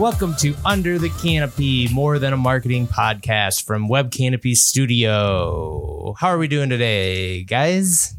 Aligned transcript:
All 0.00 0.06
right, 0.06 0.12
welcome 0.12 0.34
to 0.36 0.54
Under 0.64 0.98
the 0.98 1.10
Canopy, 1.10 1.88
more 1.92 2.18
than 2.18 2.32
a 2.32 2.36
marketing 2.36 2.86
podcast 2.86 3.64
from 3.66 3.86
Web 3.86 4.10
Canopy 4.10 4.54
Studio. 4.54 6.14
How 6.18 6.28
are 6.28 6.38
we 6.38 6.48
doing 6.48 6.70
today, 6.70 7.44
guys? 7.44 8.14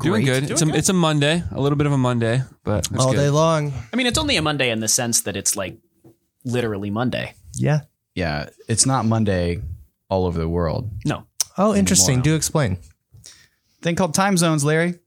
Doing 0.00 0.26
Great. 0.26 0.40
good. 0.42 0.50
it's, 0.50 0.60
a, 0.60 0.68
it's 0.74 0.88
a 0.90 0.92
Monday, 0.92 1.42
a 1.50 1.58
little 1.58 1.76
bit 1.76 1.86
of 1.86 1.92
a 1.92 1.96
Monday, 1.96 2.42
but 2.64 2.86
it's 2.90 3.02
All 3.02 3.12
good. 3.12 3.16
day 3.18 3.30
long. 3.30 3.72
I 3.92 3.96
mean, 3.96 4.06
it's 4.06 4.18
only 4.18 4.36
a 4.36 4.42
Monday 4.42 4.70
in 4.70 4.80
the 4.80 4.88
sense 4.88 5.22
that 5.22 5.34
it's 5.34 5.56
like 5.56 5.78
literally 6.44 6.90
Monday. 6.90 7.32
Yeah. 7.54 7.80
Yeah, 8.14 8.50
it's 8.68 8.84
not 8.84 9.06
Monday 9.06 9.62
all 10.10 10.26
over 10.26 10.38
the 10.38 10.48
world. 10.48 10.90
No. 11.06 11.26
Oh, 11.56 11.74
interesting. 11.74 12.16
Anymore. 12.16 12.24
Do 12.24 12.34
explain. 12.34 12.76
Thing 13.80 13.96
called 13.96 14.12
time 14.12 14.36
zones, 14.36 14.64
Larry. 14.64 14.98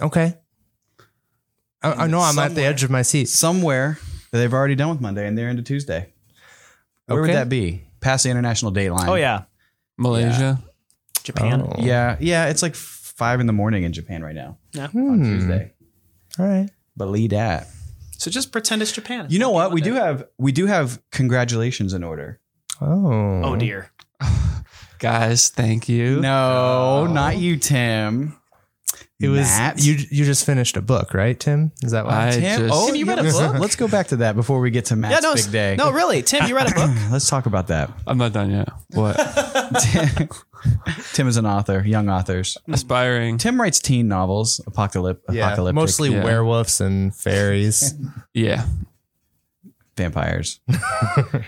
Okay. 0.00 0.34
I, 1.82 1.92
I 1.92 2.06
know 2.06 2.20
I'm 2.20 2.38
at 2.38 2.48
the 2.50 2.54
Somewhere. 2.54 2.70
edge 2.70 2.84
of 2.84 2.90
my 2.90 3.02
seat. 3.02 3.28
Somewhere 3.28 3.98
they've 4.32 4.52
already 4.52 4.74
done 4.74 4.90
with 4.90 5.00
Monday 5.00 5.26
and 5.26 5.36
they're 5.38 5.48
into 5.48 5.62
Tuesday. 5.62 6.12
Where 7.06 7.20
Okay. 7.20 7.30
would 7.30 7.36
that 7.36 7.48
be? 7.48 7.84
Past 8.00 8.24
the 8.24 8.30
international 8.30 8.70
date 8.70 8.90
line. 8.90 9.08
Oh 9.08 9.14
yeah, 9.14 9.42
Malaysia. 9.96 10.58
Japan. 11.24 11.62
Oh. 11.62 11.74
Yeah, 11.82 12.16
yeah. 12.20 12.46
It's 12.46 12.62
like 12.62 12.74
five 12.74 13.40
in 13.40 13.46
the 13.46 13.52
morning 13.52 13.82
in 13.84 13.92
Japan 13.92 14.22
right 14.22 14.34
now 14.34 14.56
Yeah. 14.72 14.84
on 14.84 14.90
Hmm. 14.90 15.22
Tuesday. 15.24 15.72
All 16.38 16.46
right. 16.46 16.70
Believe 16.96 17.30
that. 17.30 17.68
So 18.18 18.30
just 18.30 18.50
pretend 18.52 18.82
it's 18.82 18.92
Japan. 18.92 19.26
You 19.28 19.38
know 19.38 19.50
what? 19.50 19.72
We 19.72 19.80
do 19.80 19.94
have 19.94 20.24
we 20.38 20.52
do 20.52 20.66
have 20.66 21.00
congratulations 21.12 21.92
in 21.94 22.02
order. 22.04 22.40
Oh. 22.80 23.42
Oh 23.42 23.56
dear. 23.56 23.90
Guys, 24.98 25.48
thank 25.50 25.88
you. 25.88 26.20
No, 26.20 27.06
not 27.06 27.36
you, 27.38 27.56
Tim. 27.56 28.37
It 29.20 29.28
was 29.28 29.40
Matt. 29.48 29.82
you. 29.84 29.94
You 30.10 30.24
just 30.24 30.46
finished 30.46 30.76
a 30.76 30.80
book, 30.82 31.12
right, 31.12 31.38
Tim? 31.38 31.72
Is 31.82 31.90
that 31.90 32.06
why? 32.06 32.28
I 32.28 32.30
Tim. 32.30 32.60
just- 32.68 32.72
oh, 32.74 32.86
Tim, 32.86 32.94
you 32.96 33.04
read 33.04 33.18
a 33.18 33.24
book? 33.24 33.58
Let's 33.58 33.74
go 33.74 33.88
back 33.88 34.06
to 34.08 34.16
that 34.18 34.36
before 34.36 34.60
we 34.60 34.70
get 34.70 34.84
to 34.86 34.96
Matt's 34.96 35.14
yeah, 35.14 35.28
no, 35.28 35.34
big 35.34 35.50
day. 35.50 35.74
no, 35.76 35.90
really, 35.90 36.22
Tim, 36.22 36.46
you 36.46 36.54
read 36.54 36.70
a 36.70 36.74
book. 36.74 36.90
Let's 37.10 37.28
talk 37.28 37.46
about 37.46 37.66
that. 37.66 37.90
I'm 38.06 38.16
not 38.16 38.32
done 38.32 38.52
yet. 38.52 38.68
What? 38.92 39.14
Tim, 39.82 40.28
Tim 41.14 41.26
is 41.26 41.36
an 41.36 41.46
author, 41.46 41.82
young 41.84 42.08
authors. 42.08 42.56
Aspiring. 42.68 43.38
Tim 43.38 43.60
writes 43.60 43.80
teen 43.80 44.06
novels, 44.06 44.60
apocalyp- 44.68 45.22
yeah, 45.32 45.46
apocalyptic, 45.48 45.74
mostly 45.74 46.10
yeah. 46.12 46.22
werewolves 46.22 46.80
and 46.80 47.12
fairies. 47.14 47.94
Yeah. 48.34 48.66
vampires. 49.96 50.60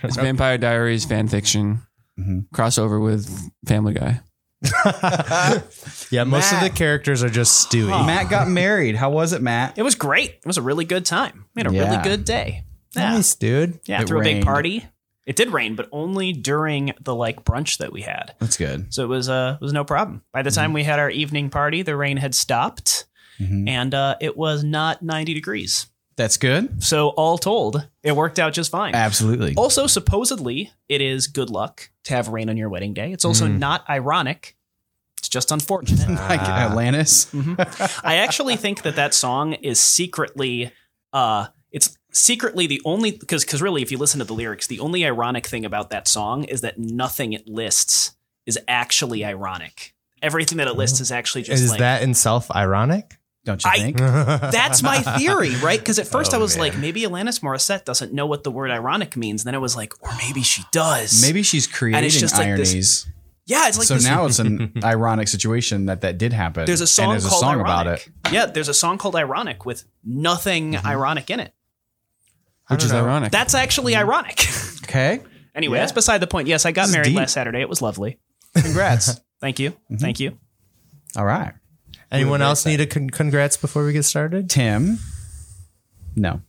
It's 0.02 0.16
Vampire 0.16 0.58
Diaries 0.58 1.04
fan 1.04 1.28
fiction. 1.28 1.82
Mhm. 2.18 2.48
Crossover 2.52 3.02
with 3.02 3.50
Family 3.66 3.94
Guy. 3.94 4.20
yeah, 6.10 6.24
most 6.24 6.52
of 6.52 6.60
Matt. 6.60 6.72
the 6.72 6.76
characters 6.76 7.22
are 7.22 7.30
just 7.30 7.70
Stewie. 7.70 8.06
Matt 8.06 8.28
got 8.30 8.48
married. 8.48 8.96
How 8.96 9.10
was 9.10 9.32
it, 9.32 9.42
Matt? 9.42 9.78
It 9.78 9.82
was 9.82 9.94
great. 9.94 10.30
It 10.30 10.46
was 10.46 10.58
a 10.58 10.62
really 10.62 10.84
good 10.84 11.04
time. 11.06 11.46
We 11.54 11.62
had 11.62 11.70
a 11.70 11.74
Yeah. 11.74 11.90
really 11.90 12.02
good 12.02 12.24
day. 12.24 12.64
Yeah, 12.96 13.12
Nice, 13.14 13.34
dude. 13.34 13.80
yeah. 13.86 14.02
It 14.02 14.08
threw 14.08 14.20
a 14.20 14.24
big 14.24 14.44
party. 14.44 14.86
It 15.26 15.36
did 15.36 15.50
rain, 15.52 15.76
but 15.76 15.88
only 15.92 16.32
during 16.32 16.92
the 17.00 17.14
like 17.14 17.44
brunch 17.44 17.78
that 17.78 17.92
we 17.92 18.02
had. 18.02 18.34
That's 18.40 18.56
good. 18.56 18.92
So 18.92 19.04
it 19.04 19.08
was 19.08 19.28
uh 19.28 19.56
it 19.60 19.64
was 19.64 19.72
no 19.72 19.84
problem. 19.84 20.22
By 20.32 20.42
the 20.42 20.50
Mm-hmm. 20.50 20.60
time 20.60 20.72
we 20.72 20.82
had 20.84 20.98
our 20.98 21.10
evening 21.10 21.50
party, 21.50 21.82
the 21.82 21.94
rain 21.96 22.16
had 22.16 22.34
stopped, 22.34 23.04
Mhm. 23.40 23.68
and 23.68 23.94
uh, 23.94 24.16
it 24.20 24.36
was 24.36 24.64
not 24.64 25.02
ninety 25.02 25.32
degrees. 25.34 25.86
That's 26.20 26.36
good. 26.36 26.84
So 26.84 27.08
all 27.08 27.38
told, 27.38 27.88
it 28.02 28.14
worked 28.14 28.38
out 28.38 28.52
just 28.52 28.70
fine. 28.70 28.94
Absolutely. 28.94 29.54
Also, 29.56 29.86
supposedly, 29.86 30.70
it 30.86 31.00
is 31.00 31.26
good 31.26 31.48
luck 31.48 31.88
to 32.04 32.12
have 32.12 32.28
rain 32.28 32.50
on 32.50 32.58
your 32.58 32.68
wedding 32.68 32.92
day. 32.92 33.10
It's 33.10 33.24
also 33.24 33.46
mm. 33.46 33.58
not 33.58 33.88
ironic. 33.88 34.54
It's 35.18 35.30
just 35.30 35.50
unfortunate. 35.50 36.06
like 36.28 36.42
ah. 36.42 36.70
Alanis. 36.70 37.32
Mm-hmm. 37.32 38.06
I 38.06 38.16
actually 38.16 38.56
think 38.56 38.82
that 38.82 38.96
that 38.96 39.14
song 39.14 39.54
is 39.54 39.80
secretly, 39.80 40.72
uh, 41.14 41.46
it's 41.72 41.96
secretly 42.12 42.66
the 42.66 42.82
only 42.84 43.12
because 43.12 43.42
because 43.42 43.62
really, 43.62 43.80
if 43.80 43.90
you 43.90 43.96
listen 43.96 44.18
to 44.18 44.26
the 44.26 44.34
lyrics, 44.34 44.66
the 44.66 44.80
only 44.80 45.06
ironic 45.06 45.46
thing 45.46 45.64
about 45.64 45.88
that 45.88 46.06
song 46.06 46.44
is 46.44 46.60
that 46.60 46.78
nothing 46.78 47.32
it 47.32 47.48
lists 47.48 48.14
is 48.44 48.58
actually 48.68 49.24
ironic. 49.24 49.94
Everything 50.20 50.58
that 50.58 50.68
it 50.68 50.76
lists 50.76 51.00
oh. 51.00 51.02
is 51.02 51.12
actually 51.12 51.44
just 51.44 51.62
Is 51.62 51.70
like 51.70 51.78
that 51.78 52.02
in 52.02 52.12
self 52.12 52.50
ironic? 52.50 53.16
Don't 53.44 53.64
you 53.64 53.70
I- 53.70 53.78
think? 53.78 53.96
that's 53.98 54.82
my 54.82 54.98
theory, 55.18 55.54
right? 55.56 55.78
Because 55.78 55.98
at 55.98 56.06
first 56.16 56.32
Oh, 56.32 56.36
I 56.36 56.40
was 56.40 56.56
man. 56.56 56.68
like, 56.68 56.78
maybe 56.78 57.02
Alanis 57.02 57.40
Morissette 57.40 57.84
doesn't 57.84 58.12
know 58.12 58.26
what 58.26 58.44
the 58.44 58.50
word 58.50 58.70
ironic 58.70 59.16
means. 59.16 59.44
then 59.44 59.54
I 59.54 59.58
was 59.58 59.76
like, 59.76 59.92
or 60.02 60.10
maybe 60.18 60.42
she 60.42 60.62
does. 60.72 61.22
Maybe 61.22 61.42
she's 61.42 61.66
creating 61.66 62.10
just 62.10 62.34
like 62.38 62.56
this- 62.56 62.68
ironies. 62.70 63.06
yeah, 63.46 63.68
it's 63.68 63.78
like 63.78 63.86
so 63.88 63.94
this, 63.94 64.04
now 64.04 64.26
it's 64.26 64.38
an 64.40 64.72
ironic 64.84 65.28
situation 65.28 65.86
that 65.86 66.02
that 66.02 66.18
did 66.18 66.32
happen. 66.32 66.66
there's 66.66 66.80
a 66.82 66.86
song 66.86 67.06
and 67.06 67.12
there's 67.14 67.26
called 67.28 67.42
a 67.42 67.46
song 67.46 67.60
ironic. 67.60 67.70
about 67.70 67.86
it. 68.30 68.34
Yeah, 68.34 68.46
there's 68.46 68.68
a 68.68 68.74
song 68.74 68.98
called 68.98 69.16
ironic 69.16 69.64
with 69.64 69.84
nothing 70.04 70.76
ironic 70.76 71.30
in 71.30 71.40
it. 71.40 71.54
Which 72.68 72.84
is 72.84 72.92
know. 72.92 73.02
ironic. 73.04 73.32
That's 73.32 73.54
actually 73.54 73.96
ironic. 73.96 74.44
Okay. 74.84 75.20
anyway, 75.54 75.76
Yeah. 75.78 75.82
that's 75.82 75.92
beside 75.92 76.18
the 76.18 76.26
point. 76.26 76.46
Yes, 76.46 76.66
I 76.66 76.72
got 76.72 76.86
This 76.86 76.94
married 76.94 77.14
last 77.14 77.32
Saturday. 77.32 77.60
It 77.60 77.68
was 77.68 77.80
lovely. 77.82 78.18
Congrats. 78.56 79.20
Thank 79.40 79.58
you. 79.58 79.70
Mm-hmm. 79.70 79.96
Thank 79.96 80.20
you. 80.20 80.38
All 81.16 81.24
right. 81.24 81.54
Anyone 82.10 82.42
else 82.42 82.66
need 82.66 82.80
a 82.80 82.86
con- 82.86 83.10
congrats 83.10 83.56
before 83.56 83.84
we 83.84 83.92
get 83.92 84.04
started? 84.04 84.50
Tim. 84.50 84.98
No. 86.16 86.40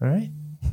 All 0.00 0.08
right. 0.08 0.30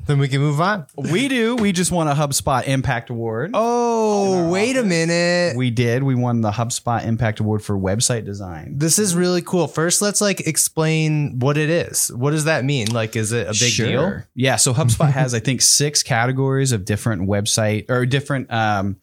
Then 0.07 0.19
we 0.19 0.27
can 0.27 0.39
move 0.39 0.61
on. 0.61 0.85
We 0.95 1.27
do. 1.27 1.55
We 1.55 1.71
just 1.71 1.91
won 1.91 2.07
a 2.07 2.13
HubSpot 2.13 2.65
Impact 2.67 3.09
Award. 3.09 3.51
Oh, 3.53 4.49
wait 4.49 4.77
a 4.77 4.83
minute. 4.83 5.57
We 5.57 5.71
did. 5.71 6.03
We 6.03 6.13
won 6.13 6.41
the 6.41 6.51
HubSpot 6.51 7.03
Impact 7.03 7.39
Award 7.39 7.63
for 7.63 7.77
website 7.77 8.23
design. 8.23 8.77
This 8.77 8.99
is 8.99 9.15
really 9.15 9.41
cool. 9.41 9.67
First, 9.67 10.01
let's 10.01 10.21
like 10.21 10.41
explain 10.41 11.39
what 11.39 11.57
it 11.57 11.69
is. 11.69 12.11
What 12.11 12.31
does 12.31 12.45
that 12.45 12.63
mean? 12.65 12.91
Like, 12.91 13.15
is 13.15 13.31
it 13.31 13.47
a 13.47 13.51
big 13.51 13.75
deal? 13.75 14.21
Yeah. 14.35 14.57
So 14.57 14.73
HubSpot 14.73 15.09
has, 15.11 15.33
I 15.33 15.39
think, 15.39 15.61
six 15.61 16.03
categories 16.03 16.71
of 16.71 16.85
different 16.85 17.23
website 17.23 17.89
or 17.89 18.05
different 18.05 18.51
um, 18.51 18.97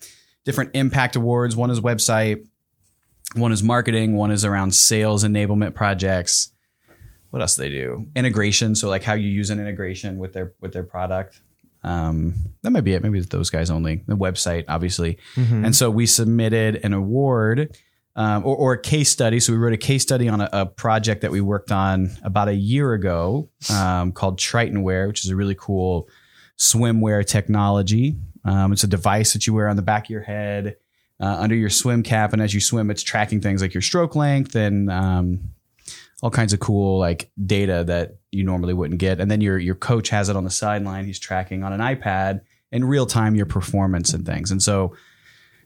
different 0.45 0.71
impact 0.75 1.17
awards. 1.17 1.57
One 1.57 1.71
is 1.71 1.81
website, 1.81 2.47
one 3.35 3.53
is 3.53 3.63
marketing, 3.63 4.17
one 4.17 4.31
is 4.31 4.45
around 4.45 4.75
sales 4.75 5.25
enablement 5.25 5.75
projects. 5.75 6.53
What 7.31 7.41
else 7.41 7.57
do 7.57 7.63
they 7.63 7.71
do? 7.71 8.07
Integration. 8.15 8.75
So 8.75 8.89
like 8.89 9.03
how 9.03 9.15
you 9.15 9.29
use 9.29 9.51
an 9.51 9.59
integration 9.59 10.19
with 10.19 10.33
their 10.33 10.55
with 10.61 10.73
their 10.73 10.83
product. 10.83 11.41
Um, 11.85 12.35
that 12.63 12.71
might 12.71 12.83
be 12.83 12.93
it. 12.93 13.03
Maybe 13.03 13.19
it's 13.19 13.29
those 13.29 13.51
guys 13.51 13.71
only. 13.71 14.05
The 14.07 14.17
website, 14.17 14.67
obviously. 14.69 15.19
And 15.65 15.75
so 15.75 15.91
we 15.91 16.07
submitted 16.07 16.77
an 16.85 16.93
award 16.93 17.77
um, 18.15 18.45
or, 18.47 18.55
or 18.55 18.73
a 18.75 18.81
case 18.81 19.11
study. 19.11 19.41
So 19.41 19.53
we 19.53 19.59
wrote 19.59 19.73
a 19.73 19.79
case 19.79 20.03
study 20.03 20.29
on 20.29 20.43
a, 20.43 20.49
a 20.53 20.67
project 20.67 21.23
that 21.23 21.31
we 21.31 21.41
worked 21.41 21.73
on 21.73 22.11
about 22.23 22.49
a 22.49 22.55
year 22.55 22.93
ago 22.93 23.49
um, 23.73 24.13
called 24.13 24.39
Tritonwear, 24.39 25.09
which 25.09 25.25
is 25.25 25.31
a 25.31 25.37
really 25.37 25.57
cool 25.59 26.09
swimwear 26.59 27.27
technology. 27.27 28.17
Um, 28.45 28.73
it's 28.73 28.85
a 28.85 28.89
device 28.89 29.33
that 29.33 29.47
you 29.47 29.55
wear 29.55 29.69
on 29.69 29.77
the 29.77 29.83
back 29.83 30.05
of 30.05 30.11
your 30.11 30.23
head 30.23 30.77
uh, 31.23 31.37
under 31.39 31.55
your 31.55 31.71
swim 31.71 32.03
cap, 32.03 32.33
and 32.33 32.43
as 32.43 32.53
you 32.53 32.61
swim, 32.61 32.91
it's 32.91 33.03
tracking 33.03 33.41
things 33.41 33.63
like 33.63 33.73
your 33.73 33.81
stroke 33.81 34.17
length 34.17 34.57
and 34.57 34.91
um, 34.91 35.41
all 36.21 36.31
kinds 36.31 36.53
of 36.53 36.59
cool 36.59 36.99
like 36.99 37.31
data 37.47 37.85
that 37.87 38.17
you 38.33 38.43
normally 38.43 38.75
wouldn't 38.75 38.99
get. 38.99 39.21
And 39.21 39.31
then 39.31 39.41
your 39.41 39.59
your 39.59 39.77
coach 39.77 40.09
has 40.09 40.29
it 40.29 40.37
on 40.37 40.43
the 40.43 40.51
sideline. 40.51 41.07
He's 41.07 41.21
tracking 41.21 41.63
on 41.63 41.73
an 41.73 41.81
iPad 41.81 42.41
in 42.73 42.85
real 42.85 43.07
time 43.07 43.37
your 43.37 43.47
performance 43.47 44.13
and 44.13 44.27
things. 44.27 44.51
And 44.51 44.61
so 44.61 44.97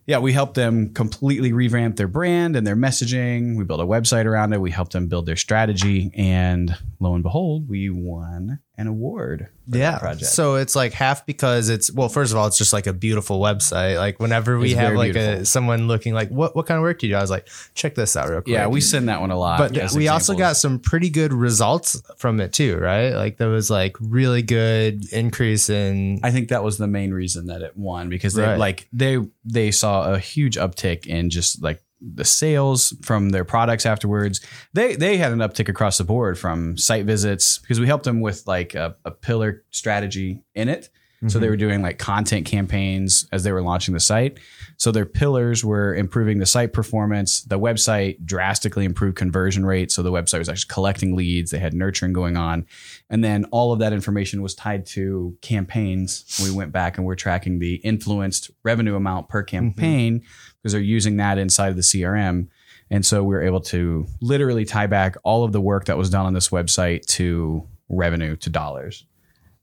yeah, 0.05 0.19
we 0.19 0.33
helped 0.33 0.55
them 0.55 0.93
completely 0.93 1.53
revamp 1.53 1.97
their 1.97 2.07
brand 2.07 2.55
and 2.55 2.65
their 2.65 2.77
messaging. 2.77 3.57
We 3.57 3.65
built 3.65 3.81
a 3.81 3.87
website 3.87 4.27
around 4.27 4.53
it. 4.53 4.61
We 4.61 4.71
helped 4.71 4.93
them 4.93 5.09
build 5.09 5.27
their 5.27 5.37
strategy, 5.37 6.13
and 6.15 6.77
lo 7.01 7.15
and 7.15 7.25
behold, 7.25 7.69
we 7.69 7.91
won 7.91 8.61
an 8.79 8.87
award. 8.87 9.49
For 9.65 9.71
that 9.73 9.79
Yeah. 9.79 9.99
project. 9.99 10.27
So 10.31 10.57
it's 10.57 10.77
like 10.77 10.93
half 10.93 11.25
because 11.27 11.69
it's 11.71 11.91
well, 11.93 12.09
first 12.09 12.31
of 12.33 12.39
all, 12.39 12.47
it's 12.47 12.59
just 12.59 12.73
like 12.73 12.87
a 12.87 12.93
beautiful 12.93 13.41
website. 13.41 13.97
Like 13.97 14.21
whenever 14.21 14.59
we 14.59 14.73
It's 14.73 14.79
have 14.81 14.95
like 14.95 15.17
a 15.17 15.45
someone 15.45 15.89
looking 15.89 16.15
like 16.15 16.29
what 16.29 16.55
what 16.55 16.67
kind 16.67 16.77
of 16.79 16.83
work 16.83 16.99
do 17.01 17.07
you 17.07 17.13
do? 17.15 17.17
I 17.17 17.21
was 17.21 17.31
like, 17.31 17.49
check 17.75 17.95
this 17.95 18.17
out 18.17 18.29
real 18.29 18.43
quick. 18.43 18.53
yeah, 18.53 18.67
we 18.67 18.81
send 18.81 19.09
that 19.09 19.21
one 19.21 19.31
a 19.31 19.39
lot. 19.39 19.59
but 19.59 19.93
we 19.95 20.09
also 20.09 20.35
got 20.35 20.57
some 20.57 20.79
pretty 20.79 21.11
good 21.11 21.33
results 21.33 22.01
from 22.19 22.41
it 22.41 22.53
too, 22.53 22.77
right? 22.77 23.11
Like 23.15 23.39
there 23.39 23.49
was 23.49 23.71
like 23.71 23.97
really 24.01 24.43
good 24.43 25.11
increase 25.13 25.69
in 25.71 26.21
I 26.23 26.31
think 26.31 26.49
that 26.51 26.63
was 26.63 26.79
the 26.79 26.87
main 26.87 27.13
reason 27.13 27.47
that 27.47 27.63
it 27.63 27.77
won 27.77 28.09
because 28.09 28.35
they 28.35 28.43
Right. 28.43 28.59
like 28.59 28.89
they 28.93 29.19
they 29.45 29.71
saw 29.73 30.13
a 30.13 30.19
huge 30.19 30.57
uptick 30.57 31.07
in 31.07 31.31
just 31.31 31.63
like 31.63 31.83
the 32.01 32.25
sales 32.25 32.95
from 33.03 33.31
their 33.31 33.45
products 33.45 33.87
afterwards. 33.87 34.41
They 34.73 34.97
they 34.97 35.17
had 35.17 35.33
an 35.33 35.39
uptick 35.39 35.69
across 35.69 35.99
the 35.99 36.05
board 36.05 36.39
from 36.39 36.77
site 36.77 37.07
visits 37.07 37.59
because 37.59 37.81
we 37.81 37.87
helped 37.87 38.05
them 38.05 38.21
with 38.21 38.47
like 38.47 38.75
a, 38.75 38.97
a 39.05 39.11
pillar 39.11 39.65
strategy 39.71 40.43
in 40.55 40.69
it. 40.69 40.91
So 41.29 41.39
they 41.39 41.47
mm-hmm. 41.47 41.53
were 41.53 41.57
doing 41.57 41.83
like 41.83 41.99
content 41.99 42.47
campaigns 42.47 43.27
as 43.33 43.43
they 43.43 43.51
were 43.51 43.63
launching 43.63 43.95
the 43.95 44.01
site. 44.01 44.39
So 44.77 44.93
their 44.93 45.07
pillars 45.07 45.65
were 45.65 45.95
improving 45.95 46.39
the 46.39 46.47
site 46.47 46.73
performance. 46.75 47.43
The 47.43 47.59
website 47.59 48.25
drastically 48.25 48.85
improved 48.85 49.17
conversion 49.17 49.65
rate. 49.65 49.91
So 49.91 50.03
the 50.03 50.13
website 50.13 50.39
was 50.39 50.49
actually 50.49 50.73
collecting 50.73 51.17
leads. 51.17 51.51
They 51.51 51.59
had 51.59 51.73
nurturing 51.73 52.13
going 52.13 52.37
on. 52.37 52.67
And 53.09 53.25
then 53.25 53.47
all 53.47 53.73
of 53.73 53.79
that 53.79 53.95
information 53.95 54.43
was 54.43 54.55
tied 54.55 54.85
to 54.87 55.37
campaigns. 55.41 56.39
We 56.43 56.55
went 56.55 56.71
back 56.73 56.99
and 56.99 57.07
we're 57.07 57.15
tracking 57.15 57.59
the 57.59 57.77
influenced 57.77 58.51
revenue 58.63 58.95
amount 58.95 59.29
per 59.29 59.43
mm-hmm. 59.43 59.57
campaign 59.57 60.23
because 60.67 60.73
they're 60.73 60.83
using 60.83 61.19
that 61.19 61.39
inside 61.39 61.69
of 61.69 61.77
the 61.77 61.83
CRM. 61.83 62.49
And 62.91 63.07
so 63.07 63.23
we 63.23 63.37
were 63.37 63.43
able 63.43 63.61
to 63.61 64.05
literally 64.21 64.65
tie 64.65 64.89
back 64.89 65.17
all 65.23 65.45
of 65.45 65.53
the 65.53 65.61
work 65.61 65.85
that 65.85 65.97
was 65.97 66.11
done 66.11 66.27
on 66.27 66.35
this 66.35 66.49
website 66.49 67.07
to 67.07 67.65
revenue 67.89 68.35
to 68.35 68.51
dollars. 68.51 69.05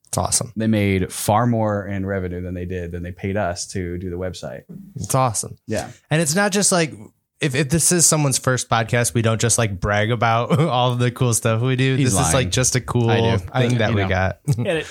It's 0.08 0.18
awesome. 0.18 0.54
They 0.56 0.68
made 0.68 1.12
far 1.12 1.46
more 1.46 1.86
in 1.86 2.06
revenue 2.06 2.40
than 2.42 2.54
they 2.54 2.64
did 2.64 2.92
than 2.92 3.04
they 3.04 3.12
paid 3.12 3.36
us 3.36 3.68
to 3.74 3.98
do 3.98 4.10
the 4.10 4.16
website. 4.16 4.64
It's 4.96 5.14
awesome. 5.14 5.58
Yeah. 5.68 5.92
And 6.10 6.22
it's 6.22 6.36
not 6.36 6.54
just 6.54 6.72
like 6.72 6.94
if, 7.42 7.54
if 7.54 7.68
this 7.68 7.92
is 7.92 8.06
someone's 8.06 8.38
first 8.38 8.70
podcast, 8.70 9.14
we 9.14 9.22
don't 9.22 9.42
just 9.42 9.58
like 9.58 9.78
brag 9.82 10.10
about 10.10 10.58
all 10.60 10.94
of 10.94 11.00
the 11.00 11.12
cool 11.12 11.34
stuff 11.34 11.62
we 11.62 11.76
do. 11.76 11.98
He's 11.98 12.14
this 12.16 12.28
is 12.30 12.34
like 12.34 12.50
just 12.50 12.78
a 12.78 12.82
cool 12.82 13.10
thing 13.10 13.42
I- 13.52 13.68
that 13.68 13.90
you 13.90 13.96
we 13.98 14.04
know. 14.04 14.08
got. 14.08 14.40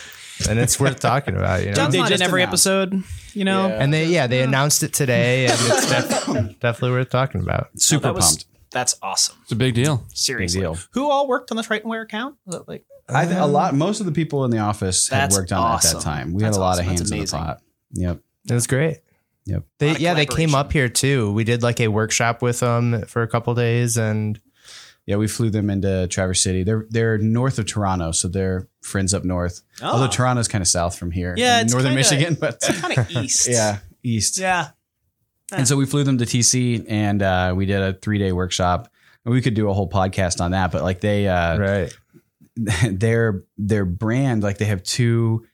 And 0.49 0.59
it's 0.59 0.79
worth 0.81 1.01
talking 1.01 1.35
about, 1.37 1.61
you 1.61 1.69
know. 1.69 1.75
John's 1.75 1.93
They 1.93 1.99
not 2.01 2.11
in 2.13 2.23
every 2.23 2.43
announced. 2.43 2.67
episode, 2.67 3.03
you 3.35 3.45
know. 3.45 3.69
Yeah. 3.69 3.83
and 3.83 3.93
they 3.95 4.07
yeah, 4.07 4.27
they 4.27 4.43
announced 4.43 4.83
it 4.83 4.93
today 4.93 5.47
and 5.47 5.55
it's 5.55 5.89
def- 5.91 6.61
definitely 6.61 6.91
worth 6.93 7.11
talking 7.11 7.41
about. 7.41 7.69
Super 7.77 8.07
oh, 8.07 8.09
that 8.11 8.15
was- 8.15 8.29
pumped. 8.31 8.47
That's 8.73 8.97
awesome. 9.03 9.37
It's 9.43 9.53
a 9.53 9.57
big 9.57 9.75
deal. 9.75 9.99
Big 9.99 10.17
Seriously. 10.17 10.61
deal. 10.61 10.79
Who 10.93 11.11
all 11.11 11.29
worked 11.29 11.51
on 11.51 11.59
the 11.59 11.63
Tritonwear 11.63 12.05
account? 12.05 12.37
Like 12.47 12.87
I 13.07 13.27
think 13.27 13.39
a 13.39 13.45
lot. 13.45 13.75
Most 13.75 14.01
of 14.01 14.07
the 14.07 14.13
people 14.13 14.47
in 14.47 14.51
the 14.51 14.59
office 14.61 15.09
had 15.11 15.31
worked 15.33 15.53
on 15.53 15.75
it 15.75 15.85
at 15.85 15.93
that 15.93 16.01
time. 16.01 16.33
We 16.33 16.41
That's 16.43 16.57
had 16.57 16.61
a 16.61 16.65
lot 16.65 16.71
awesome. 16.79 16.81
of 16.85 16.87
That's 16.99 17.11
hands 17.11 17.13
in 17.13 17.39
the 17.39 17.45
pot. 17.45 17.61
Yep. 17.93 18.21
It 18.49 18.55
was 18.55 18.67
great. 18.67 18.99
Yep. 19.45 19.65
They 19.79 19.97
yeah, 19.99 20.15
they 20.15 20.25
came 20.25 20.55
up 20.55 20.73
here 20.73 20.89
too. 20.89 21.33
We 21.33 21.45
did 21.45 21.63
like 21.63 21.81
a 21.81 21.89
workshop 21.89 22.41
with 22.41 22.61
them 22.61 23.03
for 23.07 23.21
a 23.23 23.29
couple 23.29 23.55
days 23.55 23.99
and 23.99 24.41
Yeah, 25.07 25.17
we 25.17 25.27
flew 25.27 25.51
them 25.51 25.69
into 25.69 26.07
Traverse 26.09 26.43
City. 26.43 26.63
They're 26.63 26.87
they're 26.91 27.19
north 27.19 27.59
of 27.59 27.67
Toronto, 27.67 28.13
so 28.13 28.29
they're 28.29 28.69
friends 28.83 29.13
up 29.15 29.25
north. 29.25 29.63
Oh. 29.83 29.87
Although 29.95 30.07
Toronto's 30.09 30.47
kind 30.49 30.63
of 30.63 30.69
south 30.69 30.97
from 30.97 31.11
here, 31.11 31.35
Yeah, 31.37 31.61
it's 31.63 31.73
northern 31.73 31.95
kinda- 31.97 32.11
Michigan, 32.11 32.37
but 32.41 32.61
kind 32.61 32.99
of 32.99 33.11
east? 33.25 33.49
yeah, 33.49 33.79
east. 34.05 34.39
Yeah. 34.39 34.69
And 35.55 35.67
so 35.69 35.77
we 35.77 35.85
flew 35.87 36.03
them 36.05 36.19
to 36.19 36.25
TC, 36.25 36.87
and 36.89 37.21
uh, 37.23 37.53
we 37.57 37.67
did 37.67 37.81
a 37.83 37.93
three 37.95 38.19
day 38.19 38.33
workshop. 38.33 38.89
And 39.25 39.33
we 39.35 39.41
could 39.43 39.55
do 39.55 39.69
a 39.69 39.73
whole 39.75 39.89
podcast 39.91 40.41
on 40.41 40.51
that, 40.53 40.73
but 40.73 40.83
like 40.83 41.01
they 41.01 41.29
uh, 41.29 41.59
right. 41.59 41.99
their 42.91 43.45
their 43.59 43.85
brand 43.85 44.43
like 44.43 44.59
they 44.59 44.65
have 44.67 44.83
two 44.83 45.45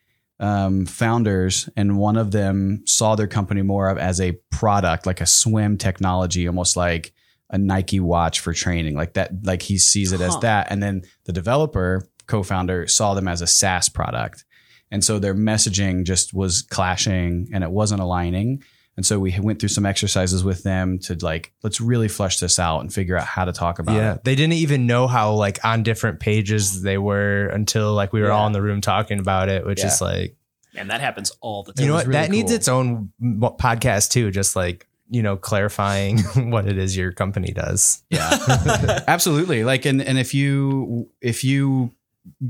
um, 0.41 0.87
founders 0.87 1.69
and 1.77 1.99
one 1.99 2.17
of 2.17 2.31
them 2.31 2.83
saw 2.87 3.15
their 3.17 3.27
company 3.27 3.63
more 3.63 3.89
of 3.89 3.99
as 3.99 4.21
a 4.21 4.33
product 4.53 5.05
like 5.07 5.21
a 5.21 5.27
swim 5.27 5.77
technology 5.77 6.47
almost 6.47 6.77
like 6.77 7.13
a 7.51 7.57
nike 7.59 7.99
watch 8.01 8.41
for 8.41 8.53
training 8.53 8.95
like 8.95 9.15
that 9.15 9.31
like 9.45 9.63
he 9.63 9.79
sees 9.79 10.13
it 10.13 10.21
as 10.21 10.39
that. 10.41 10.67
And 10.71 10.83
then 10.83 11.03
the 11.25 11.33
developer 11.33 12.07
co-founder 12.27 12.87
saw 12.87 13.15
them 13.15 13.27
as 13.29 13.41
a 13.41 13.47
saas 13.47 13.89
product. 13.89 14.45
And 14.91 15.03
so 15.05 15.19
their 15.19 15.35
messaging 15.35 16.05
just 16.05 16.35
was 16.35 16.63
clashing 16.63 17.49
and 17.53 17.63
it 17.65 17.71
wasn't 17.71 18.01
aligning. 18.03 18.63
And 18.97 19.07
so 19.07 19.19
we 19.21 19.39
went 19.39 19.61
through 19.61 19.69
some 19.69 19.87
exercises 19.87 20.43
with 20.43 20.63
them 20.65 20.99
to 21.05 21.15
like 21.23 21.53
let's 21.63 21.81
really 21.81 22.09
flush 22.09 22.39
this 22.41 22.59
out 22.59 22.81
and 22.81 22.93
figure 22.93 23.17
out 23.17 23.27
how 23.27 23.45
to 23.45 23.53
talk 23.53 23.79
about 23.79 23.95
Yeah, 23.95 24.15
it. 24.15 24.25
They 24.25 24.35
didn't 24.35 24.55
even 24.55 24.87
know 24.87 25.07
how 25.07 25.35
like 25.35 25.65
on 25.65 25.85
different 25.85 26.19
pages 26.21 26.83
they 26.83 26.99
were 26.99 27.47
until 27.47 27.93
like 27.95 28.13
we 28.13 28.21
were 28.21 28.27
Yeah. 28.29 28.35
all 28.35 28.47
in 28.49 28.53
the 28.53 28.61
room 28.63 28.81
talking 28.81 29.21
about 29.21 29.49
it, 29.49 29.65
which 29.65 29.85
is 29.85 30.01
like 30.01 30.37
And 30.75 30.91
that 30.91 31.01
happens 31.01 31.31
all 31.41 31.63
the 31.63 31.73
time. 31.75 31.83
you 31.85 31.89
know 31.89 31.95
what? 31.95 32.07
really 32.09 32.21
that 32.21 32.31
needs 32.31 32.51
its 32.51 32.67
own 32.67 33.13
podcast 33.23 34.11
too, 34.11 34.31
just 34.33 34.57
like 34.57 34.88
you 35.11 35.23
know 35.23 35.37
clarifying 35.37 36.19
what 36.51 36.67
it 36.67 36.79
is 36.79 36.97
your 36.97 37.13
company 37.13 37.53
does. 37.53 38.03
Yeah, 38.11 39.03
absolutely. 39.09 39.65
Like, 39.65 39.85
and 39.87 40.03
and 40.03 40.19
if 40.19 40.35
you 40.35 41.11
if 41.21 41.45
you 41.45 41.93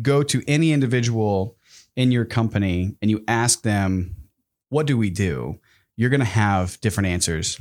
go 0.02 0.22
to 0.25 0.43
any 0.49 0.72
individual 0.72 1.56
in 1.96 2.10
your 2.12 2.25
company 2.25 2.96
and 3.00 3.10
you 3.10 3.25
ask 3.28 3.62
them, 3.62 4.16
"What 4.69 4.87
do 4.87 4.96
we 4.96 5.10
do?" 5.10 5.58
You're 5.96 6.10
going 6.10 6.20
to 6.20 6.26
have 6.26 6.81
different 6.81 7.08
answers 7.08 7.58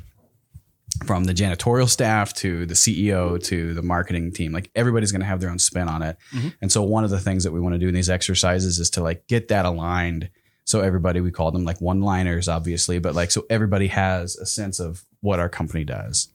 from 1.06 1.26
the 1.26 1.34
janitorial 1.34 1.90
staff 1.90 2.34
to 2.36 2.66
the 2.66 2.74
CEO 2.74 3.42
to 3.44 3.74
the 3.74 3.82
marketing 3.82 4.32
team. 4.32 4.52
Like 4.52 4.70
everybody's 4.76 5.12
going 5.12 5.22
to 5.22 5.28
have 5.28 5.42
their 5.42 5.50
own 5.50 5.60
spin 5.60 5.88
on 5.88 6.02
it. 6.02 6.18
Mhm. 6.32 6.54
And 6.62 6.72
so 6.72 6.82
one 6.84 7.04
of 7.04 7.10
the 7.10 7.20
things 7.20 7.44
that 7.44 7.52
we 7.52 7.60
want 7.60 7.74
to 7.74 7.80
do 7.80 7.88
in 7.88 7.94
these 7.94 8.10
exercises 8.10 8.80
is 8.80 8.90
to 8.92 9.04
like 9.04 9.28
get 9.28 9.48
that 9.50 9.66
aligned. 9.66 10.30
So 10.68 10.82
everybody, 10.82 11.22
we 11.22 11.32
call 11.32 11.52
them 11.52 11.64
like 11.64 11.80
one 11.80 12.02
liners, 12.02 12.50
obviously, 12.50 13.00
but 13.00 13.16
like 13.16 13.32
so 13.32 13.46
everybody 13.50 13.88
has 13.88 14.36
a 14.36 14.46
sense 14.46 14.82
of 14.82 15.06
what 15.22 15.40
our 15.40 15.48
company 15.48 15.86
does 15.86 16.28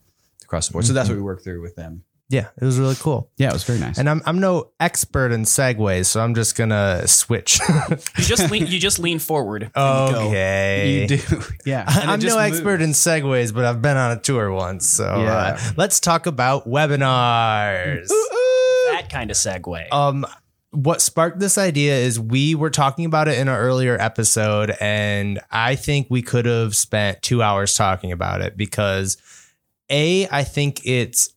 across 0.42 0.68
the 0.68 0.72
board. 0.72 0.86
So 0.86 0.94
that's 0.94 1.10
what 1.10 1.16
we 1.16 1.22
work 1.22 1.44
through 1.44 1.60
with 1.60 1.76
them. 1.76 2.04
Yeah, 2.30 2.48
it 2.58 2.64
was 2.64 2.78
really 2.78 2.94
cool. 2.94 3.30
Yeah, 3.36 3.50
it 3.50 3.52
was 3.52 3.64
very 3.64 3.78
nice. 3.78 3.98
And 3.98 4.08
I'm 4.08 4.22
I'm 4.24 4.40
no 4.40 4.70
expert 4.80 5.32
in 5.32 5.42
segues, 5.42 6.06
so 6.06 6.22
I'm 6.22 6.34
just 6.34 6.56
gonna 6.56 7.06
switch. 7.06 7.60
You 7.90 8.24
just 8.24 8.50
lean, 8.50 8.66
you 8.68 8.78
just 8.78 8.98
lean 8.98 9.18
forward. 9.18 9.70
and 9.74 10.08
you 10.08 10.14
go. 10.14 10.28
okay. 10.28 11.00
you 11.02 11.18
do, 11.18 11.42
yeah. 11.66 11.84
And 12.00 12.10
I'm 12.10 12.20
just 12.20 12.34
no 12.34 12.40
expert 12.40 12.80
moves. 12.80 13.06
in 13.06 13.12
segues, 13.22 13.52
but 13.52 13.66
I've 13.66 13.82
been 13.82 13.98
on 13.98 14.12
a 14.12 14.20
tour 14.20 14.50
once. 14.50 14.88
So 14.88 15.04
uh, 15.04 15.58
let's 15.76 16.00
talk 16.00 16.24
about 16.24 16.66
webinars. 16.66 18.08
That 18.08 19.08
kind 19.10 19.30
of 19.30 19.36
segue. 19.36 19.92
Um, 19.92 20.24
what 20.72 21.02
sparked 21.02 21.38
this 21.38 21.58
idea 21.58 21.94
is 21.94 22.18
we 22.18 22.54
were 22.54 22.70
talking 22.70 23.04
about 23.04 23.28
it 23.28 23.38
in 23.38 23.46
an 23.46 23.54
earlier 23.54 23.96
episode, 24.00 24.74
and 24.80 25.38
I 25.50 25.76
think 25.76 26.06
we 26.08 26.22
could 26.22 26.46
have 26.46 26.74
spent 26.74 27.22
two 27.22 27.42
hours 27.42 27.74
talking 27.74 28.10
about 28.10 28.40
it 28.40 28.56
because 28.56 29.18
a 29.90 30.26
I 30.28 30.44
think 30.44 30.80
it's 30.84 31.30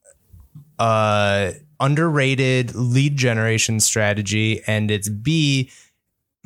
uh 0.80 1.52
underrated 1.80 2.74
lead 2.76 3.18
generation 3.18 3.82
strategy, 3.82 4.62
and 4.68 4.90
it's 4.90 5.10
b 5.10 5.70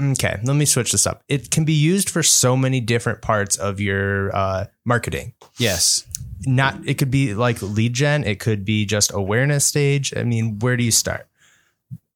okay. 0.01 0.39
Let 0.43 0.55
me 0.55 0.65
switch 0.65 0.91
this 0.91 1.05
up. 1.05 1.23
It 1.27 1.51
can 1.51 1.65
be 1.65 1.73
used 1.73 2.09
for 2.09 2.23
so 2.23 2.57
many 2.57 2.79
different 2.79 3.21
parts 3.21 3.55
of 3.55 3.79
your 3.79 4.35
uh, 4.35 4.65
marketing 4.83 5.33
yes. 5.59 6.05
not 6.47 6.75
it 6.87 6.95
could 6.95 7.11
be 7.11 7.35
like 7.35 7.61
lead 7.61 7.93
gen 7.93 8.23
it 8.23 8.39
could 8.39 8.65
be 8.65 8.85
just 8.85 9.13
awareness 9.13 9.65
stage 9.65 10.13
i 10.17 10.23
mean 10.23 10.57
where 10.59 10.75
do 10.75 10.83
you 10.83 10.91
start 10.91 11.28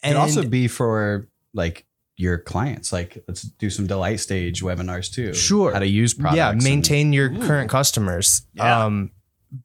Could 0.03 0.15
also 0.15 0.43
be 0.47 0.67
for 0.67 1.27
like 1.53 1.85
your 2.15 2.37
clients. 2.37 2.93
Like, 2.93 3.23
let's 3.27 3.41
do 3.41 3.69
some 3.69 3.87
delight 3.87 4.19
stage 4.19 4.61
webinars 4.61 5.11
too. 5.11 5.33
Sure. 5.33 5.73
How 5.73 5.79
to 5.79 5.87
use 5.87 6.13
products. 6.13 6.37
yeah 6.37 6.51
and- 6.51 6.63
maintain 6.63 7.11
your 7.13 7.29
current 7.29 7.69
customers 7.69 8.43
Yeah. 8.53 8.85
um 8.85 9.11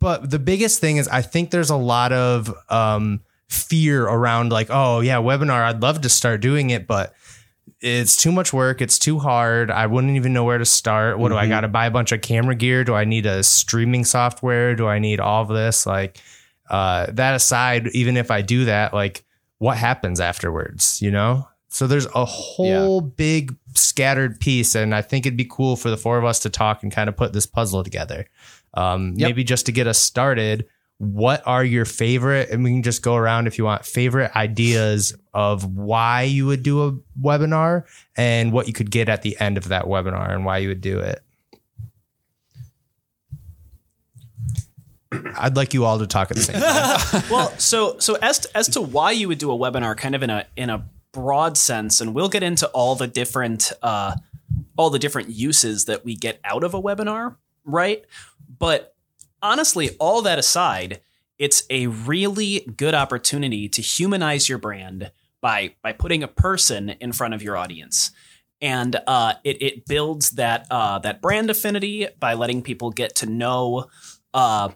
but 0.00 0.31
the 0.31 0.38
biggest 0.38 0.81
thing 0.82 0.99
is 0.99 1.08
i 1.08 1.23
think 1.23 1.50
there's 1.50 1.70
a 1.70 1.76
lot 1.76 2.12
of 2.12 2.55
um 2.69 3.20
fear 3.49 4.05
around 4.06 4.52
like 4.52 4.67
oh 4.70 5.00
yeah 5.00 5.17
webinar 5.17 5.62
i'd 5.64 5.81
love 5.81 6.02
to 6.02 6.11
start 6.11 6.43
doing 6.43 6.69
it 6.69 6.87
but 6.87 7.14
it's 7.81 8.14
too 8.14 8.31
much 8.31 8.52
work 8.52 8.82
it's 8.82 8.99
too 8.99 9.19
hard 9.19 9.70
i 9.70 9.87
wouldn't 9.87 10.14
even 10.14 10.34
know 10.34 10.44
where 10.44 10.58
to 10.58 10.67
start 10.67 11.19
what 11.19 11.31
do 11.31 11.37
i 11.37 11.46
Mhm. 11.46 11.49
got 11.49 11.61
to 11.62 11.69
buy 11.69 11.86
a 11.86 11.91
bunch 11.91 12.13
of 12.13 12.20
camera 12.20 12.55
gear 12.55 12.84
do 12.84 12.93
i 12.94 13.05
need 13.06 13.24
a 13.24 13.43
streaming 13.43 14.05
software 14.05 14.74
do 14.74 14.86
i 14.86 14.98
need 14.98 15.20
all 15.20 15.41
of 15.43 15.48
this 15.48 15.86
like 15.86 16.20
uh 16.69 17.06
that 17.13 17.34
aside 17.34 17.86
even 17.94 18.19
if 18.19 18.31
i 18.31 18.43
do 18.43 18.67
that 18.67 18.93
like 18.93 19.24
what 19.58 19.77
happens 19.77 20.20
afterwards 20.20 21.00
you 21.03 21.10
know? 21.10 21.46
So 21.70 21.86
there's 21.86 22.06
a 22.15 22.24
whole 22.24 23.00
big 23.03 23.55
scattered 23.74 24.41
piece 24.41 24.74
and 24.74 24.94
i 24.94 25.03
think 25.03 25.27
it'd 25.27 25.36
be 25.36 25.44
cool 25.48 25.77
for 25.77 25.91
the 25.91 25.96
four 25.96 26.19
of 26.19 26.24
us 26.24 26.38
to 26.41 26.50
talk 26.50 26.82
and 26.82 26.91
kind 26.91 27.08
of 27.08 27.17
put 27.17 27.32
this 27.32 27.46
puzzle 27.46 27.84
together. 27.84 28.27
Um, 28.74 29.15
Yep. 29.17 29.29
maybe 29.29 29.44
just 29.44 29.67
to 29.67 29.72
get 29.72 29.86
us 29.86 29.98
started 29.98 30.67
what 30.98 31.43
are 31.46 31.65
your 31.65 31.84
favorite 31.84 32.50
and 32.50 32.65
we 32.65 32.70
can 32.70 32.82
just 32.82 33.03
go 33.03 33.15
around 33.15 33.46
if 33.46 33.56
you 33.56 33.65
want 33.65 33.84
favorite 33.84 34.34
ideas 34.34 35.15
of 35.32 35.65
why 35.77 36.22
you 36.22 36.44
would 36.46 36.65
do 36.65 36.84
a 36.88 36.93
webinar 37.22 37.84
and 38.17 38.53
what 38.53 38.67
you 38.67 38.72
could 38.72 38.91
get 38.91 39.08
at 39.08 39.22
the 39.22 39.38
end 39.38 39.56
of 39.56 39.69
that 39.69 39.84
webinar 39.84 40.32
and 40.34 40.44
why 40.44 40.58
you 40.58 40.67
would 40.69 40.81
do 40.81 40.98
it 40.98 41.22
i'd 45.38 45.56
like 45.56 45.72
you 45.74 45.84
all 45.84 45.98
to 45.98 46.06
talk 46.06 46.31
at 46.31 46.36
the 46.36 46.43
same 46.43 46.60
time 46.60 47.22
well, 47.31 47.50
so 47.58 47.98
so 47.98 48.17
as 48.17 48.41
to, 48.41 48.56
as 48.56 48.69
to 48.69 48.81
why 48.81 49.10
you 49.10 49.29
would 49.29 49.38
do 49.38 49.50
a 49.50 49.56
webinar, 49.56 49.96
kind 49.96 50.15
of 50.15 50.22
in 50.22 50.31
a 50.31 50.46
in 50.56 50.70
a 50.70 50.84
broad 51.12 51.56
sense, 51.56 52.00
and 52.00 52.15
we'll 52.15 52.29
get 52.29 52.43
into 52.43 52.67
all 52.69 52.94
the 52.94 53.06
different 53.06 53.72
uh, 53.82 54.15
all 54.77 54.91
the 54.91 54.98
different 54.98 55.31
uses 55.31 55.86
that 55.86 56.05
we 56.05 56.15
get 56.15 56.38
out 56.44 56.65
of 56.65 56.74
a 56.74 56.81
webinar, 56.81 57.36
right? 57.65 58.05
But 58.58 58.94
honestly, 59.43 59.91
all 59.98 60.22
that 60.22 60.38
aside, 60.38 61.00
it's 61.38 61.65
a 61.70 61.86
really 61.86 62.60
good 62.77 62.94
opportunity 62.94 63.69
to 63.69 63.82
humanize 63.82 64.48
your 64.48 64.58
brand 64.58 65.10
by 65.41 65.74
by 65.82 65.93
putting 65.93 66.22
a 66.22 66.29
person 66.29 66.91
in 66.91 67.12
front 67.12 67.34
of 67.34 67.43
your 67.43 67.56
audience. 67.56 68.10
And 68.60 69.00
uh, 69.06 69.34
it, 69.44 69.62
it 69.62 69.86
builds 69.86 70.32
that 70.32 70.67
uh, 70.70 70.98
that 71.00 71.22
brand 71.22 71.48
affinity 71.48 72.08
by 72.19 72.34
letting 72.34 72.62
people 72.62 72.91
get 72.91 73.15
to 73.17 73.27
know 73.27 73.86
uh, 74.34 74.70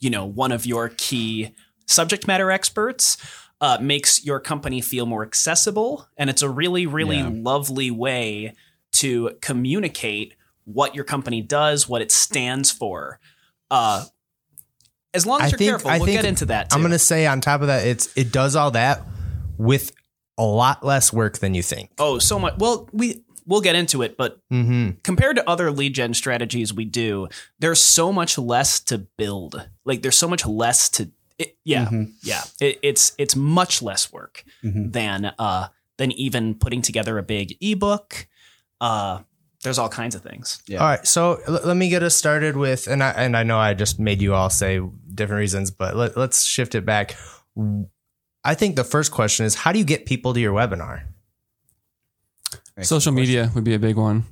you 0.00 0.10
know 0.10 0.24
one 0.24 0.52
of 0.52 0.66
your 0.66 0.90
key 0.96 1.54
subject 1.86 2.26
matter 2.26 2.50
experts 2.50 3.16
uh, 3.60 3.76
makes 3.80 4.24
your 4.24 4.40
company 4.40 4.80
feel 4.80 5.04
more 5.06 5.22
accessible 5.22 6.08
and 6.16 6.30
it's 6.30 6.42
a 6.42 6.48
really 6.48 6.86
really 6.86 7.18
Yeah. 7.18 7.30
lovely 7.32 7.90
way 7.90 8.54
to 8.92 9.30
communicate 9.40 10.34
what 10.64 10.94
your 10.94 11.04
company 11.04 11.40
does 11.42 11.88
what 11.88 12.00
it 12.02 12.10
stands 12.10 12.70
for 12.70 13.18
uh, 13.70 14.04
as 15.14 15.26
long 15.26 15.40
as 15.40 15.46
I 15.46 15.48
you're 15.50 15.58
think- 15.58 15.70
careful 15.70 15.90
I 15.90 15.98
we'll 15.98 16.06
get 16.06 16.24
into 16.24 16.46
that 16.46 16.70
too. 16.70 16.76
i'm 16.76 16.82
gonna 16.82 16.98
say 16.98 17.26
on 17.26 17.40
top 17.40 17.60
of 17.60 17.66
that 17.68 17.86
it's 17.86 18.08
it 18.16 18.32
does 18.32 18.56
all 18.56 18.70
that 18.72 19.02
with 19.58 19.92
a 20.38 20.44
lot 20.44 20.84
less 20.84 21.12
work 21.12 21.38
than 21.38 21.54
you 21.54 21.62
think 21.62 21.90
oh 21.98 22.18
so 22.18 22.38
much 22.38 22.54
well 22.58 22.88
we 22.92 23.22
we'll 23.46 23.60
get 23.60 23.74
into 23.74 24.02
it 24.02 24.16
but 24.16 24.38
mm-hmm. 24.50 24.90
compared 25.02 25.36
to 25.36 25.48
other 25.48 25.70
lead 25.70 25.94
gen 25.94 26.14
strategies 26.14 26.72
we 26.72 26.84
do, 26.84 27.28
there's 27.58 27.82
so 27.82 28.12
much 28.12 28.38
less 28.38 28.78
to 28.80 28.98
build. 29.18 29.68
Like 29.90 30.02
there's 30.02 30.16
so 30.18 30.28
much 30.28 30.46
less 30.46 30.88
to 30.96 31.10
it, 31.38 31.56
yeah, 31.64 31.86
Mhm. 31.86 32.12
yeah. 32.22 32.42
It, 32.60 32.78
it's 32.82 33.12
it's 33.18 33.34
much 33.36 33.82
less 33.82 34.12
work 34.12 34.44
Mhm. 34.62 34.92
than 34.92 35.32
uh 35.38 35.68
than 35.98 36.12
even 36.12 36.54
putting 36.54 36.80
together 36.82 37.18
a 37.18 37.22
big 37.22 37.56
ebook. 37.60 38.28
Uh, 38.80 39.20
there's 39.62 39.78
all 39.78 39.88
kinds 39.90 40.14
of 40.14 40.22
things. 40.22 40.62
Yeah. 40.66 40.78
All 40.80 40.86
right, 40.88 41.06
so 41.06 41.40
l- 41.46 41.60
let 41.64 41.76
me 41.76 41.88
get 41.90 42.02
us 42.02 42.14
started 42.16 42.56
with, 42.56 42.86
and 42.86 43.02
I 43.02 43.10
and 43.10 43.36
I 43.36 43.42
know 43.42 43.58
I 43.58 43.74
just 43.74 43.98
made 44.00 44.22
you 44.22 44.32
all 44.32 44.48
say 44.48 44.80
different 45.14 45.40
reasons, 45.40 45.70
but 45.70 45.94
let, 45.96 46.16
let's 46.16 46.44
shift 46.44 46.74
it 46.74 46.86
back. 46.86 47.16
I 48.44 48.54
think 48.54 48.76
the 48.76 48.84
first 48.84 49.10
question 49.12 49.44
is, 49.44 49.54
how 49.54 49.72
do 49.72 49.78
you 49.78 49.84
get 49.84 50.06
people 50.06 50.32
to 50.32 50.40
your 50.40 50.54
webinar? 50.54 51.02
Social 52.80 53.12
media 53.12 53.50
would 53.54 53.64
be 53.64 53.74
a 53.74 53.78
big 53.78 53.96
one. 53.96 54.24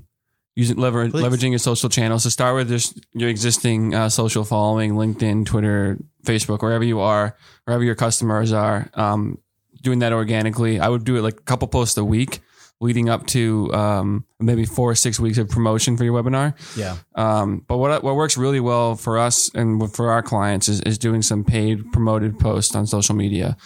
Using 0.59 0.77
lever, 0.77 1.09
Please. 1.09 1.23
leveraging 1.23 1.51
your 1.51 1.61
social 1.61 1.89
channels 1.89 2.25
to 2.25 2.33
start 2.33 2.57
with 2.57 2.69
just 2.69 2.99
your 3.15 3.29
existing 3.29 3.95
uh, 3.95 4.09
social 4.09 4.43
following, 4.43 4.95
LinkedIn, 4.95 5.47
Twitter, 5.47 5.99
Facebook, 6.25 6.63
wherever 6.63 6.83
you 6.83 6.99
are, 6.99 7.37
wherever 7.65 7.85
your 7.85 7.95
customers 7.95 8.53
are. 8.53 8.91
Um, 8.95 9.39
doing 9.83 10.01
that 10.01 10.13
organically, 10.13 10.81
I 10.81 10.89
would 10.89 11.05
do 11.05 11.15
it 11.15 11.23
like 11.23 11.35
a 11.35 11.43
couple 11.45 11.69
posts 11.69 11.97
a 11.97 12.05
week, 12.05 12.41
leading 12.81 13.09
up 13.09 13.25
to 13.29 13.73
um, 13.73 14.25
maybe 14.41 14.65
four 14.65 14.91
or 14.91 14.95
six 14.97 15.21
weeks 15.21 15.39
of 15.39 15.49
promotion 15.49 15.97
for 15.97 16.03
your 16.03 16.21
webinar. 16.21 16.55
Yeah. 16.77 16.97
Um, 17.15 17.65
but 17.69 17.77
what 17.77 18.03
what 18.03 18.17
works 18.17 18.37
really 18.37 18.59
well 18.59 18.97
for 18.97 19.17
us 19.17 19.55
and 19.55 19.95
for 19.95 20.11
our 20.11 20.25
clients 20.25 20.69
is, 20.69 20.81
is 20.81 20.99
doing 20.99 21.23
some 21.23 21.45
paid 21.45 21.93
promoted 21.93 22.37
posts 22.37 22.75
on 22.75 22.85
social 22.89 23.15
media, 23.15 23.57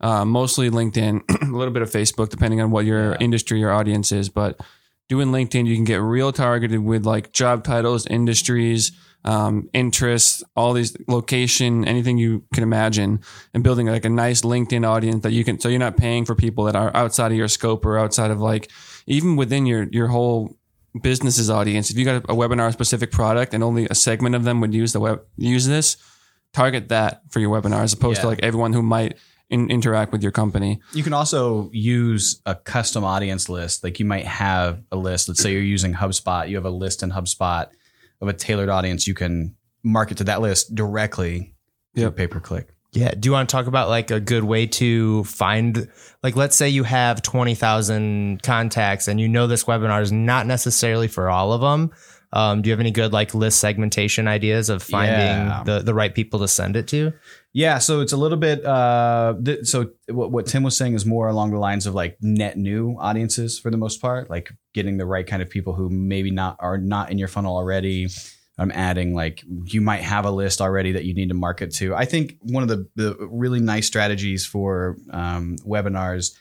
uh, 0.00 0.24
mostly 0.24 0.70
LinkedIn, 0.70 1.42
a 1.42 1.54
little 1.54 1.74
bit 1.74 1.82
of 1.82 1.90
Facebook, 1.90 2.30
depending 2.30 2.62
on 2.62 2.70
what 2.70 2.86
your 2.86 3.16
industry 3.20 3.62
or 3.62 3.70
audience 3.70 4.12
is. 4.12 4.30
But 4.30 4.58
doing 5.08 5.28
LinkedIn, 5.28 5.66
you 5.66 5.74
can 5.74 5.84
get 5.84 5.96
real 5.96 6.32
targeted 6.32 6.80
with 6.80 7.06
like 7.06 7.32
job 7.32 7.64
titles, 7.64 8.06
industries, 8.06 8.92
um, 9.24 9.68
interests, 9.72 10.42
all 10.54 10.72
these 10.72 10.96
location, 11.08 11.86
anything 11.86 12.18
you 12.18 12.44
can 12.54 12.62
imagine, 12.62 13.20
and 13.52 13.64
building 13.64 13.86
like 13.86 14.04
a 14.04 14.10
nice 14.10 14.42
LinkedIn 14.42 14.86
audience 14.86 15.22
that 15.22 15.32
you 15.32 15.44
can. 15.44 15.58
So 15.58 15.68
you're 15.68 15.78
not 15.78 15.96
paying 15.96 16.24
for 16.24 16.34
people 16.34 16.64
that 16.64 16.76
are 16.76 16.94
outside 16.94 17.32
of 17.32 17.38
your 17.38 17.48
scope 17.48 17.84
or 17.84 17.98
outside 17.98 18.30
of 18.30 18.40
like 18.40 18.70
even 19.06 19.36
within 19.36 19.66
your 19.66 19.84
your 19.90 20.08
whole 20.08 20.56
business's 21.02 21.50
audience. 21.50 21.90
If 21.90 21.98
you 21.98 22.04
got 22.04 22.24
a 22.24 22.34
webinar 22.34 22.72
specific 22.72 23.10
product 23.10 23.54
and 23.54 23.62
only 23.62 23.86
a 23.90 23.94
segment 23.94 24.34
of 24.34 24.44
them 24.44 24.60
would 24.60 24.74
use 24.74 24.92
the 24.92 25.00
web 25.00 25.22
use 25.36 25.66
this, 25.66 25.96
target 26.52 26.88
that 26.88 27.22
for 27.28 27.40
your 27.40 27.50
webinar 27.50 27.82
as 27.82 27.92
opposed 27.92 28.20
to 28.20 28.26
like 28.26 28.40
everyone 28.42 28.72
who 28.72 28.82
might 28.82 29.18
in, 29.50 29.70
interact 29.70 30.12
with 30.12 30.22
your 30.22 30.32
company. 30.32 30.80
You 30.92 31.02
can 31.02 31.12
also 31.12 31.70
use 31.72 32.40
a 32.46 32.54
custom 32.54 33.04
audience 33.04 33.48
list. 33.48 33.82
Like 33.82 33.98
you 33.98 34.04
might 34.06 34.26
have 34.26 34.82
a 34.92 34.96
list. 34.96 35.28
Let's 35.28 35.42
say 35.42 35.52
you're 35.52 35.62
using 35.62 35.94
HubSpot. 35.94 36.48
You 36.48 36.56
have 36.56 36.64
a 36.66 36.70
list 36.70 37.02
in 37.02 37.10
HubSpot 37.10 37.68
of 38.20 38.28
a 38.28 38.32
tailored 38.32 38.68
audience. 38.68 39.06
You 39.06 39.14
can 39.14 39.56
market 39.82 40.18
to 40.18 40.24
that 40.24 40.40
list 40.40 40.74
directly 40.74 41.54
through 41.94 42.04
Yep. 42.04 42.16
pay 42.16 42.26
per 42.26 42.40
click. 42.40 42.68
Yeah. 42.92 43.12
Do 43.12 43.28
you 43.28 43.32
want 43.32 43.48
to 43.48 43.52
talk 43.52 43.66
about 43.66 43.88
like 43.90 44.10
a 44.10 44.18
good 44.20 44.44
way 44.44 44.66
to 44.66 45.22
find, 45.24 45.88
like, 46.22 46.36
let's 46.36 46.56
say 46.56 46.68
you 46.70 46.84
have 46.84 47.22
20,000 47.22 48.42
contacts 48.42 49.08
and 49.08 49.20
you 49.20 49.28
know 49.28 49.46
this 49.46 49.64
webinar 49.64 50.00
is 50.02 50.10
not 50.10 50.46
necessarily 50.46 51.06
for 51.08 51.28
all 51.28 51.52
of 51.52 51.60
them. 51.60 51.92
Um, 52.32 52.60
do 52.60 52.68
you 52.68 52.72
have 52.72 52.80
any 52.80 52.90
good 52.90 53.12
like 53.12 53.32
list 53.34 53.58
segmentation 53.58 54.28
ideas 54.28 54.68
of 54.68 54.82
finding 54.82 55.16
Yeah. 55.16 55.62
the, 55.64 55.80
the 55.80 55.94
right 55.94 56.14
people 56.14 56.40
to 56.40 56.48
send 56.48 56.76
it 56.76 56.86
to? 56.88 57.12
Yeah, 57.54 57.78
so 57.78 58.00
it's 58.02 58.12
a 58.12 58.16
little 58.18 58.36
bit. 58.36 58.64
Uh, 58.64 59.34
th- 59.42 59.66
so 59.66 59.90
what, 60.08 60.30
what 60.30 60.46
Tim 60.46 60.62
was 60.62 60.76
saying 60.76 60.94
is 60.94 61.06
more 61.06 61.28
along 61.28 61.52
the 61.52 61.58
lines 61.58 61.86
of 61.86 61.94
like 61.94 62.18
net 62.20 62.58
new 62.58 62.96
audiences 63.00 63.58
for 63.58 63.70
the 63.70 63.78
most 63.78 64.00
part, 64.02 64.28
like 64.28 64.50
getting 64.74 64.98
the 64.98 65.06
right 65.06 65.26
kind 65.26 65.40
of 65.42 65.48
people 65.48 65.72
who 65.72 65.88
maybe 65.88 66.30
not 66.30 66.56
are 66.60 66.76
not 66.76 67.10
in 67.10 67.16
your 67.18 67.28
funnel 67.28 67.56
already. 67.56 68.08
I'm 68.58 68.72
adding 68.72 69.14
like 69.14 69.42
you 69.66 69.80
might 69.80 70.02
have 70.02 70.24
a 70.24 70.30
list 70.30 70.60
already 70.60 70.92
that 70.92 71.04
you 71.04 71.14
need 71.14 71.28
to 71.28 71.34
market 71.34 71.72
to. 71.76 71.94
I 71.94 72.04
think 72.04 72.36
one 72.42 72.62
of 72.62 72.68
the, 72.68 72.88
the 72.96 73.16
really 73.30 73.60
nice 73.60 73.86
strategies 73.86 74.44
for 74.44 74.96
um, 75.12 75.56
webinars 75.64 76.36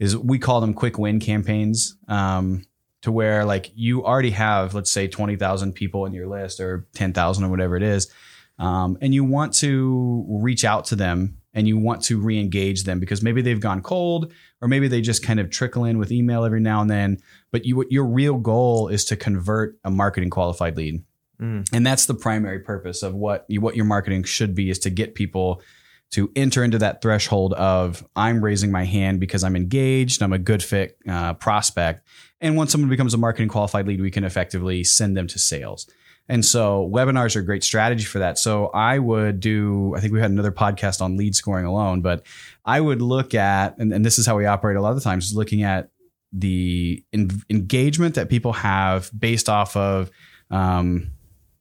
is 0.00 0.16
we 0.16 0.38
call 0.38 0.60
them 0.62 0.72
quick 0.74 0.98
win 0.98 1.20
campaigns. 1.20 1.96
Um, 2.08 2.64
to 3.02 3.12
where 3.12 3.44
like 3.44 3.70
you 3.74 4.04
already 4.04 4.30
have, 4.30 4.74
let's 4.74 4.90
say, 4.90 5.08
twenty 5.08 5.36
thousand 5.36 5.74
people 5.74 6.06
in 6.06 6.12
your 6.12 6.26
list 6.26 6.60
or 6.60 6.86
ten 6.94 7.12
thousand 7.12 7.44
or 7.44 7.48
whatever 7.48 7.76
it 7.76 7.82
is, 7.82 8.12
um, 8.58 8.98
and 9.00 9.14
you 9.14 9.24
want 9.24 9.54
to 9.54 10.24
reach 10.28 10.64
out 10.64 10.84
to 10.86 10.96
them 10.96 11.38
and 11.52 11.66
you 11.66 11.76
want 11.76 12.02
to 12.04 12.20
re-engage 12.20 12.84
them 12.84 13.00
because 13.00 13.22
maybe 13.22 13.42
they've 13.42 13.60
gone 13.60 13.82
cold 13.82 14.32
or 14.60 14.68
maybe 14.68 14.86
they 14.86 15.00
just 15.00 15.24
kind 15.24 15.40
of 15.40 15.50
trickle 15.50 15.84
in 15.84 15.98
with 15.98 16.12
email 16.12 16.44
every 16.44 16.60
now 16.60 16.80
and 16.80 16.88
then 16.88 17.18
but 17.50 17.64
you 17.64 17.84
your 17.90 18.04
real 18.04 18.36
goal 18.36 18.86
is 18.86 19.04
to 19.04 19.16
convert 19.16 19.76
a 19.82 19.90
marketing 19.90 20.30
qualified 20.30 20.76
lead 20.76 21.02
Mm. 21.40 21.66
and 21.72 21.86
that's 21.86 22.04
the 22.04 22.14
primary 22.14 22.58
purpose 22.58 23.02
of 23.02 23.14
what 23.14 23.46
you, 23.48 23.62
what 23.62 23.74
your 23.74 23.86
marketing 23.86 24.24
should 24.24 24.54
be 24.54 24.68
is 24.68 24.78
to 24.80 24.90
get 24.90 25.14
people 25.14 25.62
to 26.10 26.30
enter 26.36 26.62
into 26.62 26.76
that 26.78 27.00
threshold 27.00 27.54
of 27.54 28.06
I'm 28.14 28.44
raising 28.44 28.70
my 28.70 28.84
hand 28.84 29.20
because 29.20 29.42
I'm 29.42 29.56
engaged, 29.56 30.22
I'm 30.22 30.34
a 30.34 30.38
good 30.38 30.62
fit 30.62 30.98
uh, 31.08 31.34
prospect, 31.34 32.06
and 32.40 32.56
once 32.56 32.72
someone 32.72 32.90
becomes 32.90 33.14
a 33.14 33.18
marketing 33.18 33.48
qualified 33.48 33.86
lead, 33.86 34.00
we 34.00 34.10
can 34.10 34.24
effectively 34.24 34.84
send 34.84 35.16
them 35.16 35.26
to 35.28 35.38
sales. 35.38 35.88
And 36.28 36.44
so 36.44 36.88
webinars 36.92 37.34
are 37.34 37.40
a 37.40 37.44
great 37.44 37.64
strategy 37.64 38.04
for 38.04 38.20
that. 38.20 38.38
So 38.38 38.66
I 38.68 39.00
would 39.00 39.40
do, 39.40 39.94
I 39.96 40.00
think 40.00 40.12
we 40.12 40.20
had 40.20 40.30
another 40.30 40.52
podcast 40.52 41.00
on 41.00 41.16
lead 41.16 41.34
scoring 41.34 41.66
alone, 41.66 42.02
but 42.02 42.24
I 42.64 42.80
would 42.80 43.02
look 43.02 43.34
at, 43.34 43.76
and, 43.78 43.92
and 43.92 44.04
this 44.04 44.18
is 44.18 44.26
how 44.26 44.36
we 44.36 44.46
operate 44.46 44.76
a 44.76 44.80
lot 44.80 44.90
of 44.90 44.96
the 44.96 45.02
times, 45.02 45.26
is 45.26 45.34
looking 45.34 45.64
at 45.64 45.90
the 46.32 47.04
en- 47.12 47.42
engagement 47.50 48.14
that 48.14 48.28
people 48.28 48.52
have 48.52 49.10
based 49.18 49.48
off 49.48 49.76
of 49.76 50.10
um, 50.52 51.10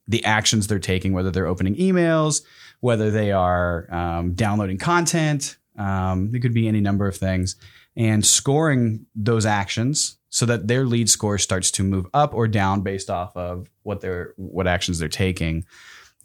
the 0.07 0.24
actions 0.24 0.67
they're 0.67 0.77
taking, 0.77 1.13
whether 1.13 1.31
they're 1.31 1.48
opening 1.48 1.75
emails, 1.75 2.43
whether 2.79 3.09
they 3.09 3.31
are 3.31 3.91
um, 3.91 4.33
downloading 4.33 4.77
content. 4.77 5.57
Um, 5.77 6.31
it 6.36 6.41
could 6.41 6.53
be 6.53 6.67
any 6.67 6.81
number 6.81 7.07
of 7.07 7.17
things, 7.17 7.55
and 7.96 8.25
scoring 8.25 9.05
those 9.15 9.46
actions 9.46 10.17
so 10.29 10.46
that 10.46 10.67
their 10.67 10.86
lead 10.86 11.10
score 11.10 11.38
starts 11.38 11.72
to 11.72 11.84
move 11.84 12.05
up 12.13 12.34
or 12.34 12.48
down 12.48 12.81
based 12.81 13.10
off 13.10 13.36
of 13.36 13.69
what 13.84 14.01
they're 14.01 14.34
what 14.38 14.67
actions 14.67 15.00
they're 15.00 15.10
taking. 15.10 15.65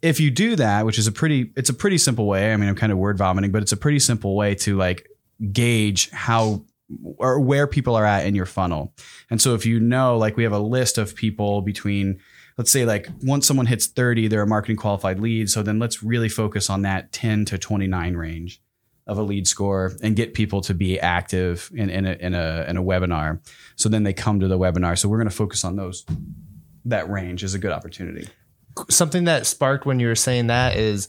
If 0.02 0.20
you 0.20 0.30
do 0.30 0.56
that, 0.56 0.84
which 0.84 0.98
is 0.98 1.06
a 1.06 1.12
pretty 1.12 1.52
it's 1.56 1.70
a 1.70 1.74
pretty 1.74 1.98
simple 1.98 2.26
way. 2.26 2.52
I 2.52 2.56
mean, 2.56 2.68
I'm 2.68 2.76
kind 2.76 2.92
of 2.92 2.98
word 2.98 3.18
vomiting, 3.18 3.50
but 3.50 3.62
it's 3.62 3.72
a 3.72 3.76
pretty 3.76 3.98
simple 3.98 4.36
way 4.36 4.54
to 4.56 4.76
like 4.76 5.08
gauge 5.52 6.10
how 6.10 6.64
or 7.16 7.40
where 7.40 7.66
people 7.66 7.96
are 7.96 8.04
at 8.04 8.26
in 8.26 8.34
your 8.34 8.46
funnel. 8.46 8.92
And 9.30 9.40
so 9.40 9.54
if 9.54 9.64
you 9.64 9.80
know, 9.80 10.18
like 10.18 10.36
we 10.36 10.42
have 10.42 10.52
a 10.52 10.58
list 10.58 10.98
of 10.98 11.16
people 11.16 11.62
between 11.62 12.20
let's 12.58 12.70
say 12.70 12.84
like 12.84 13.08
once 13.22 13.46
someone 13.46 13.66
hits 13.66 13.86
30 13.86 14.28
they're 14.28 14.42
a 14.42 14.46
marketing 14.46 14.76
qualified 14.76 15.18
lead 15.18 15.50
so 15.50 15.62
then 15.62 15.78
let's 15.78 16.02
really 16.02 16.28
focus 16.28 16.70
on 16.70 16.82
that 16.82 17.12
10 17.12 17.44
to 17.46 17.58
29 17.58 18.14
range 18.14 18.62
of 19.06 19.18
a 19.18 19.22
lead 19.22 19.46
score 19.46 19.92
and 20.02 20.16
get 20.16 20.34
people 20.34 20.60
to 20.62 20.74
be 20.74 20.98
active 20.98 21.70
in, 21.74 21.90
in, 21.90 22.06
a, 22.06 22.12
in, 22.12 22.34
a, 22.34 22.64
in 22.68 22.76
a 22.76 22.82
webinar. 22.82 23.38
So 23.76 23.88
then 23.88 24.02
they 24.02 24.12
come 24.14 24.40
to 24.40 24.48
the 24.48 24.58
webinar. 24.58 24.98
So 24.98 25.08
we're 25.08 25.18
going 25.18 25.28
to 25.28 25.34
focus 25.34 25.64
on 25.64 25.76
those 25.76 26.04
that 26.86 27.08
range 27.08 27.42
is 27.42 27.54
a 27.54 27.58
good 27.58 27.72
opportunity. 27.72 28.28
Something 28.90 29.24
that 29.24 29.46
sparked 29.46 29.86
when 29.86 30.00
you 30.00 30.08
were 30.08 30.14
saying 30.14 30.48
that 30.48 30.76
is 30.76 31.08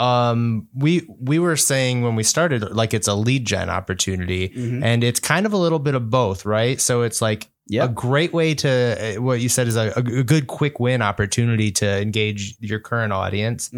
um 0.00 0.66
we 0.74 1.06
we 1.20 1.38
were 1.38 1.56
saying 1.56 2.02
when 2.02 2.16
we 2.16 2.24
started 2.24 2.68
like 2.72 2.92
it's 2.92 3.06
a 3.06 3.14
lead 3.14 3.46
gen 3.46 3.70
opportunity 3.70 4.50
and 4.82 5.04
it's 5.04 5.20
kind 5.20 5.46
of 5.46 5.52
a 5.52 5.56
little 5.56 5.78
bit 5.78 5.94
of 5.94 6.10
both 6.10 6.44
right? 6.44 6.80
So 6.80 7.02
it's 7.02 7.22
like 7.22 7.48
a 7.84 7.88
great 7.88 8.32
way 8.32 8.54
to 8.56 9.18
what 9.20 9.40
you 9.40 9.48
said 9.48 9.68
is 9.68 9.76
a, 9.76 9.92
a 9.94 10.02
good 10.02 10.48
quick 10.48 10.80
win 10.80 11.00
opportunity 11.00 11.70
to 11.72 11.86
engage 12.02 12.56
your 12.58 12.80
current 12.80 13.12
audience 13.12 13.70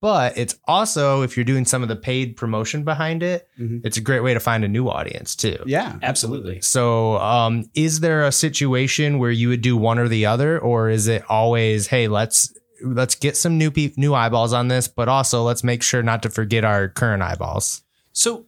but 0.00 0.36
it's 0.38 0.54
also 0.66 1.22
if 1.22 1.36
you're 1.36 1.44
doing 1.44 1.64
some 1.64 1.82
of 1.82 1.88
the 1.88 1.96
paid 1.96 2.36
promotion 2.36 2.84
behind 2.84 3.22
it 3.22 3.46
Mhm. 3.60 3.80
it's 3.84 3.96
a 3.96 4.00
great 4.00 4.20
way 4.20 4.32
to 4.34 4.40
find 4.40 4.64
a 4.64 4.68
new 4.68 4.88
audience 4.88 5.36
too 5.36 5.58
yeah 5.66 5.96
Absolutely. 6.02 6.60
so, 6.60 7.16
um, 7.18 7.68
is 7.74 8.00
there 8.00 8.24
a 8.24 8.32
situation 8.32 9.18
where 9.18 9.30
you 9.30 9.48
would 9.48 9.60
do 9.62 9.76
one 9.76 9.98
or 9.98 10.08
the 10.08 10.26
other, 10.26 10.58
or 10.58 10.88
is 10.90 11.06
it 11.08 11.22
always, 11.28 11.86
hey, 11.88 12.08
let's 12.08 12.52
let's 12.82 13.14
get 13.14 13.36
some 13.36 13.58
new 13.58 13.70
pe- 13.70 13.92
new 13.98 14.14
eyeballs 14.14 14.52
on 14.54 14.68
this, 14.68 14.88
but 14.88 15.06
also 15.08 15.42
let's 15.42 15.62
make 15.62 15.82
sure 15.82 16.02
not 16.02 16.22
to 16.22 16.30
forget 16.30 16.64
our 16.64 16.88
current 16.88 17.22
eyeballs? 17.22 17.82
So 18.12 18.46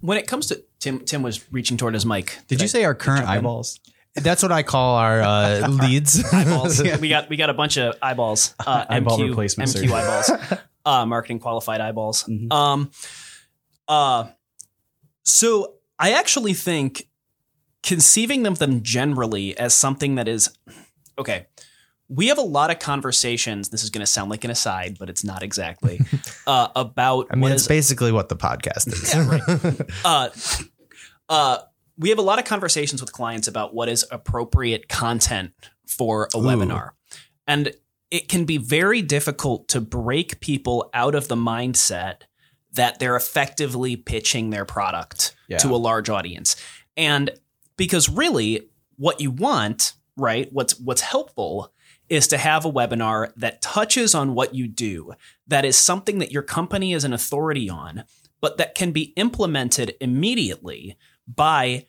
when 0.00 0.16
it 0.16 0.26
comes 0.28 0.46
to 0.46 0.62
Tim, 0.78 1.00
Tim 1.00 1.22
was 1.22 1.40
reaching 1.52 1.76
toward 1.76 1.94
his 1.94 2.06
mic. 2.06 2.38
did 2.46 2.60
you 2.62 2.68
say 2.68 2.84
our 2.84 2.94
current 2.94 3.22
jump 3.22 3.30
in? 3.32 3.38
eyeballs 3.38 3.80
That's 4.14 4.42
what 4.44 4.52
I 4.52 4.62
call 4.62 4.96
our 4.96 5.20
uh, 5.22 5.68
leads. 5.82 6.22
eyeballs? 6.32 6.80
We 7.00 7.08
got 7.08 7.28
we 7.28 7.36
got 7.36 7.50
a 7.50 7.54
bunch 7.54 7.76
of 7.78 7.96
eyeballs. 8.00 8.54
Uh, 8.64 8.84
Eyeball 8.90 9.18
MQ, 9.18 9.28
replacement 9.30 9.70
MQ 9.70 9.72
surgery. 9.72 9.92
eyeballs. 9.92 10.30
Uh, 10.84 11.06
marketing 11.06 11.38
qualified 11.38 11.80
eyeballs. 11.80 12.24
Mhm. 12.24 12.52
Um, 12.52 12.90
uh, 13.88 14.26
so 15.24 15.74
I 15.98 16.12
actually 16.12 16.54
think 16.54 17.08
conceiving 17.82 18.46
of 18.46 18.58
them 18.58 18.82
generally 18.82 19.56
as 19.56 19.74
something 19.74 20.16
that 20.16 20.28
is 20.28 20.50
okay. 21.18 21.46
We 22.08 22.26
have 22.28 22.36
a 22.36 22.42
lot 22.42 22.70
of 22.70 22.78
conversations. 22.80 23.70
This 23.70 23.82
is 23.82 23.88
going 23.88 24.00
to 24.00 24.06
sound 24.06 24.30
like 24.30 24.44
an 24.44 24.50
aside, 24.50 24.98
but 24.98 25.08
it's 25.08 25.24
not 25.24 25.42
exactly 25.42 26.00
uh, 26.46 26.68
about. 26.76 27.28
I 27.30 27.36
mean, 27.36 27.50
it's 27.52 27.62
is- 27.62 27.68
basically 27.68 28.12
what 28.12 28.28
the 28.28 28.36
podcast 28.36 28.88
is. 28.88 29.80
uh, 30.04 30.28
uh, 31.30 31.58
we 31.96 32.10
have 32.10 32.18
a 32.18 32.22
lot 32.22 32.38
of 32.38 32.44
conversations 32.44 33.00
with 33.00 33.12
clients 33.12 33.48
about 33.48 33.74
what 33.74 33.88
is 33.88 34.04
appropriate 34.10 34.88
content 34.88 35.52
for 35.86 36.26
a 36.34 36.38
webinar. 36.38 36.90
And 37.46 37.72
it 38.14 38.28
can 38.28 38.44
be 38.44 38.58
very 38.58 39.02
difficult 39.02 39.66
to 39.66 39.80
break 39.80 40.38
people 40.38 40.88
out 40.94 41.16
of 41.16 41.26
the 41.26 41.34
mindset 41.34 42.22
that 42.72 43.00
they're 43.00 43.16
effectively 43.16 43.96
pitching 43.96 44.50
their 44.50 44.64
product 44.64 45.34
Yeah. 45.48 45.58
to 45.58 45.74
a 45.74 45.76
large 45.88 46.08
audience. 46.08 46.54
And 46.96 47.30
because 47.76 48.08
really 48.08 48.68
what 48.96 49.20
you 49.20 49.32
want, 49.32 49.94
right? 50.16 50.48
What's 50.52 50.78
what's 50.78 51.00
helpful 51.00 51.72
is 52.08 52.28
to 52.28 52.38
have 52.38 52.64
a 52.64 52.70
webinar 52.70 53.32
that 53.36 53.60
touches 53.60 54.14
on 54.14 54.34
what 54.34 54.54
you 54.54 54.68
do, 54.68 55.14
that 55.48 55.64
is 55.64 55.76
something 55.76 56.18
that 56.20 56.30
your 56.30 56.42
company 56.42 56.92
is 56.92 57.02
an 57.02 57.12
authority 57.12 57.68
on, 57.68 58.04
but 58.40 58.58
that 58.58 58.76
can 58.76 58.92
be 58.92 59.12
implemented 59.16 59.94
immediately 60.00 60.96
by 61.26 61.86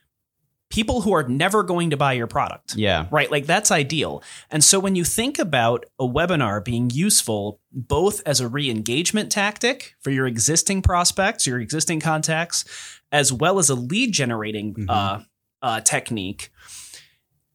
people 0.69 1.01
who 1.01 1.13
are 1.13 1.27
never 1.27 1.63
going 1.63 1.91
to 1.91 1.97
buy 1.97 2.13
your 2.13 2.27
product. 2.27 2.75
Yeah. 2.75 3.07
Right? 3.11 3.29
Like 3.29 3.45
that's 3.45 3.71
ideal. 3.71 4.23
And 4.49 4.63
so 4.63 4.79
when 4.79 4.95
you 4.95 5.03
think 5.03 5.39
about 5.39 5.85
a 5.99 6.07
webinar 6.07 6.63
being 6.63 6.89
useful 6.89 7.59
both 7.71 8.21
as 8.25 8.39
a 8.39 8.47
re 8.47 8.69
engagement 8.69 9.31
tactic 9.31 9.95
for 10.01 10.11
your 10.11 10.27
existing 10.27 10.81
prospects, 10.81 11.45
your 11.45 11.59
existing 11.59 11.99
contacts, 11.99 12.65
as 13.11 13.31
well 13.31 13.59
as 13.59 13.69
a 13.69 13.75
lead 13.75 14.11
generating 14.11 14.85
uh, 14.89 15.21
uh, 15.61 15.81
technique, 15.81 16.51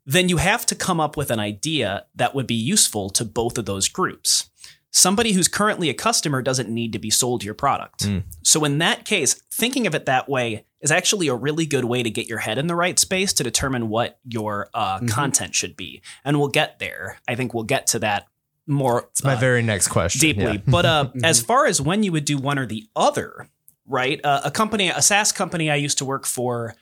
then 0.07 0.29
you 0.29 0.39
have 0.39 0.65
to 0.67 0.75
come 0.75 1.01
up 1.01 1.17
with 1.17 1.31
an 1.31 1.39
idea 1.39 2.07
that 2.15 2.35
would 2.35 2.47
be 2.47 2.55
useful 2.55 3.11
to 3.11 3.25
both 3.25 3.59
of 3.59 3.67
those 3.67 3.89
groups. 3.89 4.51
Somebody 4.93 5.33
who's 5.33 5.49
currently 5.49 5.89
a 5.89 5.95
customer 5.95 6.43
doesn't 6.43 6.69
need 6.69 6.93
to 6.93 6.99
be 6.99 7.11
sold 7.11 7.45
your 7.45 7.55
product. 7.55 8.09
So, 8.43 8.65
in 8.65 8.79
that 8.79 9.05
case, 9.05 9.35
thinking 9.53 9.87
of 9.87 9.95
it 9.95 10.07
that 10.07 10.29
way 10.29 10.65
is 10.81 10.91
actually 10.91 11.29
a 11.29 11.35
really 11.35 11.67
good 11.67 11.85
way 11.85 12.03
to 12.03 12.11
get 12.11 12.27
your 12.27 12.39
head 12.39 12.59
in 12.59 12.67
the 12.67 12.75
right 12.75 12.99
space 12.99 13.33
to 13.35 13.45
determine 13.45 13.89
what 13.89 14.19
your 14.25 14.69
uh, 14.75 14.99
content 15.09 15.55
should 15.55 15.77
be. 15.77 16.03
And 16.25 16.39
we'll 16.39 16.49
get 16.49 16.79
there. 16.79 17.19
I 17.29 17.35
think 17.35 17.55
we'll 17.55 17.65
get 17.65 17.87
to 17.89 17.99
that 18.01 18.27
more 18.67 19.09
It's 19.11 19.23
my 19.23 19.35
uh, 19.35 19.41
very 19.41 19.63
next 19.63 19.89
question. 19.89 20.21
deeply. 20.21 20.55
Yeah. 20.55 20.63
But 20.67 20.87
uh, 20.87 21.11
as 21.25 21.41
far 21.41 21.67
as 21.67 21.81
when 21.81 22.03
you 22.03 22.13
would 22.13 22.25
do 22.25 22.39
one 22.39 22.59
or 22.59 22.67
the 22.67 22.87
other, 22.97 23.49
right? 23.87 24.21
Uh, 24.25 24.41
a 24.45 24.51
company, 24.51 24.89
a 24.89 25.03
SaaS 25.03 25.33
company 25.33 25.71
I 25.71 25.77
used 25.77 25.99
to 25.99 26.05
work 26.05 26.27
for, 26.27 26.75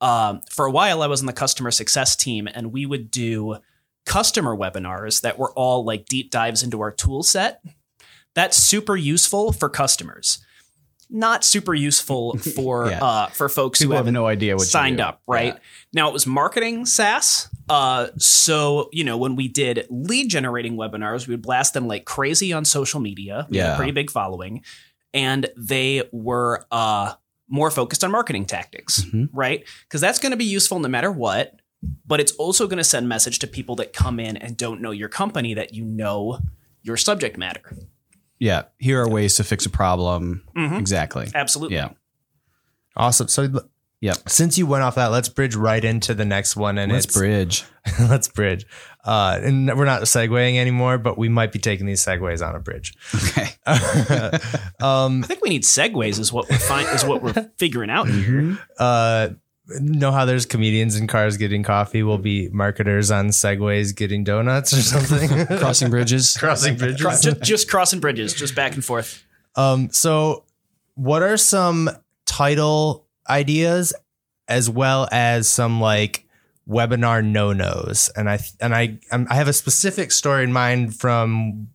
um, 0.00 0.42
for 0.50 0.66
a 0.66 0.70
while 0.70 1.02
I 1.02 1.06
was 1.08 1.20
on 1.20 1.26
the 1.26 1.32
customer 1.32 1.70
success 1.70 2.14
team, 2.14 2.48
and 2.52 2.72
we 2.72 2.86
would 2.86 3.10
do 3.10 3.56
customer 4.06 4.56
webinars 4.56 5.20
that 5.22 5.38
were 5.38 5.52
all 5.52 5.84
like 5.84 6.06
deep 6.06 6.30
dives 6.30 6.62
into 6.62 6.80
our 6.80 6.90
tool 6.90 7.22
set. 7.22 7.62
That's 8.34 8.56
super 8.56 8.96
useful 8.96 9.52
for 9.52 9.68
customers. 9.68 10.38
Not 11.12 11.42
super 11.44 11.74
useful 11.74 12.36
for 12.54 12.88
Yeah. 12.88 13.02
uh, 13.04 13.26
for 13.28 13.48
folks 13.48 13.80
People 13.80 13.96
who 13.96 14.04
have 14.04 14.12
no 14.12 14.26
idea 14.26 14.54
what 14.56 14.66
signed 14.66 15.00
up, 15.00 15.20
right? 15.26 15.54
Yeah. 15.54 15.60
Now 15.92 16.08
it 16.08 16.12
was 16.12 16.26
marketing 16.26 16.86
SaaS. 16.86 17.48
Uh, 17.68 18.08
so 18.18 18.88
you 18.92 19.04
know 19.04 19.16
when 19.16 19.36
we 19.36 19.48
did 19.48 19.86
lead 19.90 20.28
generating 20.28 20.76
webinars, 20.76 21.26
we 21.26 21.34
would 21.34 21.42
blast 21.42 21.74
them 21.74 21.86
like 21.88 22.04
crazy 22.04 22.52
on 22.52 22.64
social 22.64 23.00
media. 23.00 23.46
We 23.50 23.58
had 23.58 23.66
a 23.66 23.68
Yeah. 23.70 23.76
pretty 23.76 23.92
big 23.92 24.10
following, 24.10 24.62
and 25.12 25.48
they 25.56 26.08
were 26.12 26.64
uh, 26.70 27.14
more 27.48 27.70
focused 27.72 28.04
on 28.04 28.12
marketing 28.12 28.44
tactics, 28.46 29.00
Mhm. 29.04 29.28
right? 29.32 29.64
Because 29.88 30.00
that's 30.00 30.20
going 30.20 30.30
to 30.30 30.36
be 30.36 30.44
useful 30.44 30.78
no 30.78 30.88
matter 30.88 31.10
what. 31.10 31.59
But 32.06 32.20
it's 32.20 32.32
also 32.32 32.66
going 32.66 32.78
to 32.78 32.84
send 32.84 33.08
message 33.08 33.38
to 33.40 33.46
people 33.46 33.74
that 33.76 33.92
come 33.92 34.20
in 34.20 34.36
and 34.36 34.56
don't 34.56 34.80
know 34.82 34.90
your 34.90 35.08
company 35.08 35.54
that 35.54 35.74
you 35.74 35.84
know 35.84 36.38
your 36.82 36.96
subject 36.96 37.36
matter. 37.38 37.76
Yeah. 38.38 38.62
Here 38.78 39.00
are 39.02 39.08
ways 39.08 39.36
to 39.36 39.44
fix 39.44 39.64
a 39.66 39.70
problem. 39.70 40.42
Mhm. 40.56 40.78
Exactly. 40.78 41.28
Absolutely. 41.34 41.76
Yeah. 41.76 41.90
Awesome. 42.96 43.28
So, 43.28 43.48
Yep. 44.02 44.16
since 44.30 44.56
you 44.56 44.66
went 44.66 44.82
off 44.82 44.94
that, 44.94 45.08
let's 45.08 45.28
bridge 45.28 45.54
right 45.54 45.84
into 45.84 46.14
the 46.14 46.24
next 46.24 46.56
one, 46.56 46.78
and 46.78 46.90
Let's 46.90 47.04
it's 47.04 47.14
bridge. 47.16 47.64
let's 48.00 48.28
bridge. 48.28 48.64
Uh, 49.04 49.38
and 49.42 49.66
we're 49.76 49.84
not 49.84 50.02
segueing 50.02 50.56
anymore, 50.56 50.96
but 50.96 51.18
we 51.18 51.28
might 51.28 51.52
be 51.52 51.58
taking 51.58 51.84
these 51.86 52.02
segues 52.02 52.46
on 52.46 52.54
a 52.56 52.60
bridge. 52.60 52.94
Okay. 53.14 53.48
um, 54.80 55.22
I 55.22 55.26
think 55.26 55.42
we 55.44 55.50
need 55.50 55.64
segues 55.64 56.18
is 56.18 56.32
what 56.32 56.48
we're 56.48 56.56
find, 56.58 56.88
is 56.94 57.04
what 57.04 57.22
we're 57.22 57.50
figuring 57.58 57.90
out 57.90 58.08
here. 58.08 58.58
uh, 58.78 59.28
know 59.78 60.10
how 60.10 60.24
there's 60.24 60.46
comedians 60.46 60.96
in 60.96 61.06
cars 61.06 61.36
getting 61.36 61.62
coffee? 61.62 62.02
We'll 62.02 62.18
be 62.18 62.48
marketers 62.48 63.10
on 63.10 63.28
segways 63.28 63.94
getting 63.94 64.24
donuts 64.24 64.72
or 64.72 64.82
something. 64.82 65.46
Crossing 65.58 65.90
bridges. 65.90 66.36
Crossing 66.38 66.76
bridges. 66.76 67.00
Cro- 67.00 67.10
just, 67.12 67.40
just 67.42 67.70
crossing 67.70 68.00
bridges, 68.00 68.34
just 68.34 68.54
back 68.54 68.74
and 68.74 68.84
forth. 68.84 69.24
Um, 69.56 69.90
so 69.90 70.44
what 70.94 71.22
are 71.22 71.36
some 71.36 71.90
title 72.26 73.06
ideas 73.28 73.92
as 74.48 74.68
well 74.68 75.08
as 75.10 75.48
some 75.48 75.80
like 75.80 76.26
webinar 76.68 77.24
no-nos? 77.24 78.10
And 78.16 78.28
I 78.28 78.40
and 78.60 78.74
I 78.74 78.98
I'm, 79.12 79.26
I 79.30 79.34
have 79.34 79.48
a 79.48 79.52
specific 79.52 80.12
story 80.12 80.44
in 80.44 80.52
mind 80.52 80.96
from 80.96 81.68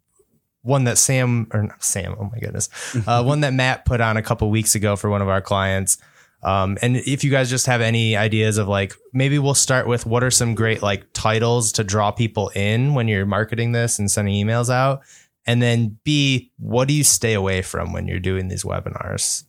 one 0.62 0.86
that 0.86 0.98
Sam 0.98 1.48
or 1.54 1.64
not 1.64 1.84
Sam, 1.84 2.16
oh 2.20 2.30
my 2.32 2.40
goodness, 2.40 2.70
uh, 3.08 3.24
one 3.24 3.42
that 3.42 3.54
Matt 3.54 3.86
put 3.86 4.02
on 4.02 4.18
a 4.18 4.22
couple 4.22 4.50
weeks 4.50 4.76
ago 4.76 4.96
for 4.96 5.10
one 5.10 5.22
of 5.22 5.30
our 5.30 5.42
clients. 5.42 5.98
Um, 6.46 6.78
and 6.84 6.96
if 6.96 7.24
you 7.24 7.32
guys 7.32 7.50
just 7.50 7.66
have 7.66 7.82
any 7.82 8.16
ideas 8.16 8.60
of 8.60 8.68
like, 8.68 8.94
maybe 9.12 9.40
we'll 9.40 9.56
start 9.56 9.88
with 9.88 10.06
what 10.06 10.24
are 10.24 10.30
some 10.30 10.54
great 10.54 10.84
like 10.84 11.12
titles 11.12 11.72
to 11.74 11.84
draw 11.84 12.12
people 12.12 12.50
in 12.50 12.94
when 12.94 13.08
you're 13.08 13.26
marketing 13.26 13.72
this 13.72 13.98
and 13.98 14.12
sending 14.12 14.36
emails 14.36 14.70
out. 14.70 15.02
And 15.48 15.60
then 15.60 15.98
B, 16.04 16.52
what 16.60 16.88
do 16.88 16.94
you 16.94 17.04
stay 17.04 17.34
away 17.34 17.64
from 17.64 17.94
when 17.94 18.08
you're 18.08 18.20
doing 18.20 18.48
these 18.48 18.64
webinars? 18.64 19.44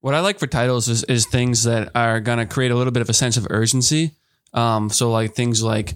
What 0.00 0.14
I 0.14 0.20
like 0.20 0.40
for 0.40 0.48
titles 0.48 0.88
is, 0.88 1.04
is 1.04 1.24
things 1.24 1.62
that 1.64 1.92
are 1.94 2.18
going 2.18 2.38
to 2.38 2.46
create 2.46 2.72
a 2.72 2.76
little 2.76 2.92
bit 2.92 3.02
of 3.02 3.08
a 3.08 3.14
sense 3.14 3.36
of 3.36 3.46
urgency. 3.48 4.12
Um, 4.52 4.90
so 4.90 5.08
like 5.12 5.34
things 5.34 5.62
like 5.62 5.94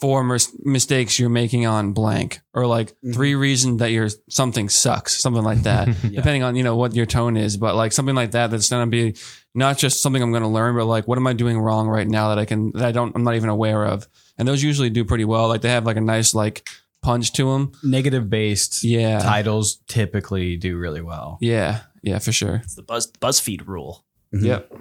four 0.00 0.22
mis- 0.22 0.54
mistakes 0.62 1.18
you're 1.18 1.30
making 1.30 1.64
on 1.64 1.92
blank, 1.92 2.40
or 2.52 2.66
like 2.66 2.92
three 3.14 3.34
reasons 3.34 3.78
that 3.78 3.90
your 3.90 4.08
something 4.28 4.68
sucks, 4.68 5.18
something 5.18 5.44
like 5.44 5.62
that. 5.62 5.86
Depending 6.02 6.42
on 6.42 6.56
you 6.56 6.62
know 6.62 6.76
what 6.76 6.94
your 6.94 7.06
tone 7.06 7.38
is, 7.38 7.56
but 7.56 7.74
like 7.74 7.92
something 7.92 8.14
like 8.14 8.32
that 8.32 8.50
that's 8.50 8.68
going 8.68 8.90
to 8.90 8.90
be 8.90 9.18
not 9.54 9.78
just 9.78 10.02
something 10.02 10.22
I'm 10.22 10.30
going 10.32 10.42
to 10.42 10.48
learn, 10.48 10.74
but 10.76 10.86
like 10.86 11.06
what 11.06 11.18
am 11.18 11.26
I 11.26 11.32
doing 11.32 11.58
wrong 11.58 11.88
right 11.88 12.06
now 12.08 12.28
that 12.30 12.38
I 12.38 12.44
can 12.44 12.72
that 12.72 12.84
I 12.84 12.92
don't 12.92 13.14
I'm 13.14 13.24
not 13.24 13.34
even 13.36 13.48
aware 13.48 13.84
of. 13.86 14.08
And 14.36 14.48
those 14.48 14.62
usually 14.62 14.90
do 14.90 15.04
pretty 15.04 15.24
well. 15.24 15.48
Like 15.48 15.60
they 15.60 15.70
have 15.70 15.86
like 15.86 15.96
a 15.96 16.00
nice 16.00 16.34
like 16.34 16.68
punch 17.02 17.32
to 17.34 17.52
them. 17.52 17.72
Negative 17.82 18.28
based 18.28 18.82
Yeah, 18.82 19.20
titles 19.20 19.76
typically 19.86 20.56
do 20.56 20.76
really 20.76 21.02
well. 21.02 21.38
yeah, 21.40 21.82
yeah, 22.02 22.18
for 22.18 22.32
sure. 22.32 22.56
It's 22.64 22.74
the 22.74 22.82
Buzz 22.82 23.10
BuzzFeed 23.12 23.66
rule. 23.66 24.04
Yep. 24.32 24.72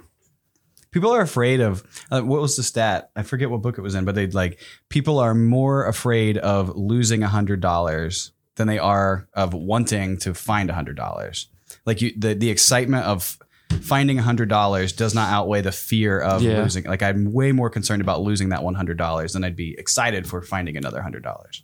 People 0.91 1.11
are 1.11 1.21
afraid 1.21 1.59
of 1.59 1.83
uh, 2.11 2.21
what 2.21 2.39
was 2.41 2.55
the 2.55 2.61
stat? 2.63 3.09
I 3.15 3.23
forget 3.23 3.49
what 3.49 3.61
book 3.63 3.77
it 3.77 3.81
was 3.81 3.95
in, 3.95 4.05
but 4.05 4.13
they'd 4.15 4.33
like 4.35 4.59
people 4.89 5.17
are 5.19 5.33
more 5.33 5.85
afraid 5.87 6.37
of 6.37 6.75
losing 6.75 7.23
a 7.23 7.27
hundred 7.27 7.61
dollars 7.61 8.31
than 8.55 8.67
they 8.67 8.77
are 8.77 9.27
of 9.33 9.53
wanting 9.55 10.17
to 10.19 10.33
find 10.35 10.69
a 10.69 10.73
hundred 10.73 10.95
dollars. 10.95 11.47
Like 11.85 12.01
you, 12.01 12.13
the 12.17 12.35
the 12.35 12.51
excitement 12.51 13.05
of 13.05 13.39
finding 13.83 14.17
a 14.19 14.21
hundred 14.21 14.49
dollars 14.49 14.91
does 14.93 15.13
not 15.13 15.29
outweigh 15.31 15.61
the 15.61 15.71
fear 15.71 16.19
of 16.19 16.41
Yeah. 16.41 16.61
losing. 16.63 16.83
Like 16.85 17.03
I'm 17.03 17.31
way 17.33 17.51
more 17.51 17.69
concerned 17.69 18.01
about 18.01 18.21
losing 18.21 18.49
that 18.49 18.63
one 18.63 18.75
hundred 18.75 18.97
dollars 18.97 19.33
than 19.33 19.43
I'd 19.43 19.55
be 19.55 19.75
excited 19.77 20.27
for 20.27 20.41
finding 20.41 20.77
another 20.77 21.01
hundred 21.01 21.23
dollars. 21.23 21.63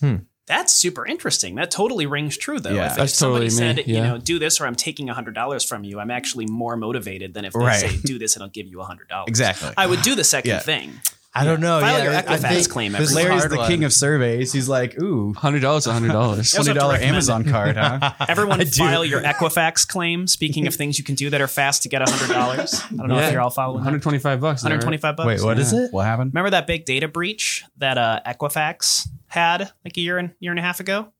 Hmm. 0.00 0.16
That's 0.46 0.72
super 0.72 1.04
interesting. 1.06 1.56
That 1.56 1.70
totally 1.70 2.06
rings 2.06 2.38
true, 2.38 2.58
though. 2.58 2.70
Yeah. 2.70 2.86
if, 2.86 2.92
if 2.92 2.96
That's 2.96 3.14
somebody 3.14 3.50
totally 3.50 3.68
me, 3.74 3.82
said, 3.82 3.86
you 3.86 4.00
know, 4.00 4.16
do 4.16 4.38
this 4.38 4.60
or 4.62 4.66
I'm 4.66 4.74
taking 4.76 5.06
hundred 5.08 5.34
dollars 5.34 5.62
from 5.62 5.84
you, 5.84 6.00
I'm 6.00 6.10
actually 6.10 6.46
more 6.46 6.74
motivated 6.74 7.34
than 7.34 7.44
if 7.44 7.52
they 7.52 7.58
Right. 7.60 7.80
say, 7.80 7.98
do 8.02 8.18
this 8.18 8.34
and 8.34 8.42
I'll 8.42 8.48
give 8.48 8.66
you 8.66 8.80
hundred 8.80 9.08
dollars. 9.08 9.26
Exactly. 9.28 9.70
I 9.76 9.86
would 9.86 10.00
do 10.00 10.14
the 10.14 10.24
second 10.24 10.48
Yeah. 10.52 10.60
thing. 10.60 10.94
I 11.34 11.44
don't 11.44 11.60
know. 11.60 11.78
File 11.80 11.98
yeah, 11.98 12.04
your 12.04 12.12
I- 12.14 12.18
I 12.18 12.22
Equifax 12.22 12.48
think 12.48 12.70
claim 12.70 12.92
this 12.92 13.00
every 13.00 13.04
is 13.04 13.14
Larry's 13.14 13.40
hard 13.42 13.52
the 13.52 13.56
one. 13.58 13.68
king 13.70 13.84
of 13.84 13.92
surveys. 13.92 14.52
He's 14.52 14.68
like, 14.68 15.00
ooh, 15.00 15.34
Hundred 15.34 15.60
dollars, 15.60 15.86
a 15.86 15.92
hundred 15.92 16.12
dollars. 16.12 16.54
also 16.54 16.56
twenty 16.56 16.68
have 16.70 16.74
to 16.74 16.80
dollar 16.80 16.92
recommend- 16.94 17.14
Amazon 17.14 17.44
card, 17.44 17.76
huh? 17.76 18.12
Everyone 18.28 18.60
I 18.60 18.64
do. 18.64 18.70
file 18.70 19.04
your 19.04 19.20
Equifax 19.20 19.86
claim. 19.86 20.26
Speaking 20.26 20.66
of 20.66 20.74
things 20.74 20.98
you 20.98 21.04
can 21.04 21.14
do 21.14 21.28
that 21.30 21.40
are 21.40 21.46
fast 21.46 21.82
to 21.82 21.88
get 21.90 22.06
hundred 22.08 22.32
dollars. 22.32 22.80
I 22.82 22.96
don't 22.96 23.08
know 23.08 23.18
if 23.18 23.30
you're 23.30 23.42
all 23.42 23.50
following. 23.50 23.76
One 23.76 23.84
hundred 23.84 24.02
twenty-five 24.02 24.40
bucks. 24.40 24.62
One 24.62 24.72
hundred 24.72 24.82
twenty-five 24.82 25.16
bucks. 25.16 25.26
Wait, 25.26 25.42
what 25.44 25.58
is 25.58 25.72
it? 25.72 25.92
what 25.92 26.06
happened? 26.06 26.32
Remember 26.32 26.50
that 26.50 26.66
big 26.66 26.86
data 26.86 27.06
breach 27.08 27.62
that 27.76 27.98
uh, 27.98 28.20
Equifax 28.26 29.06
had 29.26 29.70
like 29.84 29.96
a 29.96 30.00
year 30.00 30.16
and 30.18 30.32
year 30.40 30.50
and 30.52 30.58
a 30.58 30.62
half 30.62 30.80
ago? 30.80 31.12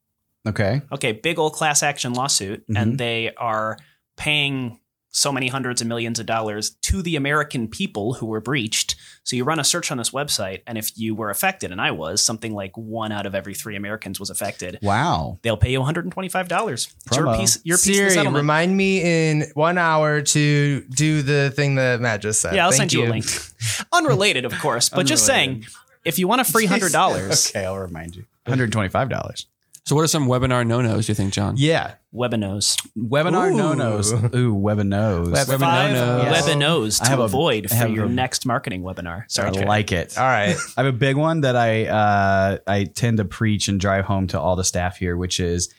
Okay. 0.48 0.80
Okay, 0.90 1.12
big 1.12 1.38
old 1.38 1.52
class 1.52 1.82
action 1.82 2.14
lawsuit, 2.14 2.66
Mhm. 2.68 2.80
and 2.80 2.98
they 2.98 3.32
are 3.36 3.76
paying 4.16 4.80
so 5.18 5.32
many 5.32 5.48
hundreds 5.48 5.80
of 5.80 5.86
millions 5.86 6.18
of 6.18 6.26
dollars 6.26 6.70
to 6.82 7.02
the 7.02 7.16
American 7.16 7.68
people 7.68 8.14
who 8.14 8.26
were 8.26 8.40
breached. 8.40 8.94
So 9.24 9.36
you 9.36 9.44
run 9.44 9.58
a 9.58 9.64
search 9.64 9.90
on 9.90 9.98
this 9.98 10.10
website, 10.10 10.62
and 10.66 10.78
if 10.78 10.96
you 10.96 11.14
were 11.14 11.28
affected, 11.28 11.70
and 11.70 11.80
I 11.80 11.90
was, 11.90 12.22
something 12.22 12.54
like 12.54 12.76
one 12.76 13.12
out 13.12 13.26
of 13.26 13.34
every 13.34 13.54
three 13.54 13.76
Americans 13.76 14.18
was 14.18 14.30
affected. 14.30 14.78
Wow. 14.80 15.38
They'll 15.42 15.56
pay 15.58 15.70
you 15.72 15.80
one 15.80 15.84
hundred 15.86 16.04
and 16.06 16.12
twenty-five 16.12 16.48
dollars. 16.48 16.94
Your 17.14 17.36
piece, 17.36 17.58
your 17.64 17.76
piece 17.76 17.86
of 17.86 17.88
the 17.88 17.94
Siri, 17.94 18.10
settlement. 18.10 18.36
remind 18.36 18.76
me 18.76 19.02
in 19.02 19.44
one 19.54 19.76
hour 19.76 20.22
to 20.22 20.80
do 20.88 21.22
the 21.22 21.50
thing 21.50 21.74
that 21.74 22.00
Matt 22.00 22.22
just 22.22 22.40
said. 22.40 22.54
yeah, 22.54 22.64
I'll 22.64 22.70
Thank 22.70 22.90
send 22.90 22.92
you, 22.94 23.04
a 23.04 23.08
link. 23.10 23.26
Unrelated, 23.92 24.44
of 24.44 24.58
course, 24.60 24.88
but 24.88 25.04
just 25.04 25.26
saying, 25.26 25.66
if 26.04 26.18
you 26.18 26.26
want 26.28 26.40
a 26.40 26.44
free 26.44 26.66
hundred 26.66 26.92
dollars, 26.92 27.50
Okay, 27.54 27.64
I'll 27.66 27.76
remind 27.76 28.16
you. 28.16 28.24
One 28.44 28.52
hundred 28.58 28.72
twenty-five 28.72 29.08
dollars. 29.10 29.46
So, 29.88 29.94
what 29.96 30.02
are 30.04 30.06
some 30.06 30.26
webinar 30.28 30.66
no-nos? 30.66 31.06
Do 31.06 31.10
you 31.12 31.14
think, 31.14 31.32
John? 31.32 31.54
Yeah. 31.56 31.94
webinos, 32.14 32.76
Webinar 32.94 33.52
Ooh. 33.52 33.56
no 33.56 33.72
nos. 33.72 34.12
Ooh, 34.34 34.54
webinos. 34.54 35.32
Web- 35.32 35.46
Webinar 35.46 35.58
five 35.60 35.92
no-nos. 35.94 36.36
webinos 36.46 37.00
I 37.00 37.04
to 37.04 37.10
have 37.10 37.18
a- 37.20 37.22
avoid 37.22 37.64
I 37.64 37.68
for 37.68 37.74
have 37.76 37.90
your 37.92 38.04
a- 38.04 38.08
next 38.10 38.44
marketing 38.44 38.82
webinar. 38.82 39.24
Sorry, 39.28 39.48
I 39.48 39.52
Jay. 39.52 39.64
like 39.64 39.90
it. 39.90 40.18
All 40.18 40.24
right. 40.26 40.54
I 40.76 40.82
have 40.84 40.94
a 40.94 40.96
big 40.96 41.16
one 41.16 41.40
that 41.40 41.56
I 41.56 41.86
uh, 41.86 42.58
I 42.66 42.84
tend 42.84 43.16
to 43.16 43.24
preach 43.24 43.68
and 43.68 43.80
drive 43.80 44.04
home 44.04 44.26
to 44.26 44.38
all 44.38 44.56
the 44.56 44.64
staff 44.64 44.98
here, 44.98 45.16
which 45.16 45.40
is 45.40 45.72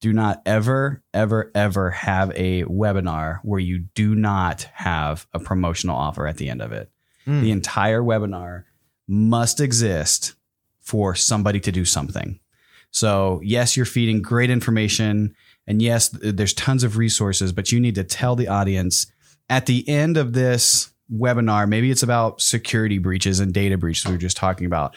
do 0.00 0.12
not 0.12 0.42
ever, 0.46 1.02
ever, 1.12 1.50
ever 1.52 1.90
have 1.90 2.30
a 2.36 2.62
webinar 2.66 3.40
where 3.42 3.58
you 3.58 3.80
do 3.96 4.14
not 4.14 4.68
have 4.74 5.26
a 5.34 5.40
promotional 5.40 5.96
offer 5.96 6.28
at 6.28 6.36
the 6.36 6.50
end 6.50 6.62
of 6.62 6.70
it. 6.70 6.88
Mm. 7.26 7.40
The 7.40 7.50
entire 7.50 8.00
webinar 8.00 8.62
must 9.08 9.58
exist 9.60 10.34
for 10.82 11.16
somebody 11.16 11.58
to 11.58 11.72
do 11.72 11.84
something. 11.84 12.38
So, 12.90 13.40
yes, 13.42 13.76
you're 13.76 13.86
feeding 13.86 14.22
great 14.22 14.50
information. 14.50 15.34
And 15.66 15.82
yes, 15.82 16.08
there's 16.08 16.54
tons 16.54 16.84
of 16.84 16.96
resources, 16.96 17.52
but 17.52 17.72
you 17.72 17.80
need 17.80 17.96
to 17.96 18.04
tell 18.04 18.36
the 18.36 18.48
audience 18.48 19.06
at 19.48 19.66
the 19.66 19.88
end 19.88 20.16
of 20.16 20.32
this 20.32 20.92
webinar, 21.12 21.68
maybe 21.68 21.90
it's 21.90 22.02
about 22.02 22.40
security 22.40 22.98
breaches 22.98 23.40
and 23.40 23.52
data 23.54 23.78
breaches 23.78 24.06
we 24.06 24.12
were 24.12 24.18
just 24.18 24.36
talking 24.36 24.66
about. 24.66 24.96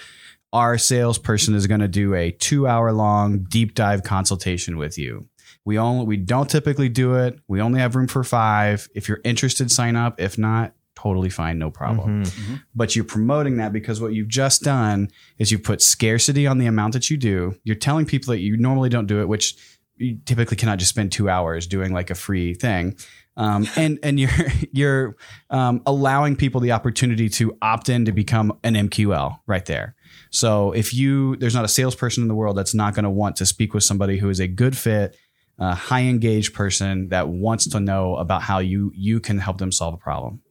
Our 0.51 0.77
salesperson 0.77 1.53
is 1.53 1.67
going 1.67 1.81
to 1.81 1.87
do 1.87 2.15
a 2.15 2.31
two 2.31 2.67
hour 2.67 2.91
long 2.91 3.43
deep 3.43 3.75
dive 3.75 4.03
consultation 4.03 4.77
with 4.77 4.97
you. 4.97 5.27
We 5.65 5.77
only 5.77 6.05
we 6.05 6.17
don't 6.17 6.49
typically 6.49 6.89
do 6.89 7.15
it. 7.15 7.39
We 7.47 7.61
only 7.61 7.79
have 7.79 7.95
room 7.95 8.07
for 8.07 8.23
five. 8.23 8.89
If 8.95 9.07
you're 9.07 9.21
interested, 9.23 9.69
sign 9.69 9.95
up. 9.95 10.19
If 10.19 10.37
not, 10.37 10.73
totally 11.01 11.29
fine, 11.29 11.59
no 11.59 11.69
problem. 11.71 12.23
Mhm. 12.23 12.61
But 12.75 12.95
you're 12.95 13.05
promoting 13.05 13.57
that 13.57 13.71
because 13.73 14.01
what 14.01 14.13
you've 14.13 14.27
just 14.27 14.63
done 14.63 15.09
is 15.37 15.51
you 15.51 15.59
put 15.59 15.81
scarcity 15.81 16.47
on 16.47 16.57
the 16.57 16.65
amount 16.65 16.93
that 16.93 17.09
you 17.09 17.17
do. 17.17 17.55
You're 17.63 17.75
telling 17.75 18.05
people 18.05 18.31
that 18.33 18.39
you 18.39 18.57
normally 18.57 18.89
don't 18.89 19.07
do 19.07 19.21
it, 19.21 19.27
which 19.27 19.55
you 19.97 20.17
typically 20.25 20.57
cannot 20.57 20.79
just 20.79 20.89
spend 20.89 21.11
two 21.11 21.29
hours 21.29 21.67
doing 21.67 21.93
like 21.93 22.09
a 22.09 22.15
free 22.15 22.53
thing. 22.53 22.95
Um, 23.37 23.67
and 23.75 23.99
and 24.03 24.19
you're 24.19 24.31
you're 24.71 25.15
um, 25.49 25.81
allowing 25.85 26.35
people 26.35 26.61
the 26.61 26.71
opportunity 26.71 27.29
to 27.29 27.57
opt 27.61 27.89
in 27.89 28.05
to 28.05 28.11
become 28.11 28.57
an 28.63 28.75
MQL 28.75 29.39
right 29.47 29.65
there. 29.65 29.95
So 30.31 30.71
if 30.71 30.93
you 30.93 31.35
there's 31.37 31.55
not 31.55 31.65
a 31.65 31.69
salesperson 31.69 32.23
in 32.23 32.27
the 32.27 32.35
world 32.35 32.57
that's 32.57 32.73
not 32.73 32.93
going 32.93 33.03
to 33.03 33.09
want 33.09 33.35
to 33.37 33.45
speak 33.45 33.73
with 33.73 33.83
somebody 33.83 34.17
who 34.17 34.29
is 34.29 34.39
a 34.39 34.47
good 34.47 34.75
fit, 34.77 35.15
a 35.57 35.75
high 35.75 36.03
engaged 36.03 36.53
person 36.53 37.09
that 37.09 37.27
wants 37.29 37.67
to 37.67 37.79
know 37.79 38.15
about 38.15 38.41
how 38.41 38.59
you 38.59 38.91
you 38.95 39.19
can 39.19 39.37
help 39.37 39.57
them 39.57 39.71
solve 39.71 39.93
a 39.93 39.97
problem. 39.97 40.41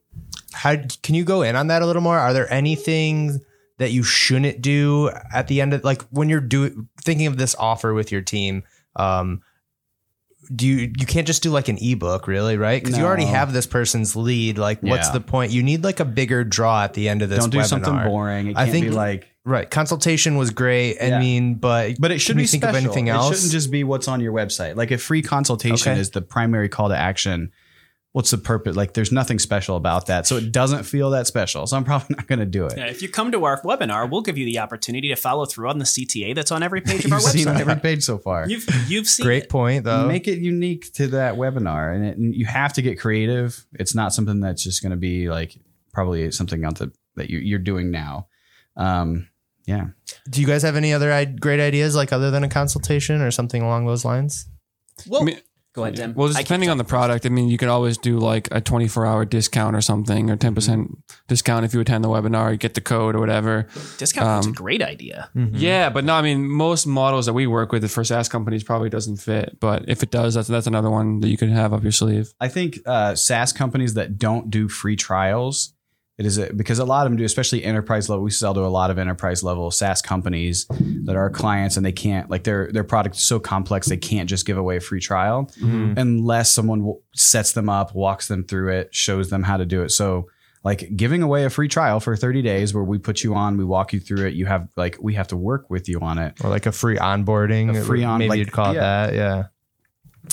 How 0.53 0.77
can 1.03 1.15
you 1.15 1.25
go 1.25 1.43
in 1.43 1.57
on 1.57 1.67
that 1.69 1.83
a 1.83 1.87
little 1.87 2.03
more? 2.03 2.19
Are 2.19 2.33
there 2.33 2.51
anything 2.53 3.41
that 3.79 3.93
you 3.93 4.03
shouldn't 4.03 4.61
do 4.63 5.11
at 5.33 5.47
the 5.49 5.61
end 5.61 5.75
of 5.75 5.85
like 5.85 6.03
when 6.11 6.29
you're 6.29 6.41
doing 6.41 6.89
thinking 7.05 7.27
of 7.27 7.37
this 7.37 7.55
offer 7.59 7.95
with 7.95 8.11
your 8.11 8.23
team? 8.23 8.63
Um, 8.97 9.43
do 10.55 10.67
you 10.67 10.93
you 10.99 11.05
can't 11.05 11.27
just 11.27 11.43
do 11.43 11.51
like 11.51 11.69
an 11.69 11.77
ebook 11.79 12.27
really 12.27 12.57
right 12.57 12.83
because 12.83 12.97
you 12.97 13.05
already 13.05 13.27
have 13.27 13.53
this 13.53 13.67
person's 13.67 14.17
lead 14.17 14.57
like 14.57 14.81
what's 14.83 15.09
Yeah. 15.09 15.13
the 15.13 15.21
point 15.21 15.53
you 15.53 15.63
need 15.63 15.85
like 15.85 16.01
a 16.01 16.07
bigger 16.07 16.43
draw 16.43 16.85
at 16.85 16.95
the 16.95 17.07
end 17.11 17.21
of 17.21 17.29
this 17.29 17.41
Don't 17.41 17.51
do 17.51 17.59
webinar. 17.59 17.67
something 17.67 17.95
boring. 18.05 18.47
It 18.49 18.57
I 18.57 18.71
think- 18.71 18.87
be 18.87 18.91
like 18.91 19.29
right 19.45 19.71
consultation 19.71 20.37
was 20.39 20.51
great 20.51 20.97
i 21.03 21.07
Yeah. 21.09 21.19
mean 21.19 21.57
but 21.57 21.97
But 22.01 22.13
it 22.13 22.21
should 22.21 22.33
can 22.37 22.39
be 22.39 22.47
think 22.47 22.63
special. 22.63 22.79
of 22.79 22.83
anything 22.85 23.11
else 23.11 23.31
It 23.31 23.35
shouldn't 23.35 23.53
just 23.53 23.71
be 23.71 23.85
what's 23.85 24.09
on 24.09 24.21
your 24.21 24.33
website. 24.33 24.75
Like 24.77 24.91
a 24.91 24.97
free 24.97 25.21
consultation 25.21 25.93
Okay. 25.93 26.01
is 26.01 26.11
the 26.11 26.23
primary 26.23 26.71
call 26.71 26.89
to 26.89 26.97
action. 26.97 27.51
What's 28.13 28.31
the 28.31 28.39
purpose? 28.39 28.75
Like 28.75 28.95
there's 28.95 29.13
nothing 29.13 29.39
special 29.39 29.77
about 29.77 30.07
that. 30.07 30.27
So 30.27 30.37
it 30.37 30.51
doesn't 30.51 30.85
feel 30.85 31.11
that 31.11 31.27
special. 31.27 31.67
So 31.67 31.77
I'm 31.77 31.85
probably 31.85 32.17
not 32.17 32.27
going 32.27 32.39
to 32.39 32.47
do 32.47 32.65
it. 32.67 32.75
Yeah, 32.77 32.87
if 32.87 33.03
you 33.03 33.09
come 33.09 33.31
to 33.33 33.45
our 33.45 33.61
webinar, 33.63 34.11
we'll 34.11 34.23
give 34.23 34.39
you 34.39 34.47
the 34.47 34.59
opportunity 34.59 35.09
to 35.09 35.17
follow 35.17 35.45
through 35.45 35.69
on 35.69 35.79
the 35.79 35.85
CTA 35.85 36.35
that's 36.35 36.51
on 36.51 36.63
every 36.63 36.81
page 36.81 37.05
of 37.05 37.13
our 37.13 37.21
You've 37.21 37.31
seen 37.31 37.47
website. 37.47 37.61
every 37.61 37.77
page 37.77 38.03
so 38.03 38.17
far. 38.19 38.49
You've 38.49 38.67
you've 38.89 39.07
seen 39.07 39.27
great 39.27 39.45
it. 39.45 39.49
point 39.51 39.85
though 39.85 40.07
Make 40.07 40.27
it 40.27 40.39
unique 40.39 40.93
to 40.95 41.07
that 41.09 41.35
webinar, 41.35 41.95
and, 41.95 42.05
it, 42.07 42.17
and 42.17 42.35
you 42.35 42.47
have 42.47 42.73
to 42.75 42.83
get 42.83 42.99
creative. 42.99 43.65
It's 43.75 43.95
not 43.95 44.15
something 44.15 44.41
that's 44.41 44.65
just 44.65 44.83
going 44.83 44.91
to 44.93 44.97
be 44.97 45.29
like 45.29 45.57
probably 45.93 46.31
something 46.31 46.65
on 46.65 46.75
the, 46.75 46.91
that 47.17 47.29
you, 47.29 47.39
you're 47.39 47.59
doing 47.59 47.91
now. 47.91 48.29
Um, 48.77 49.29
yeah. 49.67 49.89
do 50.31 50.41
you 50.41 50.47
guys 50.47 50.63
have 50.63 50.77
any 50.77 50.95
other 50.95 51.13
I- 51.13 51.27
great 51.27 51.61
ideas 51.61 51.95
like 51.95 52.13
other 52.13 52.31
than 52.31 52.43
a 52.43 52.49
consultation 52.49 53.21
or 53.21 53.31
something 53.31 53.61
along 53.61 53.85
those 53.87 54.03
lines 54.05 54.47
Well, 55.07 55.21
I 55.21 55.25
mean- 55.27 55.41
go 55.79 55.85
ahead, 55.85 55.97
Tim. 55.97 56.15
Well, 56.15 56.29
just 56.29 56.41
depending 56.41 56.69
on 56.69 56.79
the 56.79 56.85
product, 56.85 57.25
I 57.25 57.29
mean, 57.29 57.49
you 57.49 57.57
could 57.59 57.69
always 57.69 57.97
do 57.97 58.19
like 58.19 58.49
a 58.51 58.61
24 58.61 59.07
hour 59.07 59.25
discount 59.25 59.75
or 59.77 59.81
something, 59.81 60.31
or 60.31 60.37
10% 60.37 60.97
discount 61.27 61.65
if 61.65 61.75
you 61.75 61.81
attend 61.81 62.05
the 62.05 62.09
webinar, 62.09 62.53
you 62.53 62.59
get 62.59 62.75
the 62.75 62.81
code 62.81 63.15
or 63.15 63.21
whatever. 63.21 63.67
discount 63.97 64.27
code's 64.27 64.47
a 64.47 64.51
um, 64.51 64.55
great 64.55 64.83
idea. 64.83 65.31
Yeah, 65.35 65.91
but 65.91 66.05
no, 66.05 66.15
I 66.15 66.23
mean, 66.23 66.49
most 66.49 66.87
models 66.87 67.27
that 67.27 67.33
we 67.33 67.47
work 67.47 67.73
with 67.73 67.89
for 67.91 68.05
SaaS 68.05 68.29
companies 68.29 68.65
probably 68.65 68.91
doesn't 68.91 69.17
fit. 69.17 69.59
But 69.61 69.89
if 69.89 70.03
it 70.03 70.11
does, 70.11 70.35
that's 70.35 70.49
that's 70.49 70.67
another 70.67 70.91
one 70.91 71.21
that 71.21 71.29
you 71.29 71.37
could 71.37 71.51
have 71.51 71.73
up 71.73 71.83
your 71.83 71.93
sleeve. 71.93 72.33
I 72.41 72.49
think 72.49 72.81
uh, 72.87 73.15
SaaS 73.15 73.53
companies 73.53 73.95
that 73.95 74.19
don't 74.19 74.51
do 74.51 74.69
free 74.69 74.97
trials, 74.97 75.75
it 76.19 76.27
is 76.27 76.37
a, 76.37 76.53
because 76.53 76.79
a 76.81 76.85
lot 76.85 77.07
of 77.07 77.13
them 77.13 77.17
do, 77.17 77.25
especially 77.25 77.63
enterprise 77.65 78.09
level. 78.09 78.25
We 78.25 78.31
sell 78.33 78.53
to 78.55 78.61
a 78.61 78.67
lot 78.67 78.91
of 78.91 78.99
enterprise 78.99 79.43
level 79.45 79.71
SaaS 79.71 80.03
companies 80.03 80.67
that 81.05 81.15
are 81.17 81.31
clients, 81.31 81.77
and 81.77 81.87
they 81.87 81.93
can't 81.93 82.29
like 82.29 82.43
their 82.45 82.71
their 82.73 82.85
product 82.85 83.17
is 83.17 83.23
so 83.23 83.39
complex 83.39 83.87
they 83.89 83.97
can't 83.97 84.29
just 84.29 84.45
give 84.45 84.59
away 84.59 84.77
a 84.77 84.81
free 84.81 85.01
trial 85.01 85.51
unless 85.63 86.53
someone 86.53 86.81
w- 86.81 87.01
sets 87.15 87.53
them 87.53 87.69
up, 87.69 87.95
walks 87.95 88.29
them 88.29 88.45
through 88.45 88.73
it, 88.73 88.95
shows 88.95 89.31
them 89.31 89.43
how 89.45 89.57
to 89.57 89.65
do 89.67 89.83
it. 89.83 89.91
So. 89.91 90.29
Like 90.65 90.97
giving 90.97 91.23
away 91.23 91.45
a 91.45 91.51
free 91.51 91.69
trial 91.69 92.01
for 92.01 92.17
30 92.17 92.43
days 92.43 92.75
where 92.75 92.83
we 92.83 92.99
put 92.99 93.23
you 93.23 93.37
on, 93.37 93.57
we 93.57 93.65
walk 93.65 93.93
you 93.93 94.01
through 94.01 94.27
it. 94.27 94.35
You 94.35 94.45
have 94.47 94.69
like, 94.77 94.99
we 95.01 95.15
have 95.15 95.29
to 95.29 95.37
work 95.37 95.71
with 95.71 95.89
you 95.89 96.01
on 96.01 96.19
it. 96.19 96.35
or 96.43 96.51
like 96.51 96.67
a 96.67 96.73
free 96.73 96.97
onboarding 96.97 97.75
A 97.79 97.85
free 97.85 98.03
on- 98.03 98.19
maybe 98.19 98.29
like, 98.31 98.39
you'd 98.41 98.51
call 98.53 98.73
it 98.73 98.75
that 98.75 99.15
yeah 99.15 99.45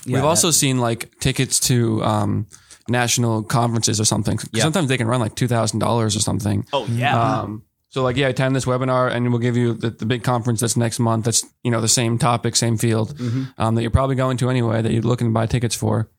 Yeah, 0.03 0.15
We've 0.15 0.25
also 0.25 0.49
seen 0.49 0.79
like 0.79 1.19
tickets 1.19 1.59
to 1.61 2.03
um, 2.03 2.47
national 2.87 3.43
conferences 3.43 3.99
or 3.99 4.05
something. 4.05 4.37
Yeah. 4.51 4.63
Sometimes 4.63 4.87
they 4.89 4.97
can 4.97 5.07
run 5.07 5.19
like 5.19 5.35
two 5.35 5.47
thousand 5.47 5.79
dollars 5.79 6.15
or 6.15 6.19
something. 6.19 6.65
Oh 6.73 6.85
yeah. 6.87 7.39
Um, 7.41 7.63
so 7.89 8.03
like 8.03 8.17
yeah, 8.17 8.27
attend 8.27 8.55
this 8.55 8.65
webinar 8.65 9.09
and 9.11 9.29
we'll 9.31 9.39
give 9.39 9.55
you 9.57 9.73
the, 9.73 9.89
the 9.89 10.05
big 10.05 10.23
conference 10.23 10.59
that's 10.59 10.75
next 10.77 10.99
month. 10.99 11.25
That's 11.25 11.45
you 11.63 11.71
know 11.71 11.81
the 11.81 11.87
same 11.87 12.17
topic, 12.17 12.55
same 12.55 12.77
field 12.77 13.19
um, 13.57 13.75
that 13.75 13.81
you're 13.81 13.91
probably 13.91 14.15
going 14.15 14.37
to 14.37 14.49
anyway. 14.49 14.81
That 14.81 14.91
you're 14.91 15.01
looking 15.01 15.27
to 15.27 15.33
buy 15.33 15.45
tickets 15.45 15.75
for. 15.75 16.09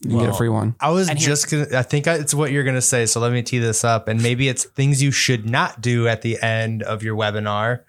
You 0.00 0.10
can 0.10 0.18
get 0.20 0.28
a 0.28 0.34
free 0.34 0.48
one. 0.48 0.76
I 0.78 0.90
was 0.90 1.08
And 1.08 1.18
here- 1.18 1.26
just 1.28 1.50
gonna. 1.50 1.66
I 1.76 1.82
think 1.82 2.06
it's 2.06 2.32
what 2.32 2.52
you're 2.52 2.62
gonna 2.62 2.80
say. 2.80 3.06
So 3.06 3.18
let 3.20 3.32
me 3.32 3.42
tee 3.42 3.58
this 3.58 3.82
up, 3.84 4.06
and 4.06 4.22
maybe 4.22 4.48
it's 4.48 4.62
things 4.64 5.02
you 5.02 5.10
should 5.10 5.48
not 5.50 5.80
do 5.80 6.06
at 6.06 6.22
the 6.22 6.40
end 6.40 6.84
of 6.84 7.02
your 7.02 7.16
webinar. 7.16 7.80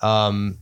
Um, 0.00 0.58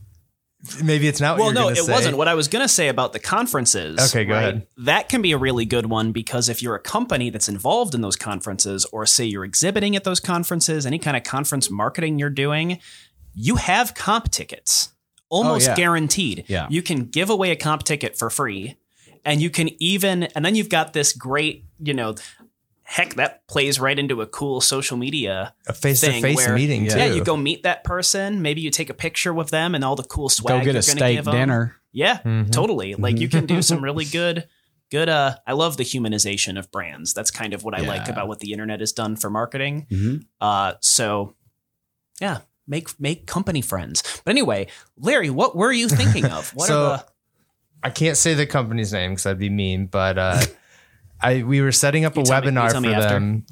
maybe 0.83 1.07
it's 1.07 1.21
not. 1.21 1.37
What 1.37 1.53
well, 1.53 1.65
no, 1.65 1.69
it 1.69 1.77
say. 1.77 1.91
wasn't. 1.91 2.17
What 2.17 2.27
I 2.27 2.33
was 2.33 2.47
going 2.47 2.63
to 2.63 2.67
say 2.67 2.87
about 2.87 3.13
the 3.13 3.19
conferences. 3.19 3.99
Okay, 4.09 4.25
go 4.25 4.35
ahead. 4.35 4.67
That 4.77 5.09
can 5.09 5.21
be 5.21 5.31
a 5.31 5.37
really 5.37 5.65
good 5.65 5.87
one 5.87 6.11
because 6.11 6.49
if 6.49 6.61
you're 6.61 6.75
a 6.75 6.79
company 6.79 7.29
that's 7.29 7.47
involved 7.49 7.93
in 7.95 8.01
those 8.01 8.15
conferences, 8.15 8.85
or 8.91 9.05
say 9.05 9.25
you're 9.25 9.45
exhibiting 9.45 9.95
at 9.95 10.03
those 10.03 10.19
conferences, 10.19 10.85
any 10.85 10.99
kind 10.99 11.15
of 11.15 11.23
conference 11.23 11.69
marketing 11.69 12.19
you're 12.19 12.29
doing, 12.29 12.79
you 13.33 13.55
have 13.57 13.93
comp 13.93 14.31
tickets 14.31 14.89
oh, 15.31 15.37
almost 15.37 15.67
Oh, 15.67 15.71
yeah. 15.71 15.75
guaranteed. 15.77 16.45
Yeah. 16.47 16.67
You 16.69 16.81
can 16.81 17.05
give 17.05 17.29
away 17.29 17.51
a 17.51 17.55
comp 17.55 17.83
ticket 17.83 18.17
for 18.17 18.29
free, 18.29 18.77
and 19.23 19.41
you 19.41 19.49
can 19.49 19.69
even, 19.81 20.23
and 20.23 20.43
then 20.43 20.55
you've 20.55 20.69
got 20.69 20.93
this 20.93 21.13
great, 21.13 21.65
you 21.79 21.93
know. 21.93 22.15
Heck, 22.89 23.15
that 23.15 23.45
plays 23.47 23.81
right 23.81 23.99
into 23.99 24.21
a 24.21 24.25
cool 24.27 24.61
social 24.61 24.95
media 24.95 25.53
a 25.67 25.73
face 25.73 25.99
to 26.01 26.21
face 26.21 26.37
where- 26.37 26.55
meeting 26.55 26.85
Yeah. 26.85 26.89
too. 26.93 26.99
yeah, 26.99 27.05
you 27.13 27.23
go 27.23 27.35
meet 27.35 27.63
that 27.63 27.83
person. 27.83 28.41
Maybe 28.41 28.61
you 28.61 28.69
take 28.71 28.89
a 28.89 28.93
picture 28.93 29.33
with 29.33 29.49
them 29.49 29.75
and 29.75 29.83
all 29.83 29.97
the 29.97 30.03
cool 30.03 30.29
swag. 30.29 30.61
Go 30.61 30.65
get 30.65 30.71
you're 30.73 30.79
a 30.79 30.81
steak 30.83 31.17
give 31.17 31.27
'em. 31.27 31.33
dinner. 31.33 31.75
Yeah, 31.91 32.19
Mhm. 32.19 32.49
totally. 32.51 32.95
Like 32.95 33.19
you 33.19 33.27
can 33.27 33.45
do 33.45 33.61
some 33.69 33.83
really 33.83 34.05
good, 34.05 34.47
good. 34.89 35.09
Uh, 35.09 35.35
I 35.45 35.51
love 35.51 35.75
the 35.75 35.83
humanization 35.83 36.57
of 36.57 36.71
brands. 36.71 37.13
That's 37.13 37.29
kind 37.29 37.53
of 37.53 37.63
what 37.65 37.73
I 37.77 37.81
like 37.81 38.07
about 38.07 38.29
what 38.29 38.39
the 38.39 38.53
internet 38.53 38.79
has 38.79 38.93
done 38.93 39.17
for 39.17 39.29
marketing. 39.29 39.85
Mhm. 39.91 40.23
Uh, 40.39 40.73
so 40.79 41.35
yeah, 42.21 42.39
make 42.67 42.97
make 43.01 43.27
company 43.27 43.61
friends. 43.61 44.01
But 44.23 44.31
anyway, 44.31 44.67
Larry, 44.97 45.29
what 45.29 45.57
were 45.57 45.73
you 45.73 45.89
thinking 45.89 46.23
of? 46.25 46.51
What 46.55 46.67
So- 46.67 46.85
are 46.91 46.97
the 46.99 47.05
I 47.83 47.89
can't 47.91 48.17
say 48.17 48.33
the 48.33 48.47
company's 48.47 48.91
name 48.93 49.11
because 49.11 49.25
I'd 49.27 49.37
be 49.39 49.49
mean, 49.49 49.85
but 49.87 50.17
uh, 50.17 50.41
I 51.21 51.43
we 51.43 51.61
were 51.61 51.71
setting 51.71 52.05
up 52.05 52.15
a 52.17 52.21
You 52.21 52.25
you 52.25 52.31
webinar 52.31 52.71
for 52.71 52.81
me 52.81 52.93
after. 52.93 53.09
them. 53.09 53.45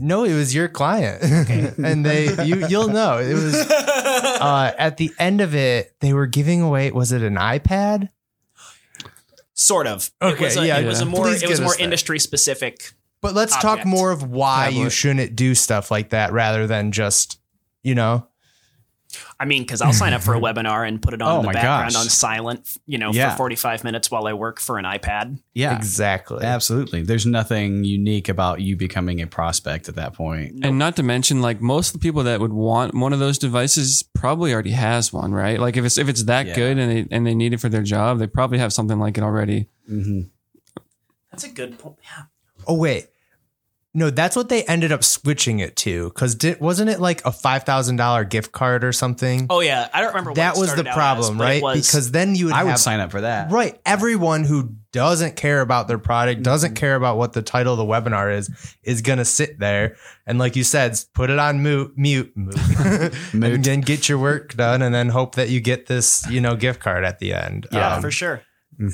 No, 0.00 0.24
it 0.24 0.34
was 0.34 0.54
your 0.54 0.68
client, 0.68 1.22
and 1.78 2.04
they 2.04 2.44
you 2.44 2.66
you'll 2.66 2.88
know 2.88 3.18
it 3.18 3.34
was 3.34 3.54
uh, 3.70 4.72
at 4.76 4.96
the 4.96 5.12
end 5.18 5.40
of 5.40 5.54
it. 5.54 5.94
They 6.00 6.12
were 6.12 6.26
giving 6.26 6.60
away. 6.60 6.90
Was 6.90 7.12
it 7.12 7.22
an 7.22 7.36
iPad? 7.36 8.08
sort 9.54 9.86
of? 9.86 10.10
Okay, 10.20 10.34
it 10.34 10.40
was 10.40 10.56
a, 10.56 10.66
yeah, 10.66 10.78
it 10.78 10.86
was 10.86 11.00
a 11.00 11.06
more 11.06 11.24
Please 11.24 11.42
it 11.42 11.48
was 11.48 11.60
more 11.60 11.76
industry 11.78 12.18
specific. 12.18 12.92
But 13.20 13.34
let's 13.34 13.56
talk 13.56 13.86
more 13.86 14.10
of 14.10 14.22
why 14.28 14.68
you 14.68 14.90
shouldn't 14.90 15.34
do 15.34 15.54
stuff 15.54 15.90
like 15.90 16.10
that 16.10 16.32
rather 16.32 16.66
than 16.66 16.92
just, 16.92 17.38
you 17.82 17.94
know, 17.94 18.26
I 19.40 19.44
mean, 19.46 19.62
because 19.62 19.82
I'll 19.82 19.92
sign 19.92 20.12
up 20.12 20.22
for 20.22 20.34
a 20.34 20.40
webinar 20.40 20.86
and 20.86 21.02
put 21.02 21.12
it 21.14 21.20
on 21.22 21.38
Oh 21.38 21.42
the 21.42 21.48
background 21.52 21.92
gosh. 21.94 22.00
on 22.02 22.08
silent, 22.08 22.76
you 22.86 22.98
know, 22.98 23.12
Yeah. 23.12 23.30
for 23.32 23.36
45 23.38 23.82
minutes 23.84 24.10
while 24.10 24.26
I 24.26 24.32
work 24.32 24.60
for 24.60 24.78
an 24.78 24.84
iPad. 24.84 25.38
Yeah. 25.54 25.76
exactly. 25.76 26.44
Absolutely. 26.44 27.02
There's 27.02 27.26
nothing 27.26 27.84
unique 27.84 28.28
about 28.28 28.60
you 28.60 28.76
becoming 28.76 29.20
a 29.20 29.26
prospect 29.26 29.88
at 29.88 29.96
that 29.96 30.12
point. 30.14 30.64
And 30.64 30.78
not 30.78 30.96
to 30.96 31.02
mention, 31.02 31.42
like 31.42 31.60
most 31.60 31.88
of 31.88 31.92
the 31.94 31.98
people 31.98 32.22
that 32.24 32.40
would 32.40 32.52
want 32.52 32.94
one 32.94 33.12
of 33.12 33.18
those 33.18 33.38
devices 33.38 34.02
probably 34.14 34.52
already 34.52 34.70
has 34.72 35.12
one, 35.12 35.32
right? 35.32 35.58
Like 35.58 35.76
if 35.76 35.84
it's 35.84 35.98
if 35.98 36.08
it's 36.08 36.24
that 36.24 36.46
Yeah. 36.46 36.54
good 36.54 36.78
and 36.78 36.90
they 36.90 37.14
and 37.16 37.26
they 37.26 37.34
need 37.34 37.52
it 37.52 37.60
for 37.60 37.68
their 37.68 37.82
job, 37.82 38.18
they 38.18 38.26
probably 38.26 38.58
have 38.58 38.72
something 38.72 38.98
like 38.98 39.18
it 39.18 39.24
already. 39.24 39.68
hmm 39.86 40.22
That's 41.30 41.44
a 41.44 41.48
good 41.48 41.78
point. 41.78 41.96
Yeah. 42.02 42.24
Oh 42.66 42.74
wait, 42.78 43.08
No, 43.96 44.10
that's 44.10 44.34
what 44.34 44.48
they 44.48 44.64
ended 44.64 44.90
up 44.90 45.04
switching 45.04 45.60
it 45.60 45.76
to. 45.76 46.08
Because 46.08 46.36
wasn't 46.60 46.90
it 46.90 46.98
like 46.98 47.24
a 47.24 47.30
five 47.30 47.62
thousand 47.62 47.94
dollar 47.96 48.24
gift 48.24 48.50
card 48.50 48.82
or 48.82 48.90
something? 48.92 49.46
Oh 49.48 49.60
yeah, 49.60 49.88
I 49.94 50.00
don't 50.00 50.08
remember. 50.10 50.34
That 50.34 50.56
it 50.56 50.60
was 50.60 50.74
the 50.74 50.82
problem, 50.82 51.36
as, 51.36 51.40
right? 51.40 51.62
was- 51.62 51.86
because 51.86 52.10
then 52.10 52.34
you 52.34 52.46
would 52.46 52.54
I 52.54 52.58
have 52.58 52.66
would 52.66 52.78
sign 52.78 52.98
up 52.98 53.12
for 53.12 53.20
that. 53.20 53.52
right 53.52 53.78
everyone 53.86 54.42
who 54.42 54.74
doesn't 54.90 55.36
care 55.36 55.60
about 55.60 55.86
their 55.86 55.98
product, 55.98 56.42
doesn't 56.42 56.70
Mm-hmm. 56.70 56.74
care 56.76 56.96
about 56.96 57.18
what 57.18 57.34
the 57.34 57.42
title 57.42 57.72
of 57.72 57.78
the 57.78 57.84
webinar 57.84 58.36
is, 58.36 58.50
is 58.82 59.00
gonna 59.02 59.24
sit 59.24 59.58
there 59.60 59.96
and, 60.26 60.38
like 60.40 60.56
you 60.56 60.64
said, 60.64 60.98
put 61.14 61.30
it 61.30 61.38
on 61.38 61.62
mute, 61.62 61.92
mute, 61.96 62.32
mute, 62.36 63.12
Mute. 63.32 63.52
and 63.54 63.64
then 63.64 63.80
get 63.80 64.08
your 64.08 64.18
work 64.18 64.54
done, 64.54 64.82
and 64.82 64.92
then 64.94 65.08
hope 65.08 65.34
that 65.36 65.50
you 65.50 65.60
get 65.60 65.86
this, 65.86 66.28
you 66.28 66.40
know, 66.40 66.56
gift 66.56 66.80
card 66.80 67.04
at 67.04 67.18
the 67.20 67.32
end. 67.32 67.66
yeah, 67.72 67.94
Um, 67.94 68.02
for 68.02 68.10
sure. 68.10 68.42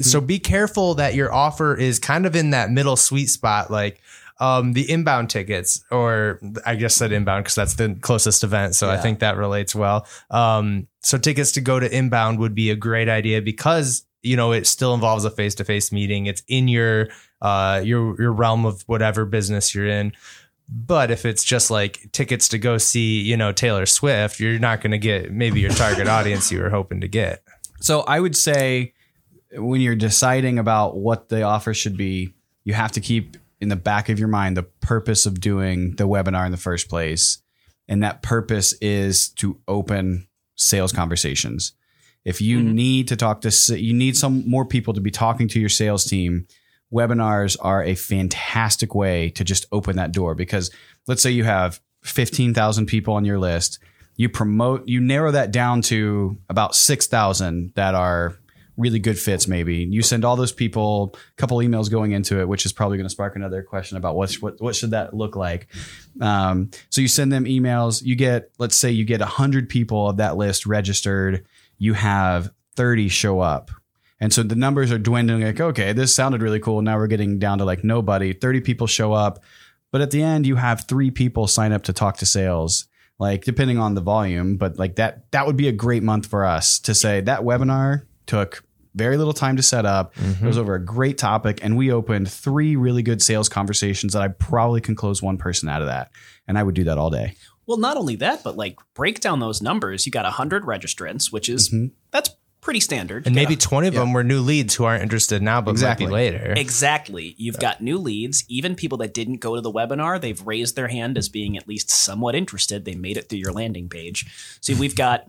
so 0.00 0.20
be 0.20 0.38
careful 0.38 0.94
that 0.96 1.14
your 1.14 1.32
offer 1.32 1.74
is 1.74 1.98
kind 1.98 2.26
of 2.26 2.34
in 2.36 2.50
that 2.50 2.70
middle 2.70 2.96
sweet 2.96 3.26
spot, 3.30 3.70
like 3.70 4.00
um, 4.40 4.72
the 4.72 4.90
inbound 4.90 5.28
tickets, 5.28 5.84
or 5.90 6.40
I 6.64 6.74
just 6.74 6.96
said 6.96 7.12
inbound 7.12 7.44
because 7.44 7.54
that's 7.54 7.74
the 7.74 7.94
closest 8.00 8.42
event. 8.42 8.74
So 8.74 8.90
I 8.90 8.96
think 8.96 9.20
that 9.20 9.36
relates 9.36 9.74
well. 9.74 10.06
Um, 10.30 10.88
so 11.02 11.18
tickets 11.18 11.52
to 11.52 11.60
go 11.60 11.78
to 11.78 11.94
inbound 11.94 12.38
would 12.38 12.54
be 12.54 12.70
a 12.70 12.76
great 12.76 13.08
idea 13.08 13.42
because 13.42 14.04
you 14.22 14.36
know 14.36 14.52
it 14.52 14.66
still 14.66 14.94
involves 14.94 15.24
a 15.26 15.30
face 15.30 15.54
to 15.56 15.64
face 15.64 15.92
meeting. 15.92 16.26
It's 16.26 16.42
in 16.48 16.68
your 16.68 17.10
uh, 17.42 17.82
your 17.84 18.20
your 18.20 18.32
realm 18.32 18.64
of 18.64 18.82
whatever 18.82 19.26
business 19.26 19.74
you're 19.74 19.88
in. 19.88 20.12
But 20.72 21.10
if 21.10 21.26
it's 21.26 21.44
just 21.44 21.70
like 21.70 22.10
tickets 22.12 22.48
to 22.48 22.58
go 22.58 22.78
see, 22.78 23.20
you 23.20 23.36
know, 23.36 23.52
Taylor 23.52 23.86
Swift, 23.86 24.38
you're 24.38 24.58
not 24.58 24.80
going 24.80 24.92
to 24.92 24.98
get 24.98 25.32
maybe 25.32 25.60
your 25.60 25.72
target 25.72 26.06
audience 26.08 26.50
you 26.52 26.60
were 26.60 26.70
hoping 26.70 27.00
to 27.00 27.08
get. 27.08 27.42
So 27.80 28.02
I 28.02 28.20
would 28.20 28.36
say 28.36 28.94
when 29.52 29.80
you're 29.80 29.96
deciding 29.96 30.60
about 30.60 30.96
what 30.96 31.28
the 31.28 31.42
offer 31.42 31.74
should 31.74 31.96
be, 31.96 32.34
you 32.62 32.74
have 32.74 32.92
to 32.92 33.00
keep 33.00 33.36
in 33.60 33.68
the 33.68 33.76
back 33.76 34.08
of 34.08 34.18
your 34.18 34.28
mind 34.28 34.56
the 34.56 34.62
purpose 34.62 35.26
of 35.26 35.40
doing 35.40 35.94
the 35.96 36.08
webinar 36.08 36.46
in 36.46 36.52
the 36.52 36.58
first 36.58 36.88
place. 36.88 37.42
And 37.88 38.02
that 38.02 38.22
purpose 38.22 38.72
is 38.74 39.28
to 39.30 39.60
open 39.66 40.28
sales 40.56 40.92
conversations. 40.92 41.72
If 42.24 42.40
you 42.40 42.58
mm-hmm. 42.58 42.74
need 42.74 43.08
to 43.08 43.16
talk 43.16 43.40
to, 43.42 43.80
you 43.80 43.94
need 43.94 44.16
some 44.16 44.48
more 44.48 44.64
people 44.64 44.94
to 44.94 45.00
be 45.00 45.10
talking 45.10 45.48
to 45.48 45.60
your 45.60 45.68
sales 45.68 46.04
team. 46.04 46.46
Webinars 46.92 47.56
are 47.60 47.82
a 47.82 47.94
fantastic 47.94 48.94
way 48.94 49.30
to 49.30 49.44
just 49.44 49.66
open 49.72 49.96
that 49.96 50.12
door 50.12 50.34
because 50.34 50.70
let's 51.06 51.22
say 51.22 51.30
you 51.30 51.44
have 51.44 51.80
15,000 52.02 52.86
people 52.86 53.14
on 53.14 53.24
your 53.24 53.38
list. 53.38 53.78
You 54.16 54.28
promote, 54.28 54.86
you 54.86 55.00
narrow 55.00 55.30
that 55.30 55.50
down 55.50 55.82
to 55.82 56.38
about 56.48 56.74
6,000 56.74 57.72
that 57.74 57.94
are 57.94 58.36
really 58.80 58.98
good 58.98 59.18
fits, 59.18 59.46
maybe. 59.46 59.76
You 59.84 60.02
send 60.02 60.24
all 60.24 60.36
those 60.36 60.52
people 60.52 61.14
a 61.14 61.40
couple 61.40 61.58
emails 61.58 61.90
going 61.90 62.12
into 62.12 62.40
it, 62.40 62.48
which 62.48 62.64
is 62.64 62.72
probably 62.72 62.96
going 62.96 63.06
to 63.06 63.10
spark 63.10 63.36
another 63.36 63.62
question 63.62 63.96
about 63.96 64.16
what, 64.16 64.32
what, 64.34 64.60
what 64.60 64.74
should 64.74 64.92
that 64.92 65.14
look 65.14 65.36
like. 65.36 65.68
Um, 66.20 66.70
so 66.88 67.00
you 67.00 67.08
send 67.08 67.32
them 67.32 67.44
emails. 67.44 68.02
You 68.02 68.16
get, 68.16 68.50
let's 68.58 68.76
say 68.76 68.90
you 68.90 69.04
get 69.04 69.20
100 69.20 69.68
people 69.68 70.08
of 70.08 70.16
that 70.16 70.36
list 70.36 70.66
registered. 70.66 71.46
You 71.78 71.92
have 71.94 72.50
30 72.76 73.08
show 73.08 73.40
up. 73.40 73.70
And 74.20 74.32
so 74.32 74.42
the 74.42 74.54
numbers 74.54 74.92
are 74.92 74.98
dwindling 74.98 75.42
like, 75.42 75.60
okay, 75.60 75.92
this 75.92 76.14
sounded 76.14 76.42
really 76.42 76.60
cool. 76.60 76.82
Now 76.82 76.96
we're 76.96 77.06
getting 77.06 77.38
down 77.38 77.58
to 77.58 77.64
like 77.64 77.84
nobody. 77.84 78.32
30 78.32 78.60
people 78.60 78.86
show 78.86 79.12
up. 79.12 79.42
But 79.90 80.02
at 80.02 80.10
the 80.10 80.22
end, 80.22 80.46
you 80.46 80.56
have 80.56 80.86
three 80.86 81.10
people 81.10 81.46
sign 81.46 81.72
up 81.72 81.82
to 81.84 81.92
talk 81.92 82.18
to 82.18 82.26
sales, 82.26 82.86
like 83.18 83.44
depending 83.44 83.78
on 83.78 83.94
the 83.94 84.00
volume. 84.00 84.56
But 84.56 84.78
like 84.78 84.96
that, 84.96 85.30
that 85.32 85.46
would 85.46 85.56
be 85.56 85.68
a 85.68 85.72
great 85.72 86.02
month 86.02 86.26
for 86.26 86.44
us 86.44 86.78
to 86.80 86.94
say 86.94 87.20
that 87.22 87.40
webinar 87.40 88.02
took 88.26 88.62
very 88.94 89.16
little 89.16 89.32
time 89.32 89.56
to 89.56 89.62
set 89.62 89.86
up. 89.86 90.12
It 90.18 90.42
was 90.42 90.58
over 90.58 90.74
a 90.74 90.84
great 90.84 91.16
topic. 91.18 91.60
And 91.62 91.76
we 91.76 91.92
opened 91.92 92.30
three 92.30 92.76
really 92.76 93.02
good 93.02 93.22
sales 93.22 93.48
conversations 93.48 94.12
that 94.14 94.22
I 94.22 94.28
probably 94.28 94.80
can 94.80 94.94
close 94.94 95.22
one 95.22 95.38
person 95.38 95.68
out 95.68 95.80
of 95.82 95.88
that. 95.88 96.10
And 96.48 96.58
I 96.58 96.62
would 96.62 96.74
do 96.74 96.84
that 96.84 96.98
all 96.98 97.10
day. 97.10 97.34
Well, 97.66 97.78
not 97.78 97.96
only 97.96 98.16
that, 98.16 98.42
but 98.42 98.56
like 98.56 98.78
break 98.94 99.20
down 99.20 99.38
those 99.40 99.62
numbers. 99.62 100.06
You 100.06 100.12
got 100.12 100.24
hundred 100.26 100.64
registrants, 100.64 101.30
which 101.32 101.48
is 101.48 101.68
Mm-hmm. 101.70 101.94
that's 102.10 102.30
pretty 102.60 102.80
standard. 102.80 103.24
And 103.26 103.34
maybe 103.34 103.54
got 103.54 103.62
20 103.62 103.88
of 103.88 103.94
them 103.94 104.12
were 104.12 104.22
new 104.24 104.40
leads 104.40 104.74
who 104.74 104.84
aren't 104.84 105.02
interested 105.02 105.40
now, 105.40 105.62
but 105.62 105.70
Exactly. 105.70 106.06
might 106.06 106.12
later. 106.12 106.52
exactly. 106.56 107.34
You've 107.38 107.58
got 107.58 107.80
new 107.80 107.96
leads, 107.96 108.44
even 108.48 108.74
people 108.74 108.98
that 108.98 109.14
didn't 109.14 109.36
go 109.38 109.54
to 109.54 109.60
the 109.62 109.72
webinar. 109.72 110.20
They've 110.20 110.44
raised 110.46 110.76
their 110.76 110.88
hand 110.88 111.16
as 111.16 111.28
being 111.30 111.56
at 111.56 111.66
least 111.66 111.90
somewhat 111.90 112.34
interested. 112.34 112.84
They 112.84 112.94
made 112.96 113.16
it 113.16 113.28
through 113.30 113.38
your 113.38 113.52
landing 113.52 113.88
page. 113.88 114.26
So 114.60 114.74
we've 114.74 114.94
got 114.96 115.24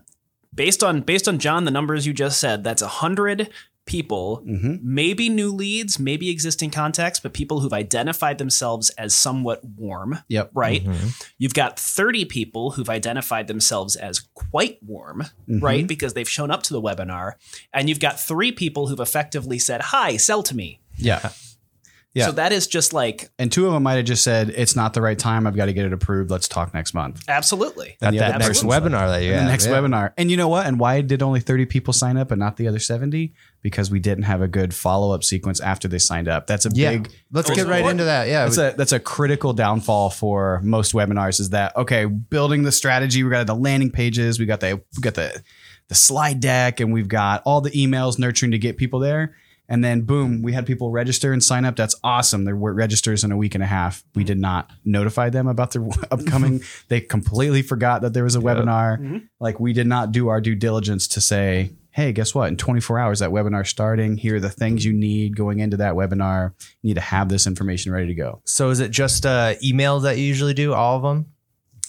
based 0.54 0.82
on 0.82 1.00
based 1.00 1.28
on 1.28 1.38
John 1.38 1.64
the 1.64 1.70
numbers 1.70 2.06
you 2.06 2.12
just 2.12 2.38
said. 2.40 2.64
That's 2.64 2.82
a 2.82 2.88
hundred 2.88 3.50
people 3.84 4.42
Mm-hmm. 4.46 4.76
maybe 4.80 5.28
new 5.28 5.50
leads, 5.50 5.98
maybe 5.98 6.30
existing 6.30 6.70
contacts, 6.70 7.18
but 7.18 7.32
people 7.32 7.58
who've 7.60 7.72
identified 7.72 8.38
themselves 8.38 8.90
as 8.90 9.12
somewhat 9.14 9.60
warm, 9.64 10.20
Yep. 10.28 10.50
right? 10.54 10.84
Mm-hmm. 10.84 11.08
You've 11.38 11.52
got 11.54 11.80
30 11.80 12.24
people 12.26 12.70
who've 12.70 12.88
identified 12.88 13.48
themselves 13.48 13.96
as 13.96 14.20
quite 14.34 14.78
warm, 14.84 15.22
Mm-hmm. 15.48 15.58
right? 15.58 15.84
Because 15.86 16.14
they've 16.14 16.28
shown 16.28 16.52
up 16.52 16.62
to 16.64 16.72
the 16.72 16.80
webinar. 16.80 17.32
And 17.72 17.88
you've 17.88 17.98
got 17.98 18.20
three 18.20 18.52
people 18.52 18.86
who've 18.86 19.00
effectively 19.00 19.58
said, 19.58 19.80
Hi, 19.80 20.16
sell 20.16 20.44
to 20.44 20.54
me. 20.54 20.78
Yeah. 20.96 21.30
Yeah. 22.14 22.26
So 22.26 22.32
that 22.32 22.52
is 22.52 22.66
just 22.66 22.92
like, 22.92 23.30
And 23.38 23.50
two 23.50 23.66
of 23.66 23.72
them 23.72 23.82
might 23.84 23.94
have 23.94 24.04
just 24.04 24.22
said, 24.22 24.50
it's 24.50 24.76
not 24.76 24.92
the 24.92 25.00
right 25.00 25.18
time. 25.18 25.46
I've 25.46 25.56
got 25.56 25.66
to 25.66 25.72
get 25.72 25.86
it 25.86 25.94
approved. 25.94 26.30
Let's 26.30 26.46
talk 26.46 26.74
next 26.74 26.92
month. 26.92 27.22
absolutely. 27.26 27.96
At 28.02 28.10
the 28.12 28.18
that 28.18 28.28
other 28.34 28.38
next 28.40 28.48
person's 28.62 28.70
webinar 28.72 29.08
that 29.08 29.22
you 29.22 29.30
And 29.30 29.36
have, 29.36 29.44
the 29.46 29.50
next 29.50 29.66
yeah. 29.66 29.72
webinar. 29.72 30.12
And 30.18 30.30
you 30.30 30.36
know 30.36 30.48
what? 30.48 30.66
And 30.66 30.78
why 30.78 31.00
did 31.00 31.22
only 31.22 31.40
30 31.40 31.64
people 31.66 31.94
sign 31.94 32.18
up 32.18 32.30
and 32.30 32.38
not 32.38 32.58
the 32.58 32.68
other 32.68 32.78
70? 32.78 33.32
Because 33.62 33.90
we 33.90 33.98
didn't 33.98 34.24
have 34.24 34.42
a 34.42 34.48
good 34.48 34.74
follow 34.74 35.14
up 35.14 35.24
sequence 35.24 35.58
after 35.60 35.88
they 35.88 35.98
signed 35.98 36.28
up. 36.28 36.46
That's 36.46 36.66
a 36.66 36.70
Yeah. 36.74 36.90
big 36.90 37.10
Let's 37.30 37.48
get 37.50 37.66
right 37.66 37.82
what- 37.82 37.92
into 37.92 38.04
that. 38.04 38.28
Yeah. 38.28 38.44
that's 38.44 38.58
a 38.58 38.74
that's 38.76 38.92
a 38.92 39.00
critical 39.00 39.54
downfall 39.54 40.10
for 40.10 40.60
most 40.62 40.92
webinars 40.92 41.40
is 41.40 41.50
that 41.50 41.74
okay 41.76 42.04
building 42.04 42.62
the 42.62 42.72
strategy 42.72 43.22
we 43.24 43.30
got 43.30 43.46
the 43.46 43.54
landing 43.54 43.90
pages 43.90 44.38
we 44.38 44.44
got 44.46 44.60
the 44.60 44.80
we 44.96 45.00
got 45.00 45.14
the 45.14 45.42
the 45.88 45.94
slide 45.94 46.40
deck 46.40 46.80
and 46.80 46.92
we've 46.92 47.08
got 47.08 47.42
all 47.44 47.60
the 47.60 47.70
emails 47.70 48.18
nurturing 48.18 48.52
to 48.52 48.58
get 48.58 48.76
people 48.76 48.98
there 49.00 49.34
and 49.68 49.84
then 49.84 50.02
boom 50.02 50.42
we 50.42 50.52
had 50.52 50.66
people 50.66 50.90
register 50.90 51.32
and 51.32 51.42
sign 51.42 51.64
up. 51.64 51.76
That's 51.76 51.94
awesome. 52.02 52.44
There 52.44 52.56
were 52.56 52.74
registers 52.74 53.24
in 53.24 53.32
a 53.32 53.36
week 53.36 53.54
and 53.54 53.62
a 53.62 53.66
half. 53.66 54.04
We 54.14 54.24
did 54.24 54.38
not 54.38 54.70
notify 54.84 55.30
them 55.30 55.46
about 55.46 55.72
their 55.72 55.86
upcoming. 56.10 56.62
They 56.88 57.00
completely 57.00 57.62
forgot 57.62 58.02
that 58.02 58.12
there 58.12 58.24
was 58.24 58.36
a 58.36 58.40
webinar. 58.40 59.22
Like 59.40 59.60
we 59.60 59.72
did 59.72 59.86
not 59.86 60.12
do 60.12 60.28
our 60.28 60.40
due 60.40 60.54
diligence 60.54 61.08
to 61.08 61.20
say 61.20 61.72
hey 61.92 62.12
guess 62.12 62.34
what? 62.34 62.48
In 62.48 62.56
24 62.56 62.98
hours 62.98 63.18
that 63.18 63.30
webinar 63.30 63.66
starting. 63.66 64.16
Here 64.16 64.36
are 64.36 64.40
the 64.40 64.50
things 64.50 64.84
you 64.84 64.92
need 64.94 65.36
going 65.36 65.60
into 65.60 65.76
that 65.76 65.94
webinar. 65.94 66.52
You 66.80 66.88
need 66.88 66.94
to 66.94 67.00
have 67.02 67.28
this 67.28 67.46
information 67.46 67.92
ready 67.92 68.06
to 68.06 68.14
go. 68.14 68.40
So 68.46 68.70
is 68.70 68.80
it 68.80 68.90
just 68.90 69.26
uh, 69.26 69.54
emails 69.62 70.02
that 70.02 70.16
you 70.16 70.24
usually 70.24 70.54
do? 70.54 70.72
All 70.72 70.96
of 70.96 71.02
them? 71.02 71.26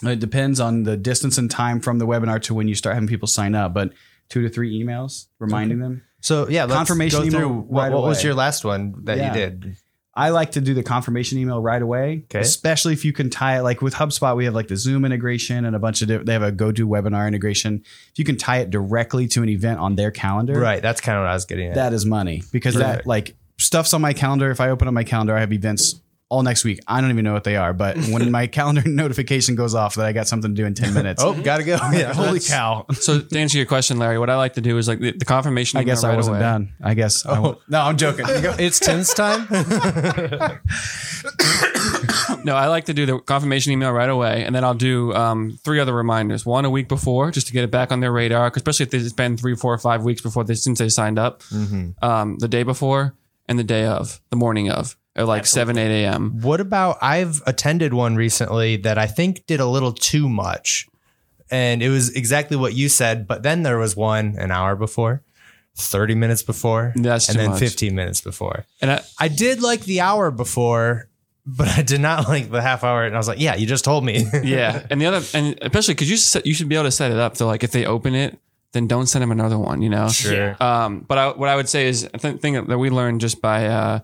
it 0.06 0.20
depends 0.20 0.60
on 0.60 0.84
the 0.84 0.98
distance 0.98 1.38
and 1.38 1.50
time 1.50 1.80
from 1.80 1.98
the 1.98 2.06
webinar 2.06 2.42
to 2.42 2.54
when 2.54 2.68
you 2.68 2.76
start 2.76 2.96
having 2.96 3.08
people 3.08 3.28
sign 3.28 3.56
up, 3.56 3.74
but 3.74 3.94
two 4.30 4.42
to 4.42 4.50
three 4.50 4.84
emails 4.84 5.28
reminding 5.40 5.80
them. 5.80 6.04
So 6.24 6.48
yeah, 6.50 6.64
let's 6.64 6.76
Confirmation 6.76 7.20
go 7.20 7.26
email 7.26 7.40
through 7.42 7.50
what, 7.68 7.82
right 7.84 7.92
what 7.92 8.04
was 8.04 8.24
your 8.24 8.34
last 8.34 8.64
one 8.64 8.94
that 9.04 9.18
Yeah. 9.18 9.28
you 9.28 9.34
did? 9.40 9.76
I 10.16 10.30
like 10.30 10.52
to 10.52 10.62
do 10.62 10.74
the 10.76 10.84
confirmation 10.84 11.40
email 11.40 11.60
right 11.60 11.82
away, 11.82 12.26
Okay. 12.26 12.40
especially 12.40 12.94
if 12.94 13.04
you 13.04 13.12
can 13.12 13.30
tie 13.32 13.58
it. 13.58 13.64
Like 13.64 13.82
with 13.82 13.96
HubSpot, 13.96 14.36
we 14.38 14.46
have 14.46 14.54
like 14.54 14.68
the 14.68 14.78
Zoom 14.78 15.06
integration 15.06 15.66
and 15.66 15.76
a 15.76 15.80
bunch 15.80 16.02
of 16.04 16.08
they 16.26 16.34
have 16.34 16.44
a 16.44 16.52
GoTo 16.52 16.84
webinar 16.86 17.28
integration. 17.28 17.82
If 18.12 18.20
you 18.20 18.24
can 18.24 18.38
tie 18.38 18.60
it 18.60 18.70
directly 18.70 19.28
to 19.30 19.42
an 19.44 19.50
event 19.50 19.80
on 19.80 19.96
their 19.96 20.12
calendar, 20.12 20.60
Right. 20.60 20.82
That's 20.82 21.02
kind 21.02 21.18
of 21.18 21.24
what 21.24 21.30
I 21.32 21.34
was 21.34 21.46
getting 21.46 21.70
at. 21.70 21.76
that 21.76 21.94
is 21.94 22.06
money 22.06 22.44
because 22.52 22.76
that 22.76 23.06
like 23.08 23.36
stuff's 23.58 23.94
on 23.94 24.02
my 24.02 24.14
calendar. 24.14 24.50
If 24.52 24.62
I 24.62 24.70
open 24.70 24.88
up 24.88 24.94
my 24.94 25.04
calendar, 25.04 25.36
I 25.36 25.40
have 25.42 25.52
events 25.52 26.00
all 26.34 26.42
next 26.44 26.64
week. 26.66 26.80
I 26.88 27.00
don't 27.02 27.12
even 27.12 27.24
know 27.24 27.34
what 27.34 27.44
they 27.44 27.56
are, 27.56 27.74
but 27.74 27.96
when 28.10 28.32
my 28.32 28.48
calendar 28.58 28.82
notification 28.86 29.56
goes 29.56 29.76
off 29.76 29.96
that 29.96 30.06
I 30.06 30.12
got 30.14 30.28
something 30.28 30.56
to 30.56 30.62
do 30.62 30.66
in 30.66 30.74
10 30.74 30.94
minutes. 30.94 31.22
oh, 31.24 31.34
gotta 31.42 31.64
go. 31.64 31.78
Yeah. 31.94 32.14
holy 32.14 32.40
cow. 32.40 32.86
So 32.94 33.20
to 33.22 33.40
answer 33.40 33.58
your 33.58 33.68
question, 33.68 34.00
Larry, 34.00 34.18
what 34.18 34.30
I 34.30 34.36
like 34.36 34.54
to 34.54 34.62
do 34.62 34.78
is 34.78 34.88
like 34.88 35.00
the, 35.00 35.12
the 35.12 35.26
confirmation. 35.26 35.80
I 35.80 35.84
guess 35.84 36.00
email 36.04 36.08
I 36.08 36.10
right 36.14 36.18
wasn't 36.18 36.36
away. 36.38 36.42
done. 36.44 36.74
I 36.84 36.94
guess. 36.96 37.26
I 37.26 37.40
wa- 37.40 37.56
no, 37.70 37.82
I'm 37.82 37.98
joking. 37.98 38.26
It's 38.28 38.80
Tim's 38.80 39.14
time. 39.14 39.48
No, 42.46 42.56
I 42.56 42.68
like 42.68 42.86
to 42.86 42.94
do 42.94 43.06
the 43.06 43.20
confirmation 43.20 43.72
email 43.72 43.92
right 43.92 44.10
away, 44.10 44.44
and 44.44 44.54
then 44.54 44.64
I'll 44.66 44.74
do 44.74 45.14
um, 45.14 45.58
three 45.64 45.80
other 45.80 45.94
reminders. 45.94 46.46
One 46.46 46.66
a 46.66 46.70
week 46.70 46.90
before, 46.90 47.32
just 47.32 47.48
to 47.48 47.54
get 47.54 47.64
it 47.64 47.72
back 47.72 47.92
on 47.92 48.02
their 48.02 48.12
radar, 48.12 48.52
especially 48.54 48.86
if 48.86 48.94
it's 48.94 49.14
been 49.14 49.38
three, 49.38 49.56
four, 49.56 49.74
or 49.74 49.78
five 49.78 50.04
weeks 50.04 50.22
before 50.22 50.44
they 50.44 50.56
since 50.56 50.80
they 50.80 50.90
signed 50.90 51.18
up. 51.18 51.42
Um, 52.02 52.38
the 52.40 52.48
day 52.50 52.64
before 52.64 53.16
and 53.48 53.58
the 53.58 53.64
day 53.64 53.86
of, 53.86 54.20
the 54.30 54.36
morning 54.36 54.70
of, 54.70 54.98
at 55.16 55.28
like 55.28 55.46
seven, 55.46 55.78
eight 55.78 56.04
a.m. 56.04 56.42
what 56.42 56.60
about? 56.60 56.98
I've 57.02 57.42
attended 57.46 57.94
one 57.94 58.16
recently 58.16 58.78
that 58.78 58.98
I 58.98 59.08
think 59.08 59.46
did 59.46 59.60
a 59.60 59.68
little 59.68 59.92
too 59.92 60.28
much, 60.28 60.88
and 61.52 61.84
it 61.84 61.90
was 61.90 62.10
exactly 62.16 62.58
what 62.58 62.74
you 62.74 62.90
said. 62.90 63.28
But 63.28 63.44
then 63.44 63.64
there 63.64 63.78
was 63.78 63.96
one 63.96 64.36
an 64.40 64.52
hour 64.52 64.76
before, 64.76 65.22
thirty 65.76 66.16
minutes 66.16 66.42
before, 66.42 66.94
That's 66.96 67.30
and 67.30 67.38
then 67.38 67.52
much. 67.52 67.60
fifteen 67.60 67.96
minutes 67.96 68.22
before. 68.22 68.66
And 68.82 68.92
I, 68.92 69.02
I 69.20 69.28
did 69.28 69.62
like 69.62 69.82
the 69.82 70.02
hour 70.02 70.32
before, 70.32 71.10
but 71.46 71.68
I 71.68 71.84
did 71.84 72.02
not 72.02 72.28
like 72.28 72.50
the 72.50 72.62
half 72.62 72.84
hour. 72.84 73.06
And 73.06 73.14
I 73.14 73.18
was 73.20 73.28
like, 73.28 73.40
yeah, 73.40 73.56
you 73.56 73.68
just 73.68 73.86
told 73.86 74.04
me. 74.04 74.26
yeah, 74.44 74.86
and 74.90 75.00
the 75.00 75.06
other, 75.06 75.22
and 75.36 75.58
especially 75.62 75.94
because 75.94 76.10
you 76.10 76.18
set, 76.18 76.46
you 76.48 76.56
should 76.56 76.70
be 76.70 76.76
able 76.76 76.86
to 76.86 76.92
set 76.92 77.12
it 77.12 77.18
up 77.18 77.38
so 77.38 77.46
like 77.46 77.64
if 77.64 77.72
they 77.72 77.86
open 77.86 78.16
it, 78.16 78.40
then 78.72 78.88
don't 78.88 79.06
send 79.06 79.22
them 79.22 79.32
another 79.32 79.60
one. 79.60 79.84
You 79.84 79.90
know. 79.90 80.10
Sure. 80.10 80.56
Um, 80.60 81.02
but 81.02 81.20
I, 81.20 81.28
what 81.30 81.50
I 81.50 81.56
would 81.56 81.70
say 81.70 81.88
is, 81.88 82.10
I 82.16 82.18
think 82.18 82.42
thing 82.42 82.66
that 82.66 82.80
we 82.80 82.90
learned 82.90 83.22
just 83.22 83.42
by 83.44 83.68
uh, 83.68 84.00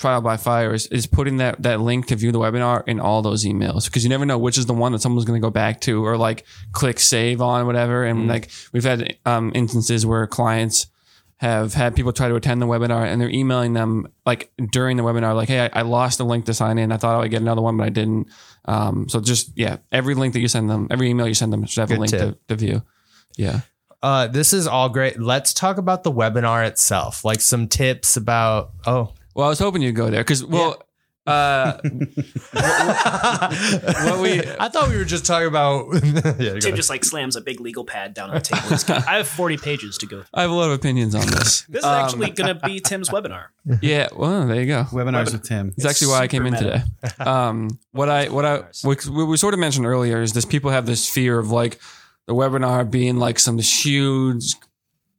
trial 0.00 0.22
by 0.22 0.38
fire 0.38 0.72
is, 0.72 0.86
is 0.86 1.06
putting 1.06 1.36
that 1.36 1.62
that 1.62 1.80
link 1.80 2.06
to 2.06 2.16
view 2.16 2.32
the 2.32 2.38
webinar 2.38 2.82
in 2.88 2.98
all 2.98 3.20
those 3.20 3.44
emails. 3.44 3.84
Because 3.84 4.02
you 4.02 4.08
never 4.08 4.24
know 4.24 4.38
which 4.38 4.56
is 4.56 4.66
the 4.66 4.74
one 4.74 4.92
that 4.92 5.02
someone's 5.02 5.26
going 5.26 5.40
to 5.40 5.44
go 5.44 5.50
back 5.50 5.80
to 5.82 6.04
or 6.04 6.16
like 6.16 6.46
click 6.72 6.98
save 6.98 7.42
on 7.42 7.66
whatever. 7.66 8.04
And 8.04 8.26
like 8.26 8.50
we've 8.72 8.84
had 8.84 9.18
um, 9.26 9.52
instances 9.54 10.06
where 10.06 10.26
clients 10.26 10.86
have 11.36 11.74
had 11.74 11.94
people 11.94 12.12
try 12.12 12.28
to 12.28 12.34
attend 12.34 12.60
the 12.60 12.66
webinar 12.66 13.06
and 13.06 13.20
they're 13.20 13.30
emailing 13.30 13.74
them 13.74 14.06
like 14.26 14.50
during 14.72 14.98
the 14.98 15.02
webinar 15.02 15.34
like 15.34 15.48
hey 15.48 15.60
i, 15.60 15.80
I 15.80 15.82
lost 15.82 16.18
the 16.18 16.24
link 16.24 16.44
to 16.46 16.54
sign 16.54 16.76
in. 16.76 16.92
I 16.92 16.98
thought 16.98 17.14
i 17.14 17.18
would 17.18 17.30
get 17.30 17.40
another 17.40 17.62
one 17.62 17.76
but 17.76 17.84
i 17.84 17.88
didn't. 17.88 18.28
Um, 18.66 19.08
so 19.08 19.20
just 19.20 19.56
yeah 19.56 19.78
every 19.90 20.14
link 20.14 20.34
that 20.34 20.40
you 20.40 20.48
send 20.48 20.68
them 20.68 20.86
every 20.90 21.08
email 21.08 21.26
you 21.26 21.34
send 21.34 21.52
them 21.52 21.64
should 21.64 21.80
have 21.80 21.88
Good 21.88 21.98
a 21.98 22.00
link 22.00 22.10
to, 22.10 22.38
to 22.48 22.56
view. 22.56 22.82
Yeah. 23.36 23.60
Uh, 24.02 24.26
this 24.26 24.54
is 24.54 24.66
all 24.66 24.88
great. 24.88 25.20
Let's 25.20 25.52
talk 25.52 25.76
about 25.76 26.04
the 26.04 26.12
webinar 26.12 26.66
itself, 26.66 27.22
like 27.22 27.42
some 27.42 27.68
tips 27.68 28.16
about. 28.16 28.70
Oh, 28.86 29.12
well 29.34 29.46
i 29.46 29.48
was 29.48 29.58
hoping 29.58 29.82
you'd 29.82 29.94
go 29.94 30.10
there 30.10 30.20
because 30.22 30.44
well 30.44 30.82
uh, 31.26 31.78
what 32.52 34.20
we 34.20 34.40
I 34.58 34.68
thought 34.68 34.88
we 34.88 34.96
were 34.96 35.04
just 35.04 35.26
talking 35.26 35.48
about. 35.48 35.86
yeah, 36.40 36.58
Tim 36.58 36.74
just 36.74 36.88
like 36.90 37.04
slams 37.04 37.36
a 37.36 37.40
big 37.40 37.60
legal 37.60 37.84
pad 37.84 38.14
down 38.14 38.30
on 38.30 38.36
the 38.36 38.40
table. 38.40 38.68
He's 38.68 38.84
got- 38.84 39.06
I 39.06 39.16
have 39.16 39.28
40 39.28 39.58
pages 39.58 39.98
to 39.98 40.06
go 40.06 40.16
through. 40.16 40.26
I 40.32 40.42
have 40.42 40.50
a 40.50 40.54
lot 40.54 40.70
of 40.70 40.72
opinions 40.72 41.14
on 41.14 41.26
this. 41.26 41.60
This 41.70 41.84
is 41.84 41.84
actually 41.84 42.30
going 42.30 42.56
to 42.58 42.66
be 42.66 42.80
Tim's 42.80 43.10
webinar. 43.10 43.46
Yeah, 43.80 44.08
well, 44.16 44.46
there 44.46 44.60
you 44.60 44.66
go. 44.66 44.84
Webinars 44.90 45.32
with 45.32 45.44
Tim. 45.44 45.72
It's 45.76 45.84
actually 45.84 46.08
why 46.08 46.20
I 46.20 46.28
came 46.28 46.46
in 46.46 46.54
today. 46.54 46.82
Um, 47.18 47.78
what 47.92 48.08
I 48.08 48.28
what 48.28 48.44
I 48.44 48.64
what 48.82 49.06
we, 49.06 49.24
we 49.24 49.36
sort 49.36 49.54
of 49.54 49.60
mentioned 49.60 49.86
earlier 49.86 50.20
is 50.20 50.32
this: 50.32 50.44
people 50.44 50.70
have 50.70 50.86
this 50.86 51.08
fear 51.08 51.38
of 51.38 51.50
like 51.50 51.78
the 52.26 52.34
webinar 52.34 52.90
being 52.90 53.18
like 53.18 53.38
some 53.38 53.58
huge, 53.58 54.54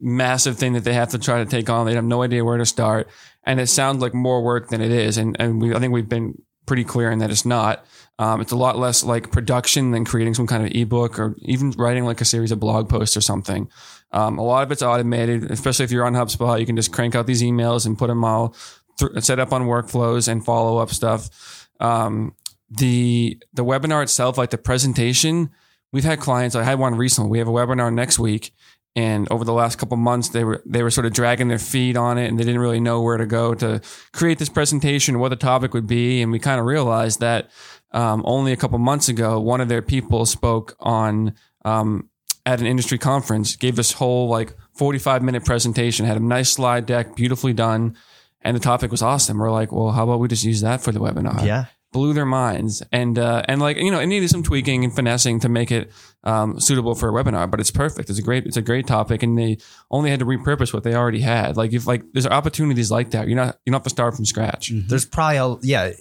massive 0.01 0.57
thing 0.57 0.73
that 0.73 0.83
they 0.83 0.93
have 0.93 1.09
to 1.09 1.19
try 1.19 1.43
to 1.43 1.49
take 1.49 1.69
on. 1.69 1.85
They 1.85 1.95
have 1.95 2.03
no 2.03 2.23
idea 2.23 2.43
where 2.43 2.57
to 2.57 2.65
start, 2.65 3.07
and 3.43 3.59
it 3.59 3.67
sounds 3.67 4.01
like 4.01 4.13
more 4.13 4.41
work 4.43 4.69
than 4.69 4.81
it 4.81 4.91
is. 4.91 5.17
And 5.17 5.35
and 5.39 5.61
we 5.61 5.73
I 5.73 5.79
think 5.79 5.93
we've 5.93 6.09
been 6.09 6.41
pretty 6.65 6.83
clear 6.83 7.11
in 7.11 7.19
that 7.19 7.31
it's 7.31 7.45
not. 7.45 7.85
Um, 8.19 8.39
it's 8.39 8.51
a 8.51 8.55
lot 8.55 8.77
less 8.77 9.03
like 9.03 9.31
production 9.31 9.91
than 9.91 10.05
creating 10.05 10.35
some 10.35 10.45
kind 10.45 10.65
of 10.65 10.71
ebook 10.75 11.17
or 11.17 11.35
even 11.41 11.71
writing 11.71 12.05
like 12.05 12.21
a 12.21 12.25
series 12.25 12.51
of 12.51 12.59
blog 12.59 12.87
posts 12.87 13.17
or 13.17 13.21
something. 13.21 13.69
Um, 14.11 14.37
a 14.37 14.43
lot 14.43 14.63
of 14.63 14.71
it's 14.71 14.83
automated, 14.83 15.49
especially 15.49 15.85
if 15.85 15.91
you're 15.91 16.05
on 16.05 16.13
HubSpot. 16.13 16.59
You 16.59 16.65
can 16.65 16.75
just 16.75 16.91
crank 16.91 17.15
out 17.15 17.25
these 17.25 17.41
emails 17.41 17.85
and 17.85 17.97
put 17.97 18.07
them 18.07 18.23
all 18.23 18.55
th- 18.99 19.23
set 19.23 19.39
up 19.39 19.51
on 19.51 19.63
workflows 19.63 20.27
and 20.27 20.45
follow 20.45 20.77
up 20.77 20.91
stuff. 20.91 21.67
Um, 21.79 22.35
the 22.69 23.41
the 23.53 23.65
webinar 23.65 24.03
itself, 24.03 24.37
like 24.37 24.51
the 24.51 24.57
presentation, 24.57 25.49
we've 25.91 26.03
had 26.03 26.19
clients. 26.19 26.55
I 26.55 26.63
had 26.63 26.79
one 26.79 26.95
recently. 26.95 27.31
We 27.31 27.39
have 27.39 27.47
a 27.47 27.51
webinar 27.51 27.93
next 27.93 28.19
week, 28.19 28.53
and 28.95 29.31
over 29.31 29.45
the 29.45 29.53
last 29.53 29.77
couple 29.77 29.95
months, 29.95 30.29
they 30.29 30.43
were 30.43 30.61
they 30.65 30.83
were 30.83 30.91
sort 30.91 31.05
of 31.05 31.13
dragging 31.13 31.47
their 31.47 31.59
feet 31.59 31.95
on 31.95 32.17
it, 32.17 32.27
and 32.27 32.37
they 32.37 32.43
didn't 32.43 32.59
really 32.59 32.79
know 32.79 33.01
where 33.01 33.17
to 33.17 33.25
go 33.25 33.53
to 33.55 33.81
create 34.11 34.37
this 34.37 34.49
presentation, 34.49 35.19
what 35.19 35.29
the 35.29 35.35
topic 35.37 35.73
would 35.73 35.87
be, 35.87 36.21
and 36.21 36.31
we 36.31 36.39
kind 36.39 36.59
of 36.59 36.65
realized 36.65 37.21
that 37.21 37.49
um, 37.91 38.21
only 38.25 38.51
a 38.51 38.57
couple 38.57 38.77
months 38.79 39.07
ago, 39.07 39.39
one 39.39 39.61
of 39.61 39.69
their 39.69 39.81
people 39.81 40.25
spoke 40.25 40.75
on 40.79 41.35
um, 41.63 42.09
at 42.45 42.59
an 42.59 42.65
industry 42.65 42.97
conference, 42.97 43.55
gave 43.55 43.75
this 43.75 43.93
whole 43.93 44.27
like 44.27 44.55
45 44.73 45.23
minute 45.23 45.45
presentation, 45.45 46.05
had 46.05 46.17
a 46.17 46.23
nice 46.23 46.51
slide 46.51 46.85
deck, 46.85 47.15
beautifully 47.15 47.53
done. 47.53 47.95
And 48.43 48.55
the 48.55 48.59
topic 48.59 48.89
was 48.89 49.03
awesome. 49.03 49.37
We're 49.37 49.51
like, 49.51 49.71
well, 49.71 49.91
how 49.91 50.03
about 50.03 50.19
we 50.19 50.27
just 50.27 50.43
use 50.43 50.61
that 50.61 50.81
for 50.81 50.91
the 50.91 50.99
webinar? 50.99 51.45
yeah. 51.45 51.65
Blew 51.91 52.13
their 52.13 52.25
minds. 52.25 52.81
And, 52.91 53.19
uh, 53.19 53.43
and 53.47 53.61
like, 53.61 53.77
you 53.77 53.91
know, 53.91 53.99
it 53.99 54.05
needed 54.07 54.29
some 54.29 54.43
tweaking 54.43 54.83
and 54.83 54.95
finessing 54.95 55.39
to 55.41 55.49
make 55.49 55.71
it, 55.71 55.91
um, 56.23 56.59
suitable 56.59 56.95
for 56.95 57.09
a 57.09 57.11
webinar, 57.11 57.49
but 57.51 57.59
it's 57.59 57.71
perfect. 57.71 58.09
It's 58.09 58.19
a 58.19 58.21
great, 58.21 58.45
it's 58.45 58.55
a 58.55 58.61
great 58.61 58.87
topic. 58.87 59.23
And 59.23 59.37
they 59.37 59.57
only 59.89 60.09
had 60.09 60.19
to 60.19 60.25
repurpose 60.25 60.73
what 60.73 60.83
they 60.83 60.93
already 60.95 61.19
had. 61.21 61.57
Like, 61.57 61.73
if 61.73 61.87
like, 61.87 62.03
there's 62.13 62.27
opportunities 62.27 62.91
like 62.91 63.11
that, 63.11 63.27
you're 63.27 63.35
not, 63.35 63.59
you 63.65 63.71
don't 63.71 63.79
have 63.79 63.83
to 63.83 63.89
start 63.89 64.15
from 64.15 64.25
scratch. 64.25 64.71
There's 64.73 65.05
probably 65.05 65.37
a 65.37 65.57
yeah. 65.63 65.91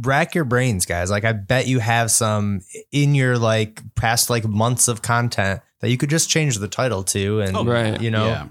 Rack 0.00 0.34
your 0.34 0.44
brains, 0.44 0.86
guys. 0.86 1.10
Like 1.10 1.24
I 1.24 1.32
bet 1.32 1.66
you 1.68 1.78
have 1.78 2.10
some 2.10 2.62
in 2.90 3.14
your 3.14 3.38
like 3.38 3.82
past 3.94 4.30
like 4.30 4.46
months 4.48 4.88
of 4.88 5.02
content 5.02 5.60
that 5.80 5.90
you 5.90 5.98
could 5.98 6.08
just 6.10 6.30
change 6.30 6.56
the 6.58 6.68
title 6.68 7.04
to, 7.04 7.40
and 7.42 7.54
Oh, 7.54 7.62
right. 7.64 8.00
you 8.00 8.10
know, 8.10 8.26
Yeah. 8.26 8.46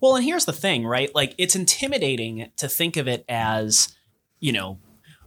Well, 0.00 0.16
and 0.16 0.24
here's 0.24 0.46
the 0.46 0.52
thing, 0.54 0.86
right? 0.86 1.14
Like, 1.14 1.34
it's 1.36 1.54
intimidating 1.54 2.50
to 2.56 2.68
think 2.68 2.96
of 2.96 3.06
it 3.06 3.24
as, 3.28 3.94
you 4.40 4.50
know, 4.52 4.78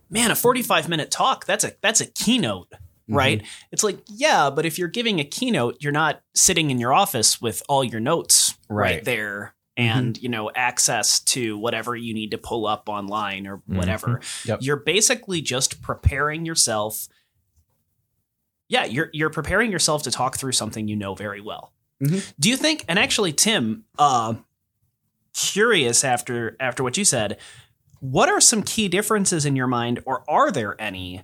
man, 0.09 0.31
a 0.31 0.35
45 0.35 0.87
minute 0.89 1.11
talk, 1.11 1.45
that's 1.45 1.63
a 1.63 1.73
that's 1.81 2.01
a 2.01 2.05
keynote, 2.05 2.71
right? 3.07 3.43
It's 3.71 3.83
like, 3.83 3.99
yeah, 4.07 4.49
but 4.49 4.65
if 4.65 4.77
you're 4.79 4.87
giving 4.87 5.19
a 5.19 5.23
keynote, 5.23 5.77
you're 5.81 5.91
not 5.91 6.21
sitting 6.35 6.69
in 6.71 6.79
your 6.79 6.93
office 6.93 7.41
with 7.41 7.61
all 7.69 7.83
your 7.83 7.99
notes 7.99 8.55
right, 8.69 8.95
Right. 8.95 9.03
there 9.05 9.53
and, 9.75 10.17
you 10.17 10.27
know, 10.29 10.49
access 10.55 11.19
to 11.19 11.55
whatever 11.57 11.95
you 11.95 12.13
need 12.13 12.31
to 12.31 12.37
pull 12.39 12.65
up 12.65 12.89
online 12.89 13.45
or 13.45 13.61
whatever. 13.67 14.21
Yep. 14.45 14.59
You're 14.61 14.77
basically 14.77 15.39
just 15.41 15.81
preparing 15.81 16.45
yourself 16.45 17.07
yeah, 18.69 18.83
you're 18.83 19.09
you're 19.13 19.29
preparing 19.29 19.71
yourself 19.71 20.03
to 20.03 20.11
talk 20.11 20.37
through 20.37 20.51
something 20.51 20.89
you 20.89 20.95
know 20.97 21.15
very 21.15 21.39
well. 21.39 21.71
Mhm. 22.03 22.33
Do 22.37 22.49
you 22.49 22.57
think? 22.57 22.83
And 22.89 22.99
actually, 22.99 23.31
Tim, 23.31 23.85
uh, 23.97 24.33
curious 25.33 26.03
after 26.03 26.57
after 26.59 26.83
what 26.83 26.97
you 26.97 27.05
said, 27.05 27.37
what 27.99 28.29
are 28.29 28.39
some 28.41 28.63
key 28.63 28.87
differences 28.87 29.45
in 29.45 29.55
your 29.55 29.67
mind, 29.67 30.01
or 30.05 30.23
are 30.29 30.51
there 30.51 30.79
any? 30.81 31.23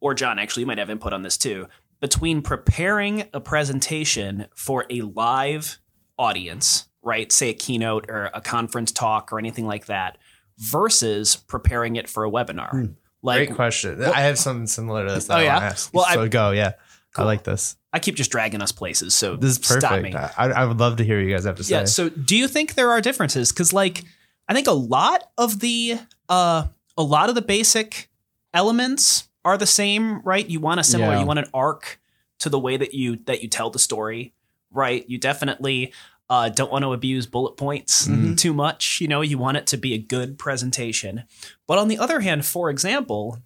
Or 0.00 0.14
John, 0.14 0.38
actually, 0.38 0.62
you 0.62 0.66
might 0.66 0.78
have 0.78 0.90
input 0.90 1.12
on 1.12 1.22
this 1.22 1.36
too. 1.36 1.68
Between 2.00 2.42
preparing 2.42 3.24
a 3.32 3.40
presentation 3.40 4.46
for 4.54 4.86
a 4.90 5.00
live 5.02 5.78
audience, 6.18 6.88
right? 7.02 7.30
Say 7.32 7.50
a 7.50 7.54
keynote 7.54 8.06
or 8.08 8.30
a 8.32 8.40
conference 8.40 8.92
talk 8.92 9.32
or 9.32 9.38
anything 9.38 9.66
like 9.66 9.86
that, 9.86 10.18
versus 10.58 11.36
preparing 11.36 11.96
it 11.96 12.08
for 12.08 12.24
a 12.24 12.30
webinar. 12.30 12.70
Hmm. 12.70 12.86
Like 13.22 13.48
great 13.48 13.56
question. 13.56 14.02
I 14.04 14.20
have 14.22 14.38
something 14.38 14.66
similar 14.68 15.06
to 15.06 15.14
this. 15.14 15.26
That 15.26 15.34
Oh, 15.38 15.40
I 15.40 15.44
yeah? 15.44 15.74
Well, 15.92 16.04
I- 16.08 16.28
go. 16.28 16.50
Yeah, 16.52 16.72
Cool. 17.14 17.24
I 17.24 17.26
like 17.26 17.42
this. 17.42 17.76
I 17.92 17.98
keep 18.00 18.14
just 18.16 18.30
dragging 18.30 18.60
us 18.62 18.70
places, 18.70 19.14
so 19.14 19.34
This 19.36 19.58
is 19.58 19.64
stop 19.66 19.90
perfect. 19.90 20.14
me. 20.14 20.14
I, 20.14 20.50
I 20.50 20.64
would 20.66 20.78
love 20.78 20.96
to 20.98 21.04
hear 21.04 21.20
you 21.20 21.34
guys 21.34 21.44
have 21.44 21.56
to 21.56 21.64
say. 21.64 21.74
Yeah. 21.76 21.84
So, 21.86 22.10
do 22.10 22.36
you 22.36 22.46
think 22.46 22.74
there 22.74 22.90
are 22.90 23.00
differences? 23.00 23.50
Because, 23.50 23.72
like, 23.72 24.04
I 24.48 24.54
think 24.54 24.66
a 24.66 24.72
lot 24.72 25.24
of 25.36 25.60
the 25.60 25.98
uh, 26.28 26.66
a 26.96 27.02
lot 27.02 27.28
of 27.28 27.34
the 27.34 27.42
basic 27.42 28.08
elements 28.54 29.28
are 29.44 29.56
the 29.58 29.66
same, 29.66 30.20
right? 30.22 30.48
You 30.48 30.60
want 30.60 30.80
a 30.80 30.84
similar, 30.84 31.12
Yeah. 31.12 31.20
you 31.20 31.26
want 31.26 31.38
an 31.38 31.50
arc 31.54 32.00
to 32.40 32.48
the 32.48 32.58
way 32.58 32.76
that 32.76 32.94
you 32.94 33.16
that 33.26 33.42
you 33.42 33.48
tell 33.48 33.70
the 33.70 33.78
story, 33.78 34.32
right? 34.70 35.04
You 35.08 35.18
definitely 35.18 35.92
uh, 36.30 36.48
don't 36.50 36.70
want 36.70 36.82
to 36.84 36.92
abuse 36.92 37.26
bullet 37.26 37.56
points 37.56 38.08
too 38.36 38.52
much. 38.52 39.00
You 39.00 39.08
know, 39.08 39.22
you 39.22 39.38
want 39.38 39.56
it 39.56 39.66
to 39.68 39.76
be 39.76 39.94
a 39.94 39.98
good 39.98 40.38
presentation. 40.38 41.24
But 41.66 41.78
on 41.78 41.88
the 41.88 41.98
other 41.98 42.20
hand, 42.20 42.44
for 42.44 42.68
example, 42.68 43.38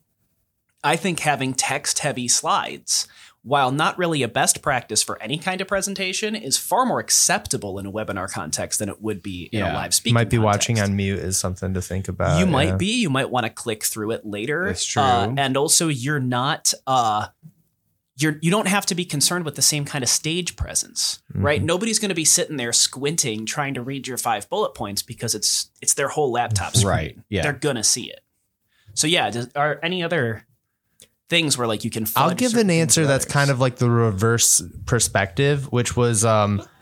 I 0.82 0.96
think 0.96 1.20
having 1.20 1.54
text 1.54 2.00
heavy 2.00 2.26
slides, 2.26 3.06
while 3.44 3.72
not 3.72 3.98
really 3.98 4.22
a 4.22 4.28
best 4.28 4.62
practice 4.62 5.02
for 5.02 5.20
any 5.20 5.36
kind 5.36 5.60
of 5.60 5.66
presentation, 5.66 6.34
is 6.34 6.56
far 6.56 6.86
more 6.86 7.00
acceptable 7.00 7.78
in 7.78 7.86
a 7.86 7.92
webinar 7.92 8.30
context 8.30 8.78
than 8.78 8.88
it 8.88 9.02
would 9.02 9.20
be 9.22 9.48
in 9.52 9.62
a 9.62 9.72
live 9.72 9.92
speaking. 9.92 10.14
might 10.14 10.30
be 10.30 10.36
context. 10.36 10.68
watching 10.68 10.80
on 10.80 10.94
mute 10.96 11.18
is 11.18 11.36
something 11.38 11.74
to 11.74 11.82
think 11.82 12.06
about. 12.08 12.38
You 12.38 12.46
might 12.46 12.78
be. 12.78 13.00
You 13.00 13.10
might 13.10 13.30
want 13.30 13.44
to 13.46 13.50
click 13.50 13.82
through 13.84 14.12
it 14.12 14.24
later. 14.24 14.66
That's 14.66 14.84
true. 14.84 15.02
Uh, 15.02 15.34
and 15.36 15.56
also, 15.56 15.88
you're 15.88 16.20
not. 16.20 16.72
Uh, 16.86 17.26
you're 18.18 18.38
you 18.42 18.50
don't 18.50 18.68
have 18.68 18.86
to 18.86 18.94
be 18.94 19.04
concerned 19.04 19.44
with 19.44 19.54
the 19.56 19.62
same 19.62 19.84
kind 19.84 20.04
of 20.04 20.08
stage 20.08 20.54
presence, 20.54 21.20
Mm-hmm. 21.32 21.44
right? 21.44 21.62
Nobody's 21.62 21.98
going 21.98 22.10
to 22.10 22.14
be 22.14 22.26
sitting 22.26 22.58
there 22.58 22.72
squinting 22.72 23.46
trying 23.46 23.72
to 23.74 23.82
read 23.82 24.06
your 24.06 24.18
five 24.18 24.48
bullet 24.50 24.74
points 24.74 25.02
because 25.02 25.34
it's 25.34 25.70
it's 25.80 25.94
their 25.94 26.08
whole 26.08 26.30
laptop 26.30 26.76
screen. 26.76 26.86
Right, 26.88 27.18
yeah. 27.30 27.42
They're 27.42 27.52
gonna 27.54 27.82
see 27.82 28.10
it. 28.10 28.20
So 28.94 29.06
yeah, 29.06 29.30
does, 29.30 29.48
are 29.56 29.80
any 29.82 30.02
other 30.04 30.44
things 31.32 31.56
where 31.56 31.66
like 31.66 31.82
you 31.82 31.90
can? 31.90 32.06
I'll 32.14 32.34
give 32.34 32.54
an 32.56 32.68
answer 32.68 33.06
that's 33.06 33.24
kind 33.24 33.50
of 33.50 33.58
like 33.58 33.76
the 33.76 33.88
reverse 33.88 34.62
perspective, 34.84 35.72
which 35.72 35.96
was 35.96 36.26
um, 36.26 36.62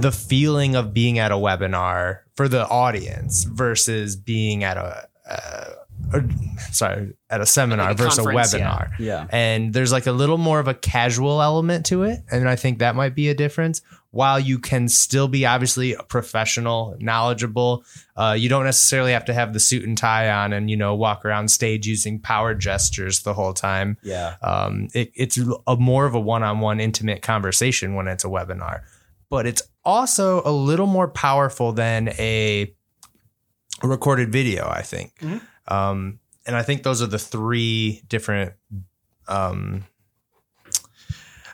the 0.00 0.10
feeling 0.10 0.74
of 0.74 0.92
being 0.92 1.20
at 1.20 1.30
a 1.30 1.36
webinar 1.36 2.18
for 2.34 2.48
the 2.48 2.66
audience 2.66 3.44
versus 3.44 4.16
being 4.16 4.64
at 4.64 4.76
a, 4.76 5.08
uh, 5.30 5.70
or, 6.12 6.24
sorry, 6.72 7.14
at 7.30 7.40
a 7.40 7.46
seminar 7.46 7.86
Like 7.86 8.00
a 8.00 8.02
versus 8.02 8.18
a 8.18 8.22
conference, 8.24 8.54
yeah. 8.54 8.58
webinar. 8.58 8.90
Yeah. 8.98 9.26
And 9.30 9.72
there's 9.72 9.92
like 9.92 10.08
a 10.08 10.12
little 10.12 10.38
more 10.38 10.58
of 10.58 10.66
a 10.66 10.74
casual 10.74 11.40
element 11.40 11.86
to 11.86 12.02
it. 12.02 12.24
And 12.32 12.48
I 12.48 12.56
think 12.56 12.80
that 12.80 12.96
might 12.96 13.14
be 13.14 13.28
a 13.28 13.34
difference. 13.34 13.80
While 14.14 14.38
you 14.38 14.58
can 14.60 14.88
still 14.88 15.26
be 15.28 15.44
obviously 15.44 15.92
a 15.94 16.02
professional, 16.04 16.96
knowledgeable, 17.00 17.84
uh, 18.16 18.36
you 18.38 18.48
don't 18.48 18.64
necessarily 18.64 19.10
have 19.12 19.24
to 19.24 19.34
have 19.34 19.52
the 19.52 19.58
suit 19.60 19.84
and 19.84 19.98
tie 19.98 20.30
on 20.30 20.52
and, 20.52 20.70
you 20.70 20.76
know, 20.76 20.94
walk 20.94 21.24
around 21.24 21.48
stage 21.48 21.86
using 21.86 22.20
power 22.20 22.54
gestures 22.54 23.22
the 23.24 23.34
whole 23.34 23.52
time 23.52 23.96
Yeah. 24.02 24.36
um, 24.40 24.88
it, 24.94 25.10
it's 25.14 25.36
a 25.66 25.76
more 25.76 26.06
of 26.06 26.14
a 26.14 26.20
one-on-one 26.20 26.78
intimate 26.80 27.22
conversation 27.22 27.94
when 27.96 28.06
it's 28.08 28.24
a 28.24 28.28
webinar 28.28 28.82
but 29.30 29.46
it's 29.46 29.62
also 29.84 30.42
a 30.44 30.52
little 30.52 30.86
more 30.86 31.08
powerful 31.08 31.72
than 31.72 32.08
a 32.10 32.72
recorded 33.82 34.30
video 34.30 34.68
i 34.68 34.82
think 34.82 35.12
Mhm. 35.20 35.40
um, 35.66 36.20
and 36.46 36.54
i 36.54 36.62
think 36.62 36.84
those 36.84 37.02
are 37.02 37.08
the 37.08 37.18
three 37.18 38.02
different 38.06 38.52
um, 39.26 39.84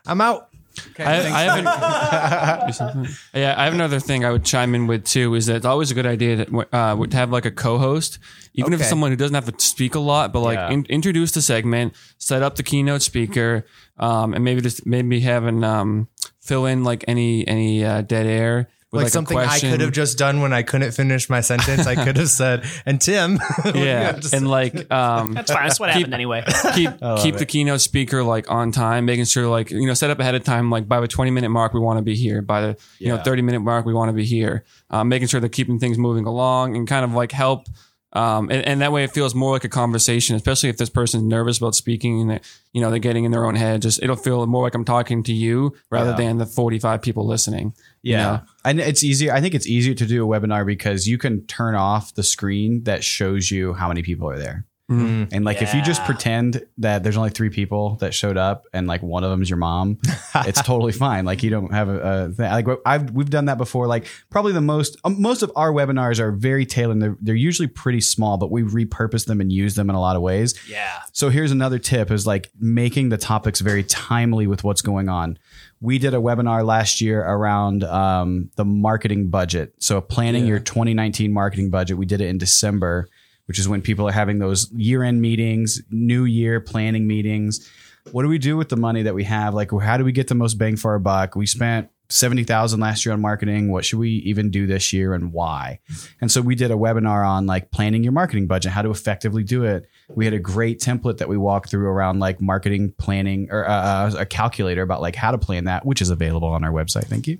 i'm 0.06 0.20
out 0.20 0.49
I, 0.98 1.02
I 1.04 1.42
haven't. 1.42 3.08
yeah, 3.34 3.54
I 3.56 3.64
have 3.64 3.74
another 3.74 4.00
thing 4.00 4.24
I 4.24 4.30
would 4.30 4.44
chime 4.44 4.74
in 4.74 4.86
with 4.86 5.04
too. 5.04 5.34
Is 5.34 5.46
that 5.46 5.56
it's 5.56 5.66
always 5.66 5.90
a 5.90 5.94
good 5.94 6.06
idea 6.06 6.44
to, 6.44 6.66
uh, 6.74 7.06
to 7.06 7.16
have 7.16 7.30
like 7.30 7.44
a 7.44 7.50
co-host, 7.50 8.18
even 8.54 8.72
if 8.72 8.80
Okay. 8.80 8.88
someone 8.88 9.10
who 9.10 9.16
doesn't 9.16 9.34
have 9.34 9.46
to 9.46 9.64
speak 9.64 9.94
a 9.94 10.00
lot, 10.00 10.32
but 10.32 10.40
like 10.40 10.56
Yeah. 10.58 10.70
in, 10.70 10.84
introduce 10.88 11.32
the 11.32 11.42
segment, 11.42 11.94
set 12.18 12.42
up 12.42 12.56
the 12.56 12.62
keynote 12.62 13.02
speaker, 13.02 13.64
um, 13.98 14.34
and 14.34 14.44
maybe 14.44 14.60
just 14.60 14.86
maybe 14.86 15.20
having 15.20 15.64
um, 15.64 16.08
fill 16.40 16.66
in 16.66 16.84
like 16.84 17.04
any 17.08 17.46
any 17.46 17.84
uh, 17.84 18.02
dead 18.02 18.26
air. 18.26 18.68
With 18.92 18.98
like, 18.98 19.04
like, 19.04 19.12
something 19.12 19.36
a 19.38 19.40
I 19.40 19.44
question. 19.46 19.70
could 19.70 19.80
have 19.82 19.92
just 19.92 20.18
done 20.18 20.40
when 20.40 20.52
I 20.52 20.62
couldn't 20.64 20.90
finish 20.90 21.30
my 21.30 21.40
sentence. 21.42 21.86
I 21.86 21.94
could 21.94 22.16
have 22.16 22.28
said, 22.28 22.64
and 22.84 23.00
Tim. 23.00 23.38
yeah, 23.74 24.12
just- 24.12 24.34
and 24.34 24.48
like 24.50 24.74
um, 24.92 25.32
That's 25.32 25.52
fine. 25.52 25.62
That's 25.62 25.78
what 25.78 25.90
happened 25.90 26.12
anyway. 26.12 26.42
keep 26.74 26.90
keep 27.18 27.36
the 27.36 27.46
keynote 27.46 27.80
speaker 27.82 28.24
like 28.24 28.50
on 28.50 28.72
time, 28.72 29.04
making 29.04 29.26
sure 29.26 29.46
like 29.46 29.70
you 29.70 29.86
know 29.86 29.94
set 29.94 30.10
up 30.10 30.18
ahead 30.18 30.34
of 30.34 30.42
time. 30.42 30.70
Like 30.70 30.88
by 30.88 30.98
the 31.00 31.06
twenty 31.06 31.30
minute 31.30 31.50
mark, 31.50 31.72
we 31.72 31.78
want 31.78 31.98
to 31.98 32.02
be 32.02 32.16
here. 32.16 32.42
By 32.42 32.60
the 32.62 32.76
you 32.98 33.06
know 33.08 33.18
thirty 33.18 33.42
minute 33.42 33.60
mark, 33.60 33.86
we 33.86 33.94
want 33.94 34.08
to 34.08 34.12
be 34.12 34.24
here. 34.24 34.64
Um, 34.90 35.08
making 35.08 35.28
sure 35.28 35.38
they're 35.38 35.48
keeping 35.48 35.78
things 35.78 35.96
moving 35.96 36.26
along 36.26 36.76
and 36.76 36.88
kind 36.88 37.04
of 37.04 37.12
like 37.12 37.30
help. 37.30 37.68
Um, 38.12 38.50
and, 38.50 38.66
and 38.66 38.80
that 38.80 38.90
way 38.90 39.04
it 39.04 39.12
feels 39.12 39.36
more 39.36 39.52
like 39.52 39.62
a 39.62 39.68
conversation, 39.68 40.34
especially 40.34 40.68
if 40.68 40.76
this 40.78 40.90
person's 40.90 41.22
nervous 41.22 41.58
about 41.58 41.76
speaking 41.76 42.22
and 42.22 42.30
they, 42.30 42.40
you 42.72 42.80
know 42.80 42.90
they're 42.90 42.98
getting 42.98 43.22
in 43.24 43.30
their 43.30 43.46
own 43.46 43.54
head. 43.54 43.82
Just 43.82 44.02
it'll 44.02 44.16
feel 44.16 44.44
more 44.46 44.64
like 44.64 44.74
I'm 44.74 44.84
talking 44.84 45.22
to 45.22 45.32
you 45.32 45.76
rather 45.90 46.10
Yeah. 46.10 46.16
than 46.16 46.38
the 46.38 46.46
45 46.46 47.02
people 47.02 47.24
listening. 47.24 47.72
You 48.02 48.12
Yeah. 48.12 48.22
know? 48.24 48.40
And 48.64 48.80
it's 48.80 49.02
easier. 49.04 49.32
I 49.32 49.40
think 49.40 49.54
it's 49.54 49.66
easier 49.66 49.94
to 49.94 50.06
do 50.06 50.24
a 50.24 50.40
webinar 50.40 50.64
because 50.66 51.06
you 51.06 51.18
can 51.18 51.46
turn 51.46 51.74
off 51.74 52.14
the 52.14 52.22
screen 52.22 52.84
that 52.84 53.04
shows 53.04 53.50
you 53.50 53.74
how 53.74 53.88
many 53.88 54.02
people 54.02 54.28
are 54.30 54.38
there. 54.38 54.66
Mm. 54.90 55.28
And 55.30 55.44
like 55.44 55.62
if 55.62 55.72
you 55.72 55.80
just 55.82 56.02
pretend 56.04 56.66
that 56.78 57.04
there's 57.04 57.16
only 57.16 57.30
three 57.30 57.48
people 57.48 57.94
that 58.00 58.12
showed 58.12 58.36
up 58.36 58.64
and 58.72 58.88
like 58.88 59.04
one 59.04 59.22
of 59.22 59.30
them 59.30 59.40
is 59.40 59.48
your 59.48 59.56
mom, 59.56 59.98
it's 60.34 60.60
totally 60.62 60.90
fine. 60.90 61.24
Like 61.24 61.44
you 61.44 61.50
don't 61.50 61.72
have 61.72 61.88
a, 61.88 62.00
a 62.24 62.32
thing. 62.32 62.50
Like 62.50 62.66
I've 62.84 63.12
we've 63.12 63.30
done 63.30 63.44
that 63.44 63.56
before. 63.56 63.86
Like 63.86 64.08
probably 64.30 64.52
the 64.52 64.60
most 64.60 64.96
um, 65.04 65.22
most 65.22 65.44
of 65.44 65.52
our 65.54 65.70
webinars 65.70 66.18
are 66.18 66.32
very 66.32 66.66
tailored. 66.66 66.98
They're 67.00 67.16
they're 67.20 67.36
usually 67.36 67.68
pretty 67.68 68.00
small, 68.00 68.36
but 68.36 68.50
we 68.50 68.62
repurpose 68.64 69.26
them 69.26 69.40
and 69.40 69.52
use 69.52 69.76
them 69.76 69.90
in 69.90 69.94
a 69.94 70.00
lot 70.00 70.16
of 70.16 70.22
ways. 70.22 70.54
Yeah. 70.68 70.90
So 71.12 71.28
here's 71.28 71.52
another 71.52 71.78
tip 71.78 72.10
is 72.10 72.26
like 72.26 72.50
making 72.58 73.10
the 73.10 73.18
topics 73.18 73.60
very 73.60 73.84
timely 73.84 74.48
with 74.48 74.64
what's 74.64 74.82
going 74.82 75.08
on. 75.08 75.38
We 75.80 75.98
did 75.98 76.12
a 76.12 76.18
webinar 76.18 76.64
last 76.64 77.00
year 77.00 77.22
around 77.22 77.84
um, 77.84 78.50
the 78.56 78.64
marketing 78.64 79.30
budget. 79.30 79.74
So 79.78 80.00
planning 80.00 80.46
your 80.46 80.58
2019 80.58 81.32
marketing 81.32 81.70
budget. 81.70 81.96
We 81.96 82.06
did 82.06 82.20
it 82.20 82.28
in 82.28 82.36
December, 82.36 83.08
which 83.46 83.58
is 83.58 83.66
when 83.66 83.80
people 83.80 84.06
are 84.06 84.12
having 84.12 84.38
those 84.38 84.70
year 84.72 85.02
end 85.02 85.22
meetings, 85.22 85.80
new 85.90 86.24
year 86.24 86.60
planning 86.60 87.06
meetings. 87.06 87.68
What 88.12 88.22
do 88.22 88.28
we 88.28 88.38
do 88.38 88.56
with 88.56 88.68
the 88.68 88.76
money 88.76 89.02
that 89.02 89.14
we 89.14 89.24
have? 89.24 89.54
Like, 89.54 89.70
how 89.72 89.96
do 89.96 90.04
we 90.04 90.12
get 90.12 90.28
the 90.28 90.34
most 90.34 90.54
bang 90.54 90.76
for 90.76 90.92
our 90.92 90.98
buck? 90.98 91.34
We 91.34 91.46
spent 91.46 91.88
70,000 92.10 92.80
last 92.80 93.06
year 93.06 93.12
on 93.12 93.20
marketing. 93.20 93.70
What 93.70 93.84
should 93.84 93.98
we 93.98 94.10
even 94.26 94.50
do 94.50 94.66
this 94.66 94.92
year 94.92 95.14
and 95.14 95.32
why? 95.32 95.80
And 96.20 96.30
so 96.30 96.40
we 96.40 96.54
did 96.54 96.70
a 96.70 96.74
webinar 96.74 97.26
on 97.26 97.46
like 97.46 97.70
planning 97.70 98.02
your 98.02 98.12
marketing 98.12 98.46
budget, 98.46 98.72
how 98.72 98.82
to 98.82 98.90
effectively 98.90 99.44
do 99.44 99.64
it. 99.64 99.88
We 100.14 100.24
had 100.24 100.34
a 100.34 100.38
great 100.40 100.80
template 100.80 101.18
that 101.18 101.28
we 101.28 101.36
walked 101.36 101.70
through 101.70 101.86
around 101.88 102.18
like 102.18 102.40
marketing 102.40 102.92
planning 102.98 103.48
or 103.50 103.68
uh, 103.68 103.72
uh, 103.72 104.12
a 104.18 104.26
calculator 104.26 104.82
about 104.82 105.00
like 105.00 105.14
how 105.14 105.30
to 105.30 105.38
plan 105.38 105.64
that, 105.64 105.86
which 105.86 106.02
is 106.02 106.10
available 106.10 106.48
on 106.48 106.64
our 106.64 106.72
website. 106.72 107.04
Thank 107.04 107.28
you. 107.28 107.38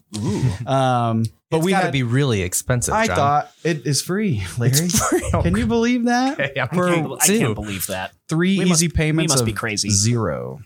Um, 0.66 1.25
but 1.51 1.57
It's 1.59 1.64
we 1.66 1.73
got 1.73 1.81
to 1.81 1.85
had, 1.87 1.93
be 1.93 2.05
really 2.05 2.43
expensive. 2.43 2.95
I 2.95 3.07
John. 3.09 3.16
thought 3.16 3.53
it 3.64 3.85
is 3.87 4.01
free, 4.03 4.45
Larry. 4.57 4.89
Oh, 5.35 5.43
Can 5.43 5.57
you 5.57 5.66
believe 5.66 6.05
that? 6.05 6.39
Okay, 6.39 6.61
I'm 6.61 6.68
For. 6.68 6.89
I 7.21 7.27
can't 7.27 7.57
believe 7.57 7.89
that. 7.89 8.12
three 8.29 8.57
We 8.59 8.66
must- 8.66 8.83
easy 8.83 8.89
payments 8.93 9.33
we 9.33 9.35
must 9.35 9.41
of 9.43 9.47
be 9.47 9.53
crazy. 9.53 9.91
zero. 9.91 10.61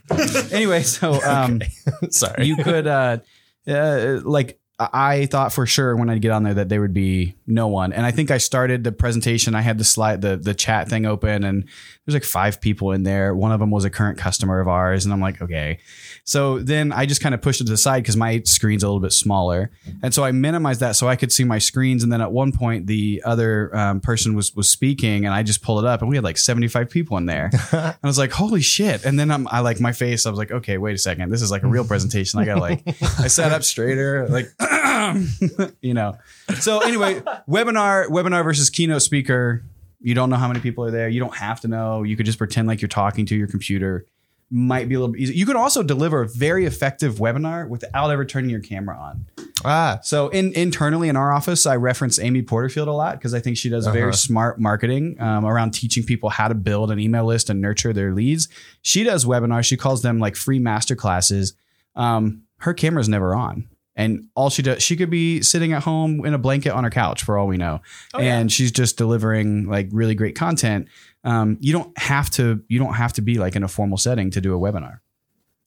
anyway, 0.53 0.83
so 0.83 1.23
um, 1.23 1.63
Sorry. 2.11 2.45
you 2.47 2.57
could 2.57 2.87
uh, 2.87 3.19
uh 3.67 4.21
like 4.25 4.59
I 4.79 5.27
thought 5.27 5.53
for 5.53 5.67
sure 5.67 5.95
when 5.95 6.11
I'd 6.11 6.21
get 6.21 6.33
on 6.33 6.43
there 6.43 6.55
that 6.55 6.69
there 6.69 6.81
would 6.81 6.95
be 6.95 7.37
no 7.47 7.69
one, 7.69 7.93
and 7.93 8.05
I 8.05 8.11
think 8.11 8.33
I 8.33 8.39
started 8.39 8.83
the 8.83 8.91
presentation. 8.91 9.55
I 9.55 9.61
had 9.61 9.79
the 9.79 9.85
slide, 9.85 10.21
the 10.21 10.37
the 10.37 10.55
chat 10.55 10.89
thing 10.89 11.07
open, 11.07 11.45
and 11.45 11.69
there's 12.05 12.15
like 12.15 12.25
five 12.25 12.61
people 12.61 12.91
in 12.91 13.05
there. 13.05 13.35
One 13.37 13.53
of 13.53 13.61
them 13.61 13.71
was 13.71 13.85
a 13.85 13.91
current 13.91 14.19
customer 14.19 14.61
of 14.61 14.67
ours, 14.67 15.05
and 15.05 15.15
I'm 15.15 15.21
like, 15.21 15.41
okay. 15.41 15.79
So 16.25 16.59
then 16.59 16.91
I 16.91 17.07
just 17.07 17.21
kind 17.21 17.35
of 17.35 17.43
pushed 17.43 17.61
it 17.61 17.65
to 17.65 17.71
the 17.71 17.77
side 17.77 18.03
because 18.03 18.17
my 18.17 18.41
screen's 18.45 18.83
a 18.83 18.87
little 18.87 19.01
bit 19.01 19.13
smaller, 19.13 19.71
and 20.03 20.13
so 20.13 20.25
I 20.25 20.33
minimized 20.33 20.81
that 20.81 20.97
so 20.97 21.07
I 21.07 21.15
could 21.15 21.31
see 21.31 21.45
my 21.45 21.59
screens. 21.59 22.03
And 22.03 22.13
then 22.13 22.21
at 22.21 22.33
one 22.33 22.51
point, 22.51 22.89
the 22.89 23.23
other 23.25 23.75
um, 23.77 24.01
person 24.01 24.35
was 24.35 24.57
was 24.57 24.69
speaking, 24.69 25.25
and 25.25 25.33
I 25.33 25.45
just 25.45 25.63
pulled 25.63 25.85
it 25.85 25.89
up, 25.89 26.01
and 26.01 26.11
we 26.11 26.17
had 26.17 26.25
like 26.25 26.39
75 26.39 26.91
people 26.91 27.17
in 27.17 27.27
there. 27.27 27.51
And 27.75 27.97
I 28.03 28.07
was 28.07 28.19
like, 28.19 28.33
holy 28.33 28.61
shit. 28.61 29.05
And 29.05 29.19
then 29.19 29.31
I'm, 29.31 29.47
I 29.49 29.61
like 29.61 29.81
my 29.81 29.93
face. 29.93 30.27
I 30.27 30.31
was 30.31 30.39
like, 30.39 30.51
okay, 30.51 30.79
wait 30.79 30.95
a 30.95 30.99
second. 30.99 31.31
This 31.31 31.43
is 31.43 31.51
like 31.51 31.63
a 31.63 31.67
real 31.67 31.85
presentation. 31.85 32.39
I 32.39 32.45
got 32.45 32.59
like, 32.59 32.83
I 33.19 33.29
sat 33.29 33.53
up 33.53 33.63
straighter, 33.63 34.27
like, 34.29 34.47
you 35.81 35.95
know. 35.95 36.17
So 36.61 36.81
anyway, 36.81 37.21
webinar, 37.49 38.07
webinar 38.09 38.45
versus 38.45 38.71
keynote 38.71 39.03
speaker. 39.03 39.63
You 40.01 40.15
don't 40.15 40.29
know 40.31 40.37
how 40.37 40.49
many 40.49 40.61
people 40.61 40.85
are 40.85 40.91
there. 40.91 41.09
You 41.09 41.21
don't 41.21 41.37
have 41.37 41.61
to 41.63 41.69
know. 41.69 42.03
You 42.03 42.17
could 42.17 42.27
just 42.27 42.39
pretend 42.39 42.69
like 42.69 42.83
you're 42.83 42.89
talking 42.89 43.25
to 43.27 43.37
your 43.37 43.47
computer. 43.47 44.07
Might 44.51 44.89
be 44.89 44.95
a 44.95 45.01
little 45.01 45.17
easy. 45.17 45.35
You 45.35 45.47
can 45.47 45.57
also 45.57 45.83
deliver 45.83 46.21
a 46.21 46.29
very 46.29 46.67
effective 46.67 47.15
webinar 47.15 47.67
without 47.67 48.11
ever 48.11 48.25
turning 48.27 48.51
your 48.51 48.61
camera 48.61 48.97
on. 48.97 49.25
ah, 49.65 49.99
So 50.03 50.29
in 50.29 50.53
internally 50.53 51.09
in 51.09 51.17
our 51.17 51.33
office, 51.33 51.65
I 51.65 51.77
reference 51.77 52.19
Amy 52.19 52.43
Porterfield 52.43 52.87
a 52.87 52.93
lot 52.93 53.19
because 53.19 53.33
I 53.33 53.41
think 53.41 53.57
she 53.57 53.71
does 53.71 53.87
very 53.87 54.03
Uh-huh. 54.11 54.13
smart 54.13 54.61
marketing 54.61 55.17
um, 55.21 55.47
around 55.47 55.71
teaching 55.73 56.05
people 56.05 56.29
how 56.29 56.49
to 56.49 56.55
build 56.55 56.91
an 56.91 57.01
email 57.01 57.25
list 57.25 57.49
and 57.49 57.61
nurture 57.63 57.95
their 57.95 58.13
leads. 58.13 58.49
She 58.83 59.03
does 59.03 59.25
webinars. 59.25 59.65
She 59.65 59.79
calls 59.79 60.03
them 60.03 60.19
like 60.19 60.37
free 60.37 60.59
master 60.59 60.95
classes. 60.95 61.55
Um, 61.97 62.43
her 62.59 62.75
camera's 62.75 63.09
never 63.09 63.35
on. 63.35 63.69
And 63.97 64.27
all 64.35 64.51
she 64.51 64.63
does, 64.63 64.83
she 64.83 64.97
could 64.97 65.11
be 65.11 65.41
sitting 65.43 65.73
at 65.73 65.83
home 65.85 66.25
in 66.27 66.35
a 66.35 66.39
blanket 66.39 66.71
on 66.71 66.83
her 66.85 66.91
couch 66.91 67.23
for 67.23 67.39
all 67.39 67.47
we 67.47 67.57
know. 67.57 67.81
and 68.19 68.51
she's 68.51 68.73
just 68.73 68.97
delivering 68.97 69.69
like 69.69 69.89
really 69.93 70.15
great 70.17 70.35
content. 70.35 70.89
Um, 71.23 71.59
you 71.61 71.73
don't 71.73 71.97
have 71.99 72.29
to, 72.33 72.63
you 72.69 72.79
don't 72.79 72.95
have 72.95 73.13
to 73.15 73.23
be 73.23 73.39
like 73.39 73.55
in 73.57 73.63
a 73.63 73.69
formal 73.69 73.97
setting 73.97 74.31
to 74.33 74.41
do 74.41 74.53
a 74.55 74.59
webinar. 74.59 74.99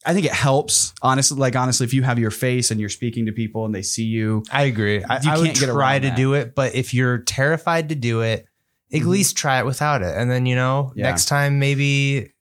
I 0.06 0.14
think 0.14 0.26
it 0.26 0.32
helps. 0.34 0.94
Honestly, 1.02 1.38
like 1.38 1.56
honestly, 1.56 1.86
if 1.86 1.94
you 1.94 2.04
have 2.04 2.20
your 2.20 2.32
face 2.32 2.70
and 2.70 2.80
you're 2.80 2.90
speaking 2.90 3.26
to 3.26 3.32
people 3.32 3.66
and 3.66 3.74
they 3.74 3.82
see 3.82 4.04
you, 4.06 4.44
I 4.52 4.64
agree. 4.64 5.00
You 5.00 5.06
I 5.10 5.38
would 5.38 5.46
can't 5.48 5.60
get 5.60 5.70
try 5.70 5.98
to 6.00 6.08
that. 6.10 6.16
do 6.16 6.34
it, 6.34 6.54
but 6.54 6.76
if 6.76 6.94
you're 6.94 7.18
terrified 7.20 7.90
to 7.90 7.96
do 7.96 8.22
it, 8.22 8.46
at 8.94 9.02
Mhm. 9.02 9.06
least 9.08 9.36
try 9.38 9.60
it 9.60 9.66
without 9.66 10.02
it. 10.02 10.16
And 10.16 10.30
then, 10.32 10.46
you 10.46 10.56
know, 10.56 10.94
Yeah. 10.96 11.04
next 11.10 11.26
time 11.26 11.60
maybe 11.60 12.32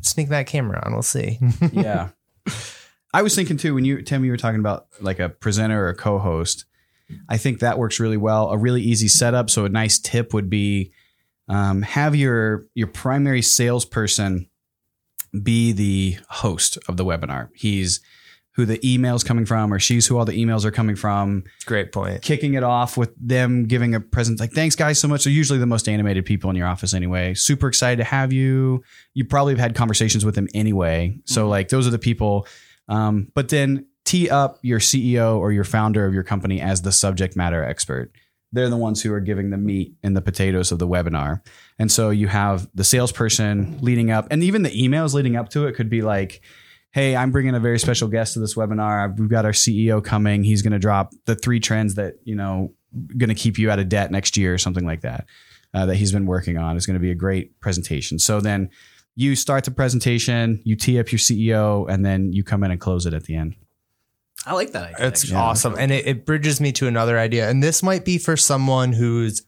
sneak 0.00 0.28
that 0.30 0.46
camera 0.46 0.82
on. 0.84 0.92
We'll 0.92 1.02
see. 1.02 1.38
yeah. 1.72 2.08
I 3.12 3.22
was 3.22 3.34
thinking 3.34 3.56
too 3.56 3.74
when 3.74 3.84
you 3.84 4.02
Tim, 4.02 4.24
you 4.24 4.30
were 4.30 4.36
talking 4.36 4.60
about 4.60 4.86
like 5.00 5.18
a 5.18 5.28
presenter 5.28 5.84
or 5.84 5.88
a 5.88 5.94
co-host. 5.94 6.64
I 7.28 7.38
think 7.38 7.60
that 7.60 7.78
works 7.78 8.00
really 8.00 8.18
well. 8.18 8.50
A 8.50 8.58
really 8.58 8.82
easy 8.82 9.08
setup. 9.08 9.48
So 9.48 9.64
a 9.64 9.70
nice 9.70 9.98
tip 9.98 10.34
would 10.34 10.50
be 10.50 10.92
um, 11.48 11.82
have 11.82 12.14
your 12.14 12.66
your 12.74 12.86
primary 12.86 13.42
salesperson 13.42 14.48
be 15.42 15.72
the 15.72 16.18
host 16.28 16.78
of 16.88 16.96
the 16.96 17.04
webinar. 17.04 17.48
He's 17.54 18.00
who 18.58 18.66
the 18.66 18.80
email's 18.84 19.22
coming 19.22 19.46
from, 19.46 19.72
or 19.72 19.78
she's 19.78 20.08
who 20.08 20.18
all 20.18 20.24
the 20.24 20.32
emails 20.32 20.64
are 20.64 20.72
coming 20.72 20.96
from. 20.96 21.44
Great 21.64 21.92
point. 21.92 22.22
Kicking 22.22 22.54
it 22.54 22.64
off 22.64 22.96
with 22.96 23.14
them 23.16 23.66
giving 23.66 23.94
a 23.94 24.00
present, 24.00 24.40
like 24.40 24.50
thanks 24.50 24.74
guys 24.74 24.98
so 24.98 25.06
much. 25.06 25.22
They're 25.22 25.32
usually 25.32 25.60
the 25.60 25.66
most 25.66 25.88
animated 25.88 26.26
people 26.26 26.50
in 26.50 26.56
your 26.56 26.66
office 26.66 26.92
anyway. 26.92 27.34
Super 27.34 27.68
excited 27.68 27.98
to 27.98 28.04
have 28.04 28.32
you. 28.32 28.82
You 29.14 29.24
probably 29.24 29.52
have 29.52 29.60
had 29.60 29.76
conversations 29.76 30.24
with 30.24 30.34
them 30.34 30.48
anyway. 30.54 31.16
So 31.24 31.48
like 31.48 31.68
those 31.68 31.86
are 31.86 31.90
the 31.90 32.00
people. 32.00 32.48
Um, 32.88 33.30
but 33.34 33.48
then 33.48 33.86
tee 34.04 34.30
up 34.30 34.58
your 34.62 34.78
CEO 34.78 35.36
or 35.36 35.52
your 35.52 35.64
founder 35.64 36.06
of 36.06 36.14
your 36.14 36.22
company 36.22 36.60
as 36.60 36.82
the 36.82 36.92
subject 36.92 37.36
matter 37.36 37.62
expert. 37.62 38.10
They're 38.52 38.70
the 38.70 38.76
ones 38.78 39.02
who 39.02 39.12
are 39.12 39.20
giving 39.20 39.50
the 39.50 39.58
meat 39.58 39.92
and 40.02 40.16
the 40.16 40.22
potatoes 40.22 40.72
of 40.72 40.78
the 40.78 40.88
webinar. 40.88 41.42
And 41.78 41.92
so 41.92 42.08
you 42.08 42.28
have 42.28 42.66
the 42.74 42.84
salesperson 42.84 43.78
leading 43.82 44.10
up, 44.10 44.26
and 44.30 44.42
even 44.42 44.62
the 44.62 44.70
emails 44.70 45.12
leading 45.12 45.36
up 45.36 45.50
to 45.50 45.66
it 45.66 45.74
could 45.74 45.90
be 45.90 46.00
like, 46.00 46.40
Hey, 46.92 47.14
I'm 47.14 47.30
bringing 47.30 47.54
a 47.54 47.60
very 47.60 47.78
special 47.78 48.08
guest 48.08 48.32
to 48.32 48.40
this 48.40 48.54
webinar. 48.54 49.14
We've 49.18 49.28
got 49.28 49.44
our 49.44 49.52
CEO 49.52 50.02
coming. 50.02 50.42
He's 50.42 50.62
going 50.62 50.72
to 50.72 50.78
drop 50.78 51.12
the 51.26 51.34
three 51.34 51.60
trends 51.60 51.96
that, 51.96 52.14
you 52.24 52.34
know, 52.34 52.72
going 53.18 53.28
to 53.28 53.34
keep 53.34 53.58
you 53.58 53.70
out 53.70 53.78
of 53.78 53.90
debt 53.90 54.10
next 54.10 54.38
year 54.38 54.54
or 54.54 54.58
something 54.58 54.86
like 54.86 55.02
that, 55.02 55.26
uh, 55.74 55.84
that 55.84 55.96
he's 55.96 56.12
been 56.12 56.24
working 56.24 56.56
on. 56.56 56.76
It's 56.76 56.86
going 56.86 56.94
to 56.94 57.00
be 57.00 57.10
a 57.10 57.14
great 57.14 57.60
presentation. 57.60 58.18
So 58.18 58.40
then 58.40 58.70
you 59.18 59.34
start 59.34 59.64
the 59.64 59.72
presentation, 59.72 60.60
you 60.62 60.76
tee 60.76 60.96
up 61.00 61.10
your 61.10 61.18
CEO, 61.18 61.90
and 61.90 62.06
then 62.06 62.32
you 62.32 62.44
come 62.44 62.62
in 62.62 62.70
and 62.70 62.80
close 62.80 63.04
it 63.04 63.12
at 63.12 63.24
the 63.24 63.34
end. 63.34 63.56
I 64.46 64.54
like 64.54 64.70
that 64.70 64.94
idea. 64.94 65.08
It's 65.08 65.24
actually. 65.24 65.36
awesome. 65.36 65.74
And 65.76 65.90
it, 65.90 66.06
it 66.06 66.24
bridges 66.24 66.60
me 66.60 66.70
to 66.74 66.86
another 66.86 67.18
idea. 67.18 67.50
And 67.50 67.60
this 67.60 67.82
might 67.82 68.04
be 68.04 68.18
for 68.18 68.36
someone 68.36 68.92
who's 68.92 69.42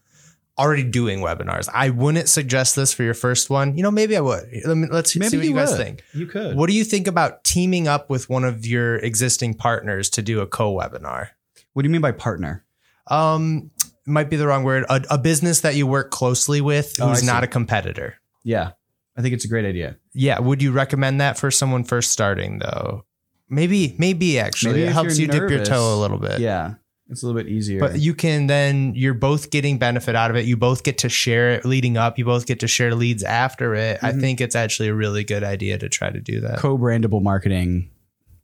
already 0.58 0.82
doing 0.82 1.20
webinars. 1.20 1.68
I 1.72 1.90
wouldn't 1.90 2.28
suggest 2.28 2.74
this 2.74 2.92
for 2.92 3.04
your 3.04 3.14
first 3.14 3.48
one. 3.48 3.76
You 3.76 3.84
know, 3.84 3.92
maybe 3.92 4.16
I 4.16 4.20
would. 4.20 4.42
Let 4.64 4.76
me, 4.76 4.88
let's 4.90 5.12
see 5.12 5.20
what 5.20 5.32
you 5.32 5.54
guys 5.54 5.76
think. 5.76 6.02
You 6.14 6.26
could. 6.26 6.56
What 6.56 6.68
do 6.68 6.74
you 6.74 6.82
think 6.82 7.06
about 7.06 7.44
teaming 7.44 7.86
up 7.86 8.10
with 8.10 8.28
one 8.28 8.42
of 8.42 8.66
your 8.66 8.96
existing 8.96 9.54
partners 9.54 10.10
to 10.10 10.20
do 10.22 10.40
a 10.40 10.48
co-webinar? 10.48 11.28
What 11.74 11.82
do 11.82 11.86
you 11.86 11.92
mean 11.92 12.02
by 12.02 12.10
partner? 12.10 12.64
Um, 13.06 13.70
might 14.04 14.30
be 14.30 14.36
the 14.36 14.48
wrong 14.48 14.64
word. 14.64 14.84
A, 14.90 15.00
a 15.10 15.18
business 15.18 15.60
that 15.60 15.76
you 15.76 15.86
work 15.86 16.10
closely 16.10 16.60
with 16.60 16.96
Oh, 17.00 17.10
who's 17.10 17.20
see. 17.20 17.26
not 17.26 17.44
a 17.44 17.46
competitor. 17.46 18.16
Yeah, 18.42 18.72
I 19.20 19.22
think 19.22 19.34
it's 19.34 19.44
a 19.44 19.48
great 19.48 19.64
idea. 19.66 19.96
Yeah. 20.14 20.40
Would 20.40 20.62
you 20.62 20.72
recommend 20.72 21.20
that 21.20 21.38
for 21.38 21.50
someone 21.50 21.84
first 21.84 22.10
starting 22.10 22.58
though? 22.58 23.04
maybe 23.52 23.96
maybe 23.98 24.38
actually 24.38 24.74
Maybe 24.74 24.84
it 24.84 24.92
helps 24.92 25.18
you're 25.18 25.26
you 25.26 25.40
dip 25.40 25.50
your 25.50 25.64
toe 25.64 25.94
a 25.94 25.98
little 26.00 26.18
bit. 26.18 26.38
Yeah, 26.38 26.74
it's 27.08 27.22
a 27.24 27.26
little 27.26 27.42
bit 27.42 27.50
easier. 27.50 27.80
But 27.80 27.98
you 27.98 28.14
can 28.14 28.46
then 28.46 28.92
you're 28.94 29.12
both 29.14 29.50
getting 29.50 29.76
benefit 29.78 30.14
out 30.14 30.30
of 30.30 30.36
it. 30.36 30.44
You 30.46 30.56
both 30.56 30.84
get 30.84 30.98
to 30.98 31.08
share 31.08 31.50
it 31.54 31.64
leading 31.64 31.96
up. 31.96 32.16
You 32.18 32.24
both 32.24 32.46
get 32.46 32.60
to 32.60 32.68
share 32.68 32.94
leads 32.94 33.24
after 33.24 33.74
it. 33.74 33.98
I 34.02 34.12
Mhm. 34.12 34.20
think 34.20 34.40
it's 34.40 34.54
actually 34.54 34.88
a 34.88 34.94
really 34.94 35.24
good 35.24 35.42
idea 35.42 35.78
to 35.78 35.88
try 35.88 36.10
to 36.10 36.20
do 36.20 36.40
that. 36.42 36.58
co-brandable 36.58 37.22
marketing, 37.22 37.90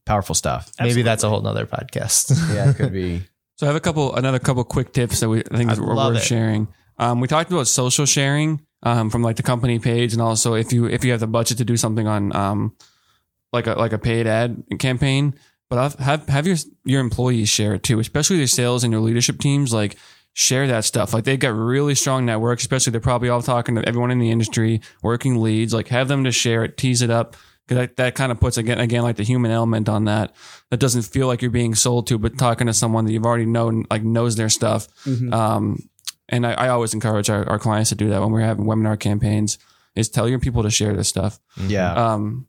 powerful 0.06 0.34
stuff. 0.34 0.72
Maybe 0.80 1.02
that's 1.02 1.22
a 1.22 1.28
whole 1.28 1.40
nother 1.40 1.66
podcast. 1.66 2.32
Yeah, 2.54 2.70
it 2.70 2.76
could 2.76 2.92
be. 2.92 3.22
So 3.58 3.66
I 3.66 3.68
have 3.68 3.76
a 3.76 3.80
couple, 3.80 4.14
another 4.16 4.40
couple 4.40 4.64
quick 4.64 4.92
tips 4.92 5.20
that 5.20 5.28
we 5.28 5.40
I 5.52 5.56
think 5.56 5.70
I 5.70 5.74
is 5.74 5.80
we're 5.80 5.94
worth 5.94 6.16
it. 6.16 6.22
sharing. 6.24 6.66
Um, 6.98 7.20
we 7.20 7.28
talked 7.28 7.50
about 7.52 7.68
social 7.68 8.06
sharing 8.06 8.60
um, 8.82 9.10
from 9.10 9.22
like 9.22 9.36
the 9.36 9.42
company 9.42 9.78
page, 9.78 10.12
and 10.12 10.22
also 10.22 10.54
if 10.54 10.72
you 10.72 10.86
if 10.86 11.04
you 11.04 11.10
have 11.10 11.20
the 11.20 11.26
budget 11.26 11.58
to 11.58 11.64
do 11.64 11.76
something 11.76 12.06
on 12.06 12.34
um, 12.34 12.76
like 13.52 13.66
a 13.66 13.72
like 13.72 13.92
a 13.92 13.98
paid 13.98 14.26
ad 14.26 14.62
campaign, 14.78 15.34
but 15.68 15.76
have 15.76 15.94
have, 15.94 16.28
have 16.28 16.46
your 16.46 16.56
your 16.84 17.00
employees 17.00 17.48
share 17.48 17.74
it 17.74 17.82
too, 17.82 17.98
especially 17.98 18.36
your 18.36 18.46
sales 18.46 18.84
and 18.84 18.92
your 18.92 19.02
leadership 19.02 19.38
teams. 19.38 19.72
Like 19.72 19.96
share 20.36 20.66
that 20.66 20.84
stuff. 20.84 21.14
Like 21.14 21.24
they've 21.24 21.38
got 21.38 21.54
really 21.54 21.94
strong 21.94 22.26
networks, 22.26 22.62
especially 22.62 22.90
they're 22.90 23.00
probably 23.00 23.30
all 23.30 23.40
talking 23.40 23.74
to 23.76 23.88
everyone 23.88 24.10
in 24.10 24.18
the 24.18 24.30
industry, 24.30 24.82
working 25.02 25.40
leads. 25.40 25.72
Like 25.72 25.88
have 25.88 26.08
them 26.08 26.24
to 26.24 26.30
share 26.30 26.62
it, 26.62 26.76
tease 26.76 27.00
it 27.00 27.08
up. 27.08 27.36
Cause 27.68 27.78
that, 27.78 27.96
that 27.96 28.14
kind 28.14 28.30
of 28.30 28.38
puts 28.38 28.58
again, 28.58 28.78
again, 28.78 29.02
like 29.02 29.16
the 29.16 29.24
human 29.24 29.50
element 29.50 29.88
on 29.88 30.04
that. 30.04 30.36
That 30.70 30.78
doesn't 30.78 31.02
feel 31.02 31.26
like 31.26 31.40
you're 31.40 31.50
being 31.50 31.74
sold 31.74 32.06
to, 32.08 32.18
but 32.18 32.36
talking 32.36 32.66
to 32.66 32.74
someone 32.74 33.06
that 33.06 33.12
you've 33.12 33.24
already 33.24 33.46
known, 33.46 33.86
like 33.90 34.04
knows 34.04 34.36
their 34.36 34.50
stuff. 34.50 34.86
Um, 35.32 35.78
and 36.28 36.46
I, 36.46 36.52
I 36.52 36.68
always 36.68 36.94
encourage 36.94 37.30
our, 37.30 37.48
our 37.48 37.58
clients 37.58 37.90
to 37.90 37.94
do 37.96 38.08
that 38.10 38.20
when 38.20 38.30
we're 38.30 38.40
having 38.40 38.64
webinar 38.66 38.98
campaigns 38.98 39.58
is 39.94 40.08
tell 40.08 40.28
your 40.28 40.38
people 40.38 40.62
to 40.62 40.70
share 40.70 40.94
this 40.94 41.08
stuff. 41.08 41.38
Yeah, 41.66 41.92
Um, 41.92 42.48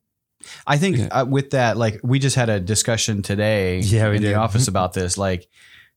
I 0.65 0.77
think 0.77 0.97
Yeah. 0.97 1.07
uh, 1.07 1.25
with 1.25 1.51
that, 1.51 1.77
like 1.77 1.99
we 2.03 2.19
just 2.19 2.35
had 2.35 2.49
a 2.49 2.59
discussion 2.59 3.21
today 3.21 3.79
Yeah, 3.79 4.09
we 4.09 4.17
in 4.17 4.21
did. 4.21 4.31
the 4.31 4.35
office 4.35 4.67
about 4.73 4.93
this. 4.93 5.17
Like, 5.17 5.47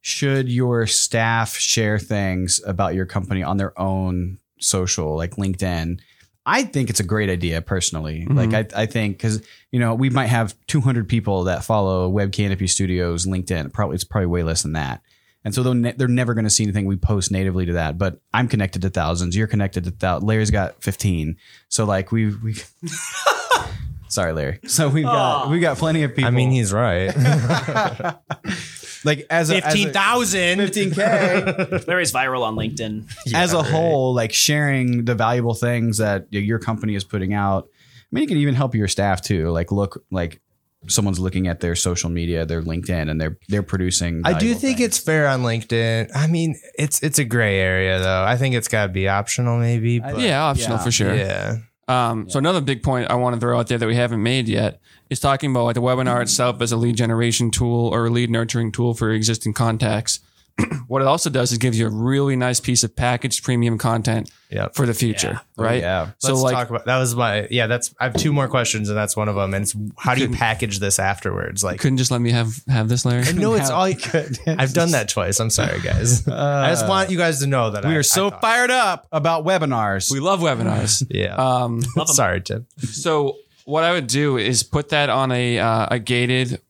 should 0.00 0.48
your 0.48 0.86
staff 0.86 1.56
share 1.56 1.98
things 1.98 2.60
about 2.66 2.94
your 2.94 3.04
company 3.06 3.42
on 3.42 3.56
their 3.58 3.78
own 3.78 4.38
social, 4.60 5.16
like 5.16 5.32
LinkedIn? 5.36 6.00
I 6.46 6.62
think 6.64 6.88
it's 6.88 7.00
a 7.00 7.04
great 7.04 7.28
idea 7.28 7.60
personally. 7.60 8.26
Mhm. 8.28 8.34
Like, 8.34 8.72
I, 8.74 8.82
I 8.82 8.86
think 8.86 9.18
because 9.18 9.42
you 9.72 9.78
know 9.78 9.94
we 9.94 10.08
might 10.08 10.28
have 10.28 10.54
200 10.68 11.06
people 11.08 11.44
that 11.44 11.64
follow 11.64 12.08
Web 12.08 12.32
Canopy 12.32 12.66
Studios 12.66 13.26
LinkedIn. 13.26 13.72
Probably 13.72 13.94
it's 13.96 14.04
probably 14.04 14.26
way 14.26 14.42
less 14.42 14.62
than 14.62 14.72
that. 14.72 15.02
And 15.44 15.54
so 15.54 15.62
they're, 15.62 15.74
ne- 15.74 15.92
they're 15.96 16.06
never 16.08 16.34
going 16.34 16.44
to 16.44 16.50
see 16.50 16.64
anything 16.64 16.84
we 16.84 16.96
post 16.96 17.30
natively 17.32 17.64
to 17.66 17.72
that. 17.74 17.96
But 17.96 18.20
I'm 18.34 18.46
connected 18.46 18.82
to 18.82 18.90
thousands. 18.90 19.34
You're 19.36 19.46
connected 19.46 19.84
to 19.84 19.90
thousands. 19.90 20.28
Larry's 20.28 20.50
got 20.50 20.82
15. 20.82 21.36
So 21.68 21.84
like 21.86 22.12
we 22.12 22.34
we. 22.34 22.54
Sorry, 24.08 24.32
Larry. 24.32 24.58
So 24.66 24.88
we've 24.88 25.04
got 25.04 25.46
Aw. 25.46 25.50
we 25.50 25.60
got 25.60 25.78
plenty 25.78 26.02
of 26.02 26.10
people. 26.16 26.26
I 26.26 26.30
mean, 26.32 26.50
he's 26.50 26.72
right. 26.72 27.16
like 29.04 29.24
as 29.30 29.50
a, 29.50 29.56
as 29.56 29.58
a- 29.58 29.60
Fifteen 29.62 29.92
thousand. 29.92 30.58
15K. 30.58 31.86
Larry's 31.88 32.12
viral 32.12 32.42
on 32.42 32.56
LinkedIn. 32.56 33.08
as 33.34 33.52
a 33.52 33.62
whole, 33.62 34.12
like 34.12 34.32
sharing 34.32 35.04
the 35.04 35.14
valuable 35.14 35.54
things 35.54 35.98
that 35.98 36.26
your 36.32 36.58
company 36.58 36.94
is 36.96 37.04
putting 37.04 37.32
out. 37.34 37.68
I 37.68 38.06
mean, 38.10 38.24
it 38.24 38.26
can 38.26 38.36
even 38.38 38.54
help 38.56 38.74
your 38.74 38.88
staff 38.88 39.22
too. 39.22 39.50
Like 39.50 39.70
look, 39.70 40.04
like 40.10 40.40
someone's 40.88 41.20
looking 41.20 41.46
at 41.46 41.60
their 41.60 41.74
social 41.74 42.10
media, 42.10 42.46
their 42.46 42.62
LinkedIn, 42.62 43.10
and 43.10 43.20
they're 43.20 43.36
they're 43.48 43.62
producing. 43.62 44.22
I 44.24 44.38
do 44.38 44.54
think 44.54 44.78
things. 44.78 44.88
it's 44.88 44.98
fair 44.98 45.28
on 45.28 45.42
LinkedIn. 45.42 46.10
I 46.14 46.26
mean, 46.26 46.56
it's 46.78 47.02
it's 47.02 47.18
a 47.18 47.24
gray 47.24 47.58
area 47.58 47.98
though. 47.98 48.24
I 48.24 48.36
think 48.36 48.54
it's 48.54 48.68
got 48.68 48.86
to 48.86 48.92
be 48.92 49.08
optional, 49.08 49.58
maybe. 49.58 50.00
But 50.00 50.18
yeah, 50.18 50.42
optional 50.42 50.78
yeah. 50.78 50.84
for 50.84 50.90
sure. 50.90 51.14
yeah. 51.14 51.58
Um, 51.88 52.30
So 52.30 52.38
another 52.38 52.60
big 52.60 52.84
point 52.84 53.10
I 53.10 53.14
want 53.16 53.34
to 53.34 53.40
throw 53.40 53.58
out 53.58 53.66
there 53.66 53.78
that 53.78 53.86
we 53.86 53.96
haven't 53.96 54.22
made 54.22 54.46
yet 54.48 54.80
is 55.10 55.18
talking 55.18 55.50
about 55.50 55.64
like 55.64 55.74
the 55.74 55.82
webinar 55.82 56.22
itself 56.22 56.62
as 56.62 56.70
a 56.70 56.76
lead 56.76 56.96
generation 56.96 57.50
tool 57.50 57.88
or 57.88 58.06
a 58.06 58.10
lead 58.10 58.30
nurturing 58.30 58.70
tool 58.70 58.94
for 58.94 59.10
existing 59.10 59.54
contacts. 59.54 60.20
what 60.88 61.02
it 61.02 61.08
also 61.08 61.30
does 61.30 61.52
is 61.52 61.58
gives 61.58 61.78
you 61.78 61.86
a 61.86 61.90
really 61.90 62.36
nice 62.36 62.60
piece 62.60 62.82
of 62.84 62.94
packaged 62.96 63.44
premium 63.44 63.78
content 63.78 64.30
Yep. 64.50 64.74
for 64.74 64.84
the 64.84 64.94
future, 64.94 65.40
Oh, 65.58 65.62
right? 65.62 65.80
yeah. 65.80 66.10
So 66.18 66.32
Let's 66.32 66.42
like 66.42 66.54
talk 66.54 66.70
about 66.70 66.84
that 66.86 66.98
was 66.98 67.14
my 67.14 67.46
yeah. 67.52 67.68
That's 67.68 67.94
I 68.00 68.04
have 68.04 68.14
two 68.14 68.32
more 68.32 68.48
questions 68.48 68.88
and 68.88 68.98
that's 68.98 69.16
one 69.16 69.28
of 69.28 69.36
them. 69.36 69.54
And 69.54 69.62
it's 69.62 69.76
how 69.96 70.16
do 70.16 70.22
you 70.22 70.28
package 70.28 70.80
this 70.80 70.98
afterwards? 70.98 71.62
Like, 71.62 71.78
couldn't 71.78 71.98
just 71.98 72.10
let 72.10 72.20
me 72.20 72.32
have 72.32 72.52
have 72.66 72.88
this, 72.88 73.04
Larry. 73.04 73.32
no, 73.34 73.54
it's 73.54 73.68
How- 73.70 73.76
all. 73.86 74.56
I've 74.58 74.72
done 74.72 74.90
that 74.90 75.08
twice. 75.08 75.38
I'm 75.38 75.50
sorry, 75.50 75.80
guys. 75.80 76.26
I 76.28 76.68
just 76.70 76.88
want 76.88 77.10
you 77.10 77.16
guys 77.18 77.38
to 77.40 77.46
know 77.46 77.70
that 77.70 77.84
We 77.84 77.92
I, 77.92 77.96
are 77.96 78.02
so 78.02 78.32
I 78.32 78.40
fired 78.40 78.72
up 78.72 79.06
about 79.12 79.44
webinars. 79.44 80.10
We 80.10 80.18
love 80.20 80.40
webinars. 80.40 81.04
Yeah. 81.10 81.34
Um, 81.36 81.82
sorry, 82.06 82.40
Tim. 82.40 82.66
So 82.78 83.36
what 83.66 83.84
I 83.84 83.92
would 83.92 84.08
do 84.08 84.36
is 84.36 84.64
put 84.64 84.88
that 84.88 85.10
on 85.10 85.30
a 85.30 85.58
uh, 85.60 85.86
a 85.92 85.98
gated 86.00 86.60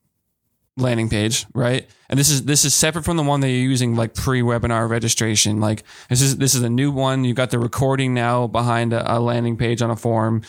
landing 0.76 1.08
page, 1.08 1.46
right? 1.54 1.88
And 2.08 2.18
this 2.18 2.30
is 2.30 2.44
this 2.44 2.64
is 2.64 2.74
separate 2.74 3.04
from 3.04 3.16
the 3.16 3.22
one 3.22 3.40
that 3.40 3.48
you're 3.48 3.58
using 3.58 3.94
like 3.94 4.14
pre-webinar 4.14 4.88
registration. 4.88 5.60
Like 5.60 5.84
this 6.08 6.20
is 6.20 6.36
this 6.36 6.54
is 6.54 6.62
a 6.62 6.70
new 6.70 6.90
one. 6.90 7.24
You've 7.24 7.36
got 7.36 7.50
the 7.50 7.58
recording 7.58 8.14
now 8.14 8.46
behind 8.46 8.92
a, 8.92 9.16
a 9.16 9.18
landing 9.18 9.56
page 9.56 9.82
on 9.82 9.90
a 9.90 9.96
form 9.96 10.42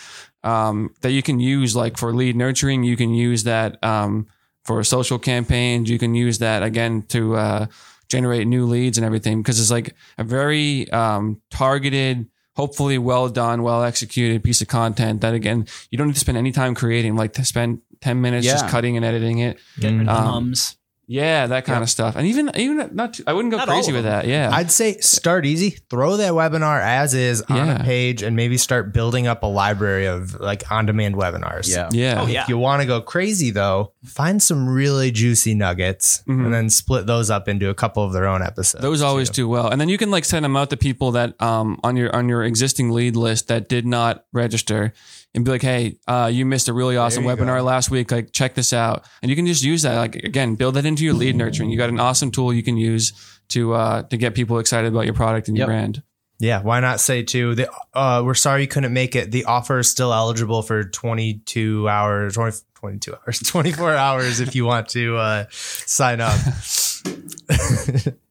um, 0.44 0.94
that 1.02 1.12
you 1.12 1.22
can 1.22 1.40
use 1.40 1.76
like 1.76 1.98
for 1.98 2.14
lead 2.14 2.36
nurturing. 2.36 2.84
You 2.84 2.98
can 2.98 3.14
use 3.14 3.44
that 3.44 3.84
um, 3.84 4.28
for 4.64 4.84
social 4.84 5.20
campaigns. 5.20 5.90
You 5.90 6.00
can 6.00 6.16
use 6.16 6.40
that 6.40 6.64
again 6.64 7.04
to 7.10 7.36
uh, 7.36 7.66
generate 8.08 8.48
new 8.48 8.66
leads 8.66 8.98
and 8.98 9.06
everything 9.06 9.42
because 9.42 9.60
it's 9.60 9.72
like 9.72 9.96
a 10.18 10.24
very 10.24 10.90
um, 10.92 11.42
targeted 11.50 12.28
hopefully 12.62 12.98
well 13.00 13.28
done, 13.28 13.64
well 13.64 13.82
executed 13.84 14.44
piece 14.44 14.62
of 14.62 14.68
content 14.68 15.22
that 15.22 15.34
again, 15.34 15.66
you 15.90 15.98
don't 15.98 16.08
need 16.08 16.14
to 16.14 16.20
spend 16.20 16.38
any 16.38 16.52
time 16.52 16.76
creating, 16.76 17.16
like 17.16 17.34
to 17.34 17.44
spend 17.44 17.80
10 18.02 18.22
minutes 18.22 18.46
just 18.54 18.68
cutting 18.70 18.96
and 18.98 19.04
editing 19.06 19.40
it. 19.40 19.58
Get 19.80 19.92
rid 19.94 20.02
of 20.02 20.06
the 20.06 20.14
Um, 20.14 20.26
mums. 20.26 20.76
Yeah, 21.12 21.48
that 21.48 21.66
kind 21.66 21.84
of 21.84 21.90
stuff. 21.90 22.16
And 22.16 22.26
even, 22.26 22.50
even 22.56 22.90
not, 22.94 23.16
too, 23.16 23.24
I 23.28 23.34
wouldn't 23.34 23.52
go 23.52 23.58
Not 23.58 23.68
crazy 23.68 23.92
with 23.92 24.06
that. 24.06 24.28
Yeah. 24.28 24.50
I'd 24.54 24.72
say 24.72 24.98
start 25.00 25.46
easy. 25.46 25.72
Throw 25.90 26.16
that 26.18 26.32
webinar 26.32 26.82
as 26.82 27.14
is 27.14 27.42
on 27.50 27.58
Yeah. 27.68 27.82
a 27.82 27.84
page, 27.84 28.24
and 28.24 28.36
maybe 28.38 28.58
start 28.58 28.94
building 28.94 29.28
up 29.28 29.44
a 29.44 29.48
library 29.48 30.06
of 30.06 30.40
like 30.40 30.64
on-demand 30.72 31.16
webinars. 31.16 31.68
yeah. 31.70 31.90
yeah. 31.92 32.22
Oh 32.22 32.28
yeah. 32.28 32.44
If 32.44 32.50
you 32.50 32.58
want 32.58 32.82
to 32.82 32.88
go 32.88 33.02
crazy 33.02 33.52
though, 33.52 33.92
find 34.06 34.42
some 34.42 34.70
really 34.70 35.12
juicy 35.12 35.54
nuggets 35.54 36.24
Mhm. 36.30 36.46
and 36.46 36.54
then 36.54 36.70
split 36.70 37.08
those 37.08 37.30
up 37.30 37.50
into 37.50 37.70
a 37.70 37.74
couple 37.74 38.04
of 38.06 38.14
their 38.14 38.26
own 38.28 38.42
episodes. 38.42 38.82
Those 38.82 39.02
always 39.02 39.30
too. 39.30 39.44
do 39.44 39.50
well, 39.50 39.68
and 39.70 39.82
then 39.82 39.90
you 39.90 39.98
can 39.98 40.12
like 40.12 40.24
send 40.24 40.46
them 40.46 40.56
out 40.56 40.70
to 40.70 40.78
people 40.78 41.12
that 41.12 41.40
um 41.42 41.78
on 41.84 41.98
your 41.98 42.16
on 42.16 42.30
your 42.30 42.44
existing 42.44 42.92
lead 42.92 43.18
list 43.18 43.50
that 43.50 43.68
did 43.68 43.86
not 43.86 44.24
register, 44.32 44.94
and 45.34 45.46
be 45.46 45.52
like, 45.52 45.62
hey, 45.62 45.98
uh, 46.08 46.30
you 46.32 46.46
missed 46.46 46.68
a 46.68 46.74
really 46.74 46.98
awesome 46.98 47.24
webinar 47.24 47.58
go. 47.60 47.64
last 47.64 47.90
week. 47.90 48.12
Like, 48.12 48.32
check 48.34 48.54
this 48.54 48.74
out, 48.74 49.06
and 49.22 49.30
you 49.30 49.36
can 49.36 49.46
just 49.48 49.64
use 49.64 49.82
that. 49.84 49.96
Like 49.98 50.16
again, 50.16 50.56
build 50.56 50.76
that 50.76 50.86
into 50.86 51.04
your 51.06 51.14
lead 51.14 51.36
nurturing. 51.36 51.70
You 51.70 51.78
got 51.78 51.90
an 51.90 52.00
awesome 52.00 52.32
tool 52.32 52.54
you 52.54 52.64
can 52.64 52.78
use 52.78 53.14
to 53.50 53.74
uh 53.74 54.04
to 54.04 54.18
get 54.18 54.34
people 54.36 54.60
excited 54.60 54.92
about 54.92 55.06
your 55.06 55.14
product 55.14 55.48
and 55.48 55.58
your 55.58 55.68
brand. 55.68 56.04
Yeah, 56.40 56.64
why 56.64 56.80
not 56.80 57.00
say 57.00 57.22
too? 57.22 57.54
The, 57.54 57.70
uh, 57.94 58.24
we're 58.26 58.34
sorry 58.34 58.62
you 58.62 58.68
couldn't 58.68 58.94
make 58.94 59.16
it. 59.16 59.30
The 59.30 59.46
offer 59.46 59.78
is 59.78 59.92
still 59.92 60.12
eligible 60.12 60.64
for 60.64 60.84
22 60.84 61.88
hours, 61.88 62.34
20, 62.34 62.58
22 62.74 63.14
hours, 63.14 63.40
24 63.46 63.94
hours 63.94 64.40
if 64.40 64.56
you 64.56 64.66
want 64.66 64.90
to 64.90 65.18
uh, 65.18 65.46
sign 65.52 66.20
up. 66.20 66.34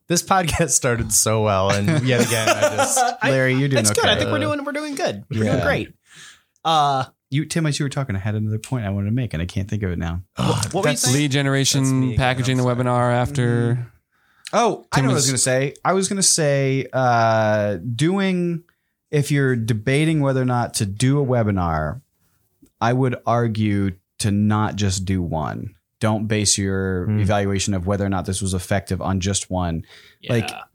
this 0.09 0.23
podcast 0.25 0.71
started 0.71 1.13
so 1.13 1.43
well, 1.43 1.71
and 1.71 2.05
yet 2.07 2.27
again, 2.27 2.49
I 2.49 2.77
just 2.77 3.01
Larry, 3.23 3.55
you're 3.55 3.69
doing 3.69 3.85
That's 3.85 3.97
okay. 3.97 4.09
good. 4.09 4.11
I 4.11 4.19
think 4.19 4.33
we're 4.33 4.41
doing 4.41 4.65
we're 4.65 4.73
doing 4.73 4.97
good. 4.97 5.25
We're 5.31 5.45
Yeah. 5.45 5.53
doing 5.53 5.65
great. 5.65 5.95
Uh, 6.65 7.05
You, 7.31 7.45
Tim, 7.45 7.65
as 7.67 7.79
you 7.79 7.85
were 7.85 7.91
talking, 7.91 8.17
I 8.17 8.19
had 8.19 8.35
another 8.35 8.59
point 8.59 8.85
I 8.85 8.91
wanted 8.91 9.07
to 9.11 9.15
make, 9.15 9.33
and 9.35 9.43
I 9.43 9.47
can't 9.47 9.69
think 9.71 9.83
of 9.85 9.93
it 9.93 9.99
now. 9.99 10.23
what 10.37 10.47
were 10.75 10.79
you 10.79 10.83
That's- 10.83 11.01
saying? 11.03 11.15
Lead 11.15 11.23
That's 11.23 11.35
me 11.35 11.39
generation, 11.39 12.03
again, 12.03 12.17
packaging 12.17 12.57
the 12.57 12.65
I'm 12.65 12.77
sorry. 12.77 12.85
webinar 12.85 13.13
after. 13.15 13.93
Oh, 14.53 14.85
I 14.91 14.97
Tim 14.97 15.05
know 15.05 15.11
what 15.11 15.13
I 15.13 15.15
was- 15.15 15.15
was 15.15 15.27
going 15.27 15.37
to 15.37 15.39
say. 15.39 15.75
I 15.85 15.93
was 15.93 16.09
going 16.09 16.17
to 16.17 16.23
say 16.25 16.87
uh, 16.93 17.77
doing, 17.95 18.65
if 19.13 19.31
you're 19.31 19.55
debating 19.55 20.21
whether 20.21 20.43
or 20.43 20.47
not 20.47 20.75
to 20.75 20.87
do 20.87 21.21
a 21.21 21.25
webinar, 21.25 22.01
I 22.81 22.93
would 22.95 23.15
argue 23.27 23.93
to 24.19 24.31
not 24.33 24.75
just 24.75 25.05
do 25.05 25.23
one. 25.23 25.75
Don't 26.01 26.27
base 26.27 26.59
your 26.59 27.05
Hmm. 27.07 27.21
evaluation 27.21 27.75
of 27.75 27.87
whether 27.87 28.05
or 28.05 28.09
not 28.09 28.25
this 28.27 28.43
was 28.43 28.55
effective 28.55 29.01
on 29.01 29.21
just 29.21 29.51
one. 29.51 29.85
like, 30.29 30.51
Yeah. 30.51 30.57
P- 30.57 30.70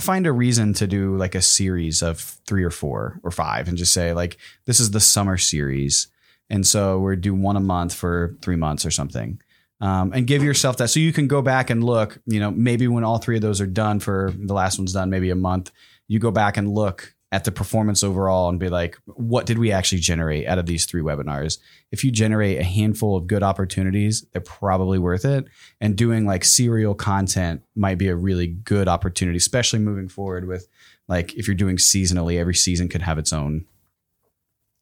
find 0.00 0.26
a 0.26 0.32
reason 0.32 0.74
to 0.74 0.86
do 0.86 1.16
like 1.16 1.34
a 1.34 1.42
series 1.42 2.02
of 2.02 2.20
three 2.46 2.64
or 2.64 2.70
four 2.70 3.20
or 3.22 3.30
five 3.30 3.68
and 3.68 3.78
just 3.78 3.92
say, 3.92 4.12
like, 4.12 4.38
this 4.66 4.80
is 4.80 4.90
the 4.90 5.00
summer 5.00 5.38
series. 5.38 6.08
And 6.50 6.66
so 6.66 6.98
we're 6.98 7.16
do 7.16 7.34
one 7.34 7.56
a 7.56 7.60
month 7.60 7.94
for 7.94 8.36
three 8.42 8.56
months 8.56 8.84
or 8.84 8.90
something 8.90 9.40
um, 9.80 10.12
and 10.14 10.26
give 10.26 10.42
yourself 10.42 10.78
that 10.78 10.88
so 10.88 11.00
you 11.00 11.12
can 11.12 11.28
go 11.28 11.42
back 11.42 11.70
and 11.70 11.84
look 11.84 12.18
you 12.26 12.40
know 12.40 12.50
maybe 12.50 12.88
when 12.88 13.04
all 13.04 13.18
three 13.18 13.36
of 13.36 13.42
those 13.42 13.60
are 13.60 13.66
done 13.66 14.00
for 14.00 14.32
the 14.36 14.54
last 14.54 14.78
one's 14.78 14.92
done 14.92 15.10
maybe 15.10 15.30
a 15.30 15.36
month 15.36 15.70
you 16.08 16.18
go 16.18 16.30
back 16.30 16.56
and 16.56 16.72
look 16.72 17.14
at 17.34 17.42
the 17.42 17.50
performance 17.50 18.04
overall 18.04 18.48
and 18.48 18.60
be 18.60 18.68
like 18.68 18.96
what 19.06 19.44
did 19.44 19.58
we 19.58 19.72
actually 19.72 19.98
generate 19.98 20.46
out 20.46 20.56
of 20.56 20.66
these 20.66 20.86
three 20.86 21.02
webinars 21.02 21.58
if 21.90 22.04
you 22.04 22.12
generate 22.12 22.60
a 22.60 22.62
handful 22.62 23.16
of 23.16 23.26
good 23.26 23.42
opportunities 23.42 24.24
they're 24.32 24.40
probably 24.40 25.00
worth 25.00 25.24
it 25.24 25.44
and 25.80 25.96
doing 25.96 26.26
like 26.26 26.44
serial 26.44 26.94
content 26.94 27.60
might 27.74 27.98
be 27.98 28.06
a 28.06 28.14
really 28.14 28.46
good 28.46 28.86
opportunity 28.86 29.36
especially 29.36 29.80
moving 29.80 30.06
forward 30.06 30.46
with 30.46 30.68
like 31.08 31.34
if 31.34 31.48
you're 31.48 31.56
doing 31.56 31.76
seasonally 31.76 32.38
every 32.38 32.54
season 32.54 32.88
could 32.88 33.02
have 33.02 33.18
its 33.18 33.32
own 33.32 33.64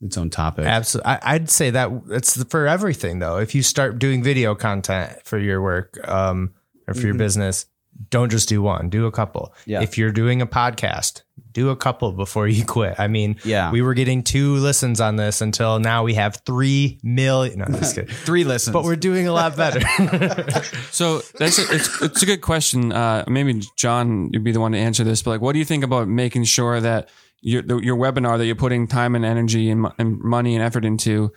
its 0.03 0.19
own 0.19 0.31
topic. 0.31 0.67
Absolutely. 0.67 1.13
I'd 1.23 1.49
say 1.49 1.71
that 1.71 1.89
it's 2.11 2.43
for 2.45 2.67
everything 2.67 3.21
though. 3.21 3.39
If 3.39 3.55
you 3.55 3.63
start 3.63 4.01
doing 4.01 4.21
video 4.21 4.57
content 4.57 5.17
for 5.23 5.39
your 5.39 5.63
work 5.63 5.97
um, 6.09 6.55
or 6.89 6.95
for 6.95 7.07
your 7.07 7.15
business, 7.15 7.67
don't 8.11 8.31
just 8.31 8.49
do 8.49 8.63
one, 8.63 8.89
do 8.91 9.07
a 9.07 9.13
couple. 9.13 9.55
Yeah. 9.67 9.83
If 9.83 9.97
you're 9.99 10.13
doing 10.13 10.43
a 10.43 10.47
podcast, 10.47 11.23
do 11.53 11.71
a 11.71 11.77
couple 11.77 12.13
before 12.13 12.49
you 12.49 12.65
quit. 12.67 12.99
I 12.99 13.09
mean, 13.09 13.37
Yeah. 13.45 13.71
we 13.71 13.83
were 13.83 13.95
getting 13.95 14.23
two 14.23 14.55
listens 14.57 15.01
on 15.01 15.17
this 15.17 15.41
until 15.41 15.79
now 15.79 16.03
we 16.03 16.15
have 16.15 16.37
three 16.47 16.99
million. 17.03 17.59
No, 17.59 17.65
I'm 17.67 17.75
just 17.75 17.95
kidding. 17.95 18.15
Three 18.25 18.45
listens. 18.45 18.73
but 18.73 18.85
we're 18.85 18.97
doing 18.97 19.27
a 19.29 19.33
lot 19.33 19.57
better. 19.57 19.81
So 20.91 21.21
that's 21.39 21.59
a, 21.59 21.75
it's 21.75 22.03
it's 22.03 22.23
a 22.23 22.27
good 22.27 22.43
question. 22.43 22.93
Uh, 22.93 23.25
maybe 23.29 23.63
John, 23.77 24.31
you'd 24.33 24.45
be 24.45 24.53
the 24.53 24.61
one 24.61 24.73
to 24.73 24.79
answer 24.79 25.05
this. 25.05 25.23
But 25.23 25.31
like, 25.33 25.41
what 25.41 25.53
do 25.55 25.59
you 25.59 25.65
think 25.65 25.85
about 25.85 26.07
making 26.09 26.45
sure 26.45 26.81
that 26.81 27.09
your 27.41 27.63
the, 27.63 27.79
your 27.79 27.97
webinar 27.97 28.37
that 28.39 28.47
you're 28.47 28.55
putting 28.55 28.87
time 28.87 29.15
and 29.15 29.25
energy 29.25 29.71
and, 29.71 29.87
and 29.99 30.21
money 30.21 30.55
and 30.55 30.63
effort 30.63 30.85
into, 30.85 31.33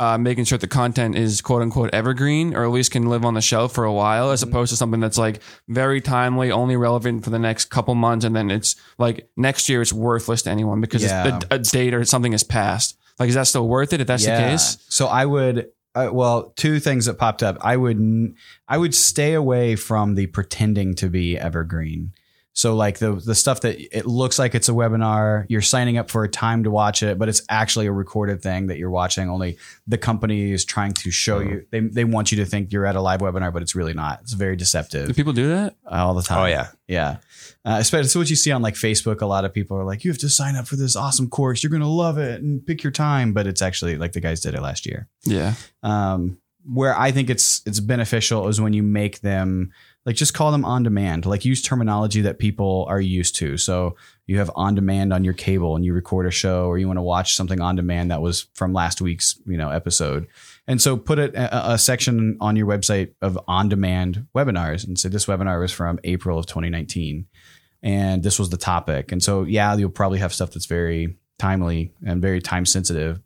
uh, 0.00 0.18
making 0.18 0.44
sure 0.44 0.58
the 0.58 0.66
content 0.66 1.16
is 1.16 1.40
quote 1.40 1.62
unquote 1.62 1.90
evergreen 1.92 2.54
or 2.54 2.64
at 2.64 2.70
least 2.70 2.90
can 2.90 3.06
live 3.08 3.24
on 3.24 3.34
the 3.34 3.40
shelf 3.40 3.72
for 3.72 3.84
a 3.84 3.92
while, 3.92 4.30
as 4.30 4.42
opposed 4.42 4.70
to 4.70 4.76
something 4.76 5.00
that's 5.00 5.18
like 5.18 5.40
very 5.68 6.00
timely, 6.00 6.50
only 6.50 6.76
relevant 6.76 7.22
for 7.24 7.30
the 7.30 7.38
next 7.38 7.66
couple 7.66 7.94
months, 7.94 8.24
and 8.24 8.34
then 8.34 8.50
it's 8.50 8.74
like 8.98 9.28
next 9.36 9.68
year 9.68 9.82
it's 9.82 9.92
worthless 9.92 10.42
to 10.42 10.50
anyone 10.50 10.80
because 10.80 11.02
Yeah. 11.04 11.36
it's, 11.36 11.46
a, 11.50 11.54
a 11.54 11.58
date 11.58 11.94
or 11.94 12.04
something 12.04 12.32
has 12.32 12.42
passed. 12.42 12.98
Like, 13.18 13.28
is 13.28 13.34
that 13.36 13.46
still 13.46 13.68
worth 13.68 13.92
it 13.92 14.00
if 14.00 14.06
that's 14.06 14.24
the 14.24 14.30
case? 14.30 14.78
So 14.88 15.06
I 15.06 15.26
would, 15.26 15.68
uh, 15.94 16.08
well, 16.12 16.52
two 16.56 16.80
things 16.80 17.04
that 17.04 17.14
popped 17.18 17.42
up. 17.42 17.58
I 17.60 17.76
would, 17.76 18.34
I 18.66 18.78
would 18.78 18.94
stay 18.94 19.34
away 19.34 19.76
from 19.76 20.14
the 20.14 20.26
pretending 20.26 20.94
to 20.96 21.08
be 21.10 21.38
evergreen. 21.38 22.12
So 22.54 22.74
like 22.76 22.98
the 22.98 23.12
the 23.14 23.34
stuff 23.34 23.62
that 23.62 23.80
it 23.96 24.04
looks 24.06 24.38
like 24.38 24.54
it's 24.54 24.68
a 24.68 24.72
webinar, 24.72 25.46
you're 25.48 25.62
signing 25.62 25.96
up 25.96 26.10
for 26.10 26.22
a 26.22 26.28
time 26.28 26.64
to 26.64 26.70
watch 26.70 27.02
it, 27.02 27.18
but 27.18 27.28
it's 27.30 27.40
actually 27.48 27.86
a 27.86 27.92
recorded 27.92 28.42
thing 28.42 28.66
that 28.66 28.76
you're 28.76 28.90
watching. 28.90 29.30
Only 29.30 29.56
the 29.86 29.96
company 29.96 30.52
is 30.52 30.64
trying 30.66 30.92
to 30.92 31.10
show 31.10 31.38
you. 31.38 31.64
They 31.70 31.80
they 31.80 32.04
want 32.04 32.30
you 32.30 32.36
to 32.38 32.44
think 32.44 32.70
you're 32.70 32.84
at 32.84 32.94
a 32.94 33.00
live 33.00 33.20
webinar, 33.20 33.52
but 33.54 33.62
it's 33.62 33.74
really 33.74 33.94
not. 33.94 34.20
It's 34.20 34.34
very 34.34 34.56
deceptive 34.56 35.06
Do 35.08 35.14
people 35.14 35.32
do 35.32 35.48
that? 35.48 35.76
all 35.86 36.12
the 36.12 36.22
time. 36.22 36.38
oh 36.42 36.46
yeah. 36.46 36.68
Yeah. 36.88 37.16
Uh, 37.64 37.76
especially 37.78 38.18
what 38.20 38.28
you 38.28 38.36
see 38.36 38.50
on 38.50 38.60
like 38.60 38.74
Facebook, 38.74 39.22
a 39.22 39.26
lot 39.26 39.44
of 39.46 39.54
people 39.54 39.78
are 39.78 39.84
like, 39.84 40.04
you 40.04 40.10
have 40.10 40.18
to 40.18 40.28
sign 40.28 40.56
up 40.56 40.66
for 40.66 40.76
this 40.76 40.94
awesome 40.94 41.30
course. 41.30 41.62
You're 41.62 41.70
going 41.70 41.80
to 41.80 41.86
love 41.88 42.18
it 42.18 42.42
and 42.42 42.66
pick 42.66 42.82
your 42.82 42.90
time. 42.90 43.32
But 43.32 43.46
it's 43.46 43.62
actually 43.62 43.96
like 43.96 44.12
the 44.12 44.20
guys 44.20 44.40
did 44.40 44.54
it 44.54 44.60
last 44.60 44.84
year. 44.84 45.08
Yeah. 45.24 45.54
Um, 45.82 46.38
where 46.70 46.96
I 46.98 47.12
think 47.12 47.30
it's, 47.30 47.62
it's 47.64 47.80
beneficial 47.80 48.46
is 48.48 48.60
when 48.60 48.72
you 48.72 48.82
make 48.82 49.20
them 49.20 49.72
like, 50.04 50.16
just 50.16 50.34
call 50.34 50.50
them 50.50 50.64
on 50.64 50.82
demand, 50.82 51.26
like 51.26 51.44
use 51.44 51.62
terminology 51.62 52.22
that 52.22 52.38
people 52.38 52.86
are 52.88 53.00
used 53.00 53.36
to. 53.36 53.56
So 53.56 53.96
you 54.26 54.38
have 54.38 54.50
on 54.56 54.74
demand 54.74 55.12
on 55.12 55.24
your 55.24 55.34
cable 55.34 55.76
and 55.76 55.84
you 55.84 55.94
record 55.94 56.26
a 56.26 56.30
show 56.30 56.66
or 56.66 56.78
you 56.78 56.86
want 56.86 56.96
to 56.96 57.02
watch 57.02 57.36
something 57.36 57.60
on 57.60 57.76
demand 57.76 58.10
that 58.10 58.20
was 58.20 58.46
from 58.54 58.72
last 58.72 59.00
week's, 59.00 59.40
you 59.46 59.56
know, 59.56 59.70
episode. 59.70 60.26
And 60.66 60.80
so 60.80 60.96
put 60.96 61.18
it 61.18 61.34
a, 61.34 61.72
a 61.72 61.78
section 61.78 62.36
on 62.40 62.56
your 62.56 62.66
website 62.66 63.12
of 63.20 63.38
on 63.46 63.68
demand 63.68 64.26
webinars 64.34 64.86
and 64.86 64.98
say 64.98 65.08
this 65.08 65.26
webinar 65.26 65.60
was 65.60 65.72
from 65.72 66.00
April 66.04 66.38
of 66.38 66.46
2019 66.46 67.26
and 67.82 68.22
this 68.22 68.38
was 68.38 68.50
the 68.50 68.56
topic. 68.56 69.12
And 69.12 69.22
so, 69.22 69.42
yeah, 69.42 69.74
you'll 69.76 69.90
probably 69.90 70.20
have 70.20 70.32
stuff 70.32 70.52
that's 70.52 70.66
very 70.66 71.16
timely 71.38 71.92
and 72.06 72.22
very 72.22 72.40
time 72.40 72.64
sensitive. 72.64 73.20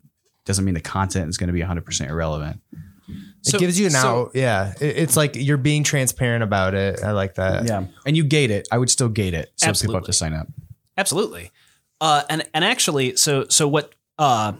Doesn't 0.45 0.65
mean 0.65 0.73
the 0.73 0.81
content 0.81 1.29
is 1.29 1.37
going 1.37 1.47
to 1.47 1.53
be 1.53 1.61
100% 1.61 2.09
irrelevant. 2.09 2.61
It 3.07 3.59
gives 3.59 3.79
you 3.79 3.85
an 3.85 3.91
so- 3.93 4.07
out. 4.25 4.31
Yeah. 4.33 4.73
It- 4.81 4.97
it's 4.97 5.15
like 5.17 5.35
you're 5.35 5.57
being 5.57 5.83
transparent 5.83 6.43
about 6.43 6.73
it. 6.73 7.03
I 7.03 7.11
like 7.11 7.35
that. 7.35 7.65
Yeah. 7.65 7.85
And 8.05 8.17
you 8.17 8.23
gate 8.23 8.51
it. 8.51 8.67
I 8.71 8.77
would 8.77 8.89
still 8.89 9.09
gate 9.09 9.33
it. 9.33 9.51
So 9.55 9.71
people 9.73 9.95
have 9.95 10.03
to 10.05 10.13
sign 10.13 10.33
up. 10.33 10.47
Absolutely. 10.97 11.51
Uh, 12.01 12.23
and 12.29 12.47
and 12.53 12.63
actually, 12.63 13.15
so 13.15 13.45
so 13.49 13.67
what? 13.67 13.93
Uh, 14.19 14.53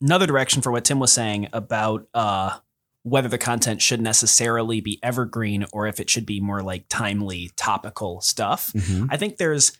another 0.00 0.26
direction 0.26 0.62
for 0.62 0.70
what 0.72 0.84
Tim 0.84 0.98
was 0.98 1.12
saying 1.12 1.48
about 1.52 2.06
uh, 2.12 2.58
whether 3.02 3.28
the 3.28 3.38
content 3.38 3.80
should 3.80 4.00
necessarily 4.00 4.80
be 4.80 4.98
evergreen 5.02 5.64
or 5.72 5.86
if 5.86 6.00
it 6.00 6.10
should 6.10 6.26
be 6.26 6.40
more 6.40 6.62
like 6.62 6.84
timely, 6.88 7.50
topical 7.56 8.20
stuff. 8.20 8.72
I 9.08 9.16
think 9.16 9.36
there's 9.36 9.72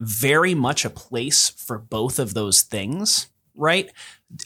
very 0.00 0.54
much 0.54 0.84
a 0.84 0.90
place 0.90 1.50
for 1.50 1.78
both 1.78 2.18
of 2.18 2.34
those 2.34 2.62
things, 2.62 3.28
right? 3.54 3.90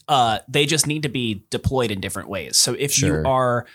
Uh, 0.08 0.40
they 0.48 0.66
just 0.66 0.86
need 0.86 1.02
to 1.02 1.08
be 1.08 1.44
deployed 1.50 1.90
in 1.90 2.00
different 2.00 2.28
ways. 2.28 2.56
So 2.56 2.74
if 2.78 2.92
Sure. 2.92 3.22
you 3.22 3.28
are 3.28 3.66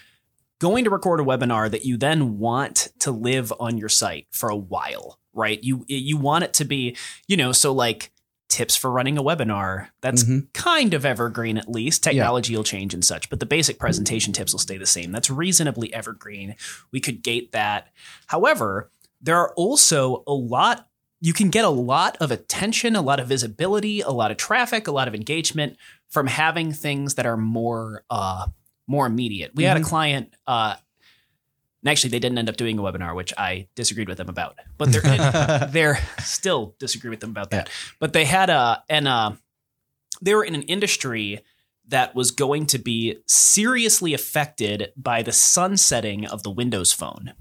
going 0.59 0.83
to 0.83 0.89
record 0.89 1.19
a 1.19 1.23
webinar 1.23 1.69
that 1.71 1.83
you 1.85 1.97
then 1.97 2.37
want 2.37 2.89
to 2.99 3.11
live 3.11 3.51
on 3.59 3.77
your 3.77 3.89
site 3.89 4.27
for 4.31 4.49
a 4.49 4.55
while, 4.55 5.19
right? 5.33 5.61
You 5.63 5.83
you 5.87 6.17
want 6.17 6.43
it 6.43 6.53
to 6.55 6.65
be, 6.65 6.95
you 7.27 7.35
know, 7.35 7.51
so 7.51 7.73
like 7.73 8.11
tips 8.47 8.75
for 8.75 8.91
running 8.91 9.17
a 9.17 9.23
webinar. 9.23 9.87
That's 10.01 10.23
Mhm. 10.23 10.53
kind 10.53 10.93
of 10.93 11.03
evergreen 11.05 11.57
at 11.57 11.67
least. 11.69 12.03
Technology 12.03 12.55
will 12.55 12.63
change 12.63 12.93
and 12.93 13.03
such, 13.03 13.29
but 13.29 13.39
the 13.39 13.45
basic 13.45 13.79
presentation 13.79 14.31
tips 14.31 14.53
will 14.53 14.59
stay 14.59 14.77
the 14.77 14.85
same. 14.85 15.11
That's 15.11 15.29
reasonably 15.31 15.91
evergreen. 15.93 16.55
We 16.91 16.99
could 17.01 17.23
gate 17.23 17.51
that. 17.51 17.87
However, 18.27 18.91
there 19.19 19.37
are 19.37 19.51
also 19.55 20.23
a 20.27 20.33
lot 20.33 20.87
you 21.21 21.33
can 21.33 21.49
get 21.49 21.65
a 21.65 21.69
lot 21.69 22.17
of 22.19 22.29
attention, 22.29 22.95
a 22.95 23.01
lot 23.01 23.19
of 23.19 23.27
visibility, 23.27 24.01
a 24.01 24.11
lot 24.11 24.29
of 24.29 24.37
traffic, 24.37 24.85
a 24.87 24.91
lot 24.91 25.07
of 25.07 25.15
engagement 25.15 25.75
from 26.15 26.27
having 26.27 26.71
things 26.71 27.15
that 27.15 27.25
are 27.25 27.35
more 27.35 28.05
uh 28.09 28.47
more 28.87 29.05
immediate. 29.05 29.51
We 29.53 29.63
had 29.65 29.75
a 29.75 29.81
client 29.81 30.33
uh 30.47 30.75
and 31.83 31.89
actually 31.89 32.11
they 32.11 32.19
didn't 32.19 32.37
end 32.37 32.47
up 32.47 32.55
doing 32.55 32.79
a 32.79 32.81
webinar, 32.81 33.13
which 33.13 33.33
I 33.37 33.67
disagreed 33.75 34.07
with 34.07 34.17
them 34.17 34.29
about. 34.29 34.55
But 34.77 34.93
they're 34.93 35.05
in, 35.05 35.71
they're 35.71 35.99
still 36.19 36.73
disagree 36.79 37.09
with 37.09 37.19
them 37.19 37.31
about 37.31 37.51
that. 37.51 37.69
But 37.99 38.13
they 38.13 38.23
had 38.23 38.49
a 38.49 38.81
and 38.87 39.09
uh 39.09 39.33
they 40.21 40.33
were 40.33 40.45
in 40.45 40.55
an 40.55 40.61
industry 40.61 41.41
that 41.89 42.15
was 42.15 42.31
going 42.31 42.65
to 42.67 42.77
be 42.77 43.17
seriously 43.27 44.13
affected 44.13 44.93
by 44.95 45.21
the 45.21 45.33
sunsetting 45.33 46.25
of 46.25 46.43
the 46.43 46.49
Windows 46.49 46.93
phone. 46.93 47.33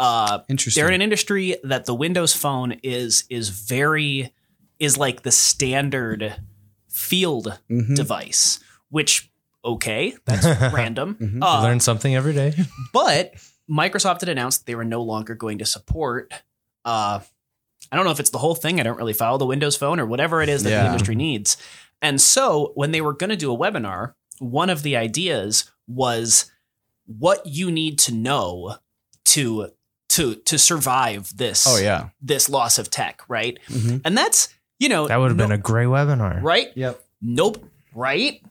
Uh, 0.00 0.40
Interesting. 0.48 0.80
they're 0.80 0.88
in 0.88 0.96
an 0.96 1.02
industry 1.02 1.56
that 1.62 1.84
the 1.84 1.94
Windows 1.94 2.34
phone 2.34 2.72
is 2.82 3.22
is 3.30 3.50
very 3.50 4.34
is 4.80 4.98
like 4.98 5.22
the 5.22 5.30
standard 5.30 6.34
field 7.10 7.58
Mhm. 7.70 7.96
device, 7.96 8.60
which 8.90 9.30
okay, 9.64 10.14
that's 10.24 10.46
random. 10.72 11.16
Mhm. 11.20 11.42
Uh, 11.42 11.62
Learn 11.62 11.80
something 11.80 12.14
every 12.14 12.32
day. 12.32 12.54
but 12.92 13.34
Microsoft 13.70 14.20
had 14.20 14.28
announced 14.28 14.64
they 14.66 14.74
were 14.74 14.84
no 14.84 15.02
longer 15.02 15.34
going 15.34 15.58
to 15.58 15.66
support. 15.66 16.32
Uh, 16.84 17.20
I 17.92 17.96
don't 17.96 18.04
know 18.04 18.10
if 18.12 18.20
it's 18.20 18.30
the 18.30 18.38
whole 18.38 18.54
thing. 18.54 18.80
I 18.80 18.84
don't 18.84 18.96
really 18.96 19.12
follow 19.12 19.36
the 19.38 19.46
Windows 19.46 19.76
Phone 19.76 19.98
or 20.00 20.06
whatever 20.06 20.40
it 20.42 20.48
is 20.48 20.62
that 20.62 20.70
the 20.70 20.86
industry 20.86 21.14
needs. 21.14 21.56
And 22.00 22.20
so 22.20 22.72
when 22.74 22.92
they 22.92 23.00
were 23.00 23.12
going 23.12 23.30
to 23.30 23.36
do 23.36 23.52
a 23.52 23.56
webinar, 23.58 24.14
one 24.38 24.70
of 24.70 24.82
the 24.82 24.96
ideas 24.96 25.70
was 25.86 26.50
what 27.06 27.44
you 27.46 27.70
need 27.70 27.98
to 28.00 28.14
know 28.14 28.76
to 29.26 29.70
to 30.10 30.34
to 30.36 30.58
survive 30.58 31.36
this 31.36 31.66
Oh, 31.68 31.76
yeah. 31.78 32.08
this 32.22 32.48
loss 32.48 32.78
of 32.78 32.88
tech, 32.90 33.22
right? 33.28 33.58
Mhm. 33.68 34.00
And 34.04 34.16
that's 34.16 34.48
you 34.80 34.88
know 34.88 35.06
That 35.06 35.18
would 35.18 35.28
have 35.28 35.36
no- 35.36 35.44
been 35.44 35.52
a 35.52 35.58
great 35.58 35.86
webinar. 35.86 36.42
right. 36.42 36.68
Yep. 36.74 37.00
Nope. 37.22 37.64
Right. 37.94 38.42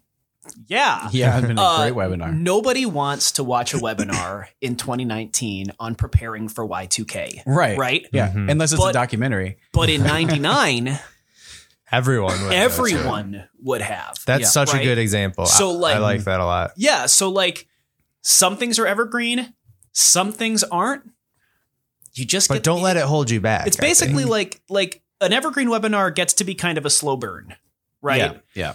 Yeah. 0.68 1.10
Yeah. 1.12 1.38
It's 1.38 1.48
been 1.48 1.58
a 1.58 1.62
Uh, 1.62 1.78
great 1.90 1.94
webinar. 1.94 2.34
Nobody 2.36 2.86
wants 2.86 3.34
to 3.34 3.44
watch 3.44 3.74
a 3.74 3.78
webinar 3.78 4.46
in 4.62 4.76
2019 4.78 5.74
on 5.80 5.96
preparing 5.96 6.48
for 6.48 6.66
Y2K. 6.68 7.44
Right. 7.46 7.78
Right. 7.78 8.08
Yeah. 8.14 8.32
Mhm. 8.32 8.50
Unless 8.52 8.72
it's 8.72 8.82
But- 8.82 8.90
a 8.92 8.94
documentary. 8.94 9.58
But 9.74 9.90
in 9.90 10.04
99, 10.04 11.00
Everyone 11.92 12.44
would. 12.44 12.54
everyone 12.54 13.44
would 13.64 13.82
have. 13.82 14.18
That's 14.28 14.42
Yeah. 14.44 14.48
such 14.50 14.74
Right? 14.74 14.82
a 14.82 14.86
good 14.86 14.98
example. 15.00 15.46
So, 15.48 15.72
I- 15.72 15.74
like- 15.74 15.96
I 15.96 16.00
like 16.00 16.24
that 16.26 16.40
a 16.40 16.46
lot. 16.46 16.72
Yeah. 16.78 17.08
So, 17.08 17.30
like, 17.30 17.68
some 18.22 18.58
things 18.58 18.78
are 18.78 18.86
evergreen, 18.86 19.54
some 19.92 20.32
things 20.32 20.64
aren't. 20.64 21.04
You 22.14 22.26
just 22.26 22.48
But 22.48 22.56
get 22.56 22.64
don't 22.64 22.82
let 22.82 22.98
it 22.98 23.04
hold 23.06 23.32
you 23.32 23.40
back. 23.42 23.66
It's 23.68 23.78
I 23.78 23.82
think. 23.82 23.90
basically 23.90 24.26
like 24.26 24.62
like 24.70 25.02
an 25.22 25.34
evergreen 25.34 25.68
webinar 25.68 26.14
gets 26.14 26.34
to 26.36 26.44
be 26.44 26.56
kind 26.56 26.78
of 26.78 26.86
a 26.86 26.90
slow 26.90 27.18
burn, 27.18 27.56
right? 28.02 28.18
Yeah. 28.18 28.34
Yeah. 28.56 28.74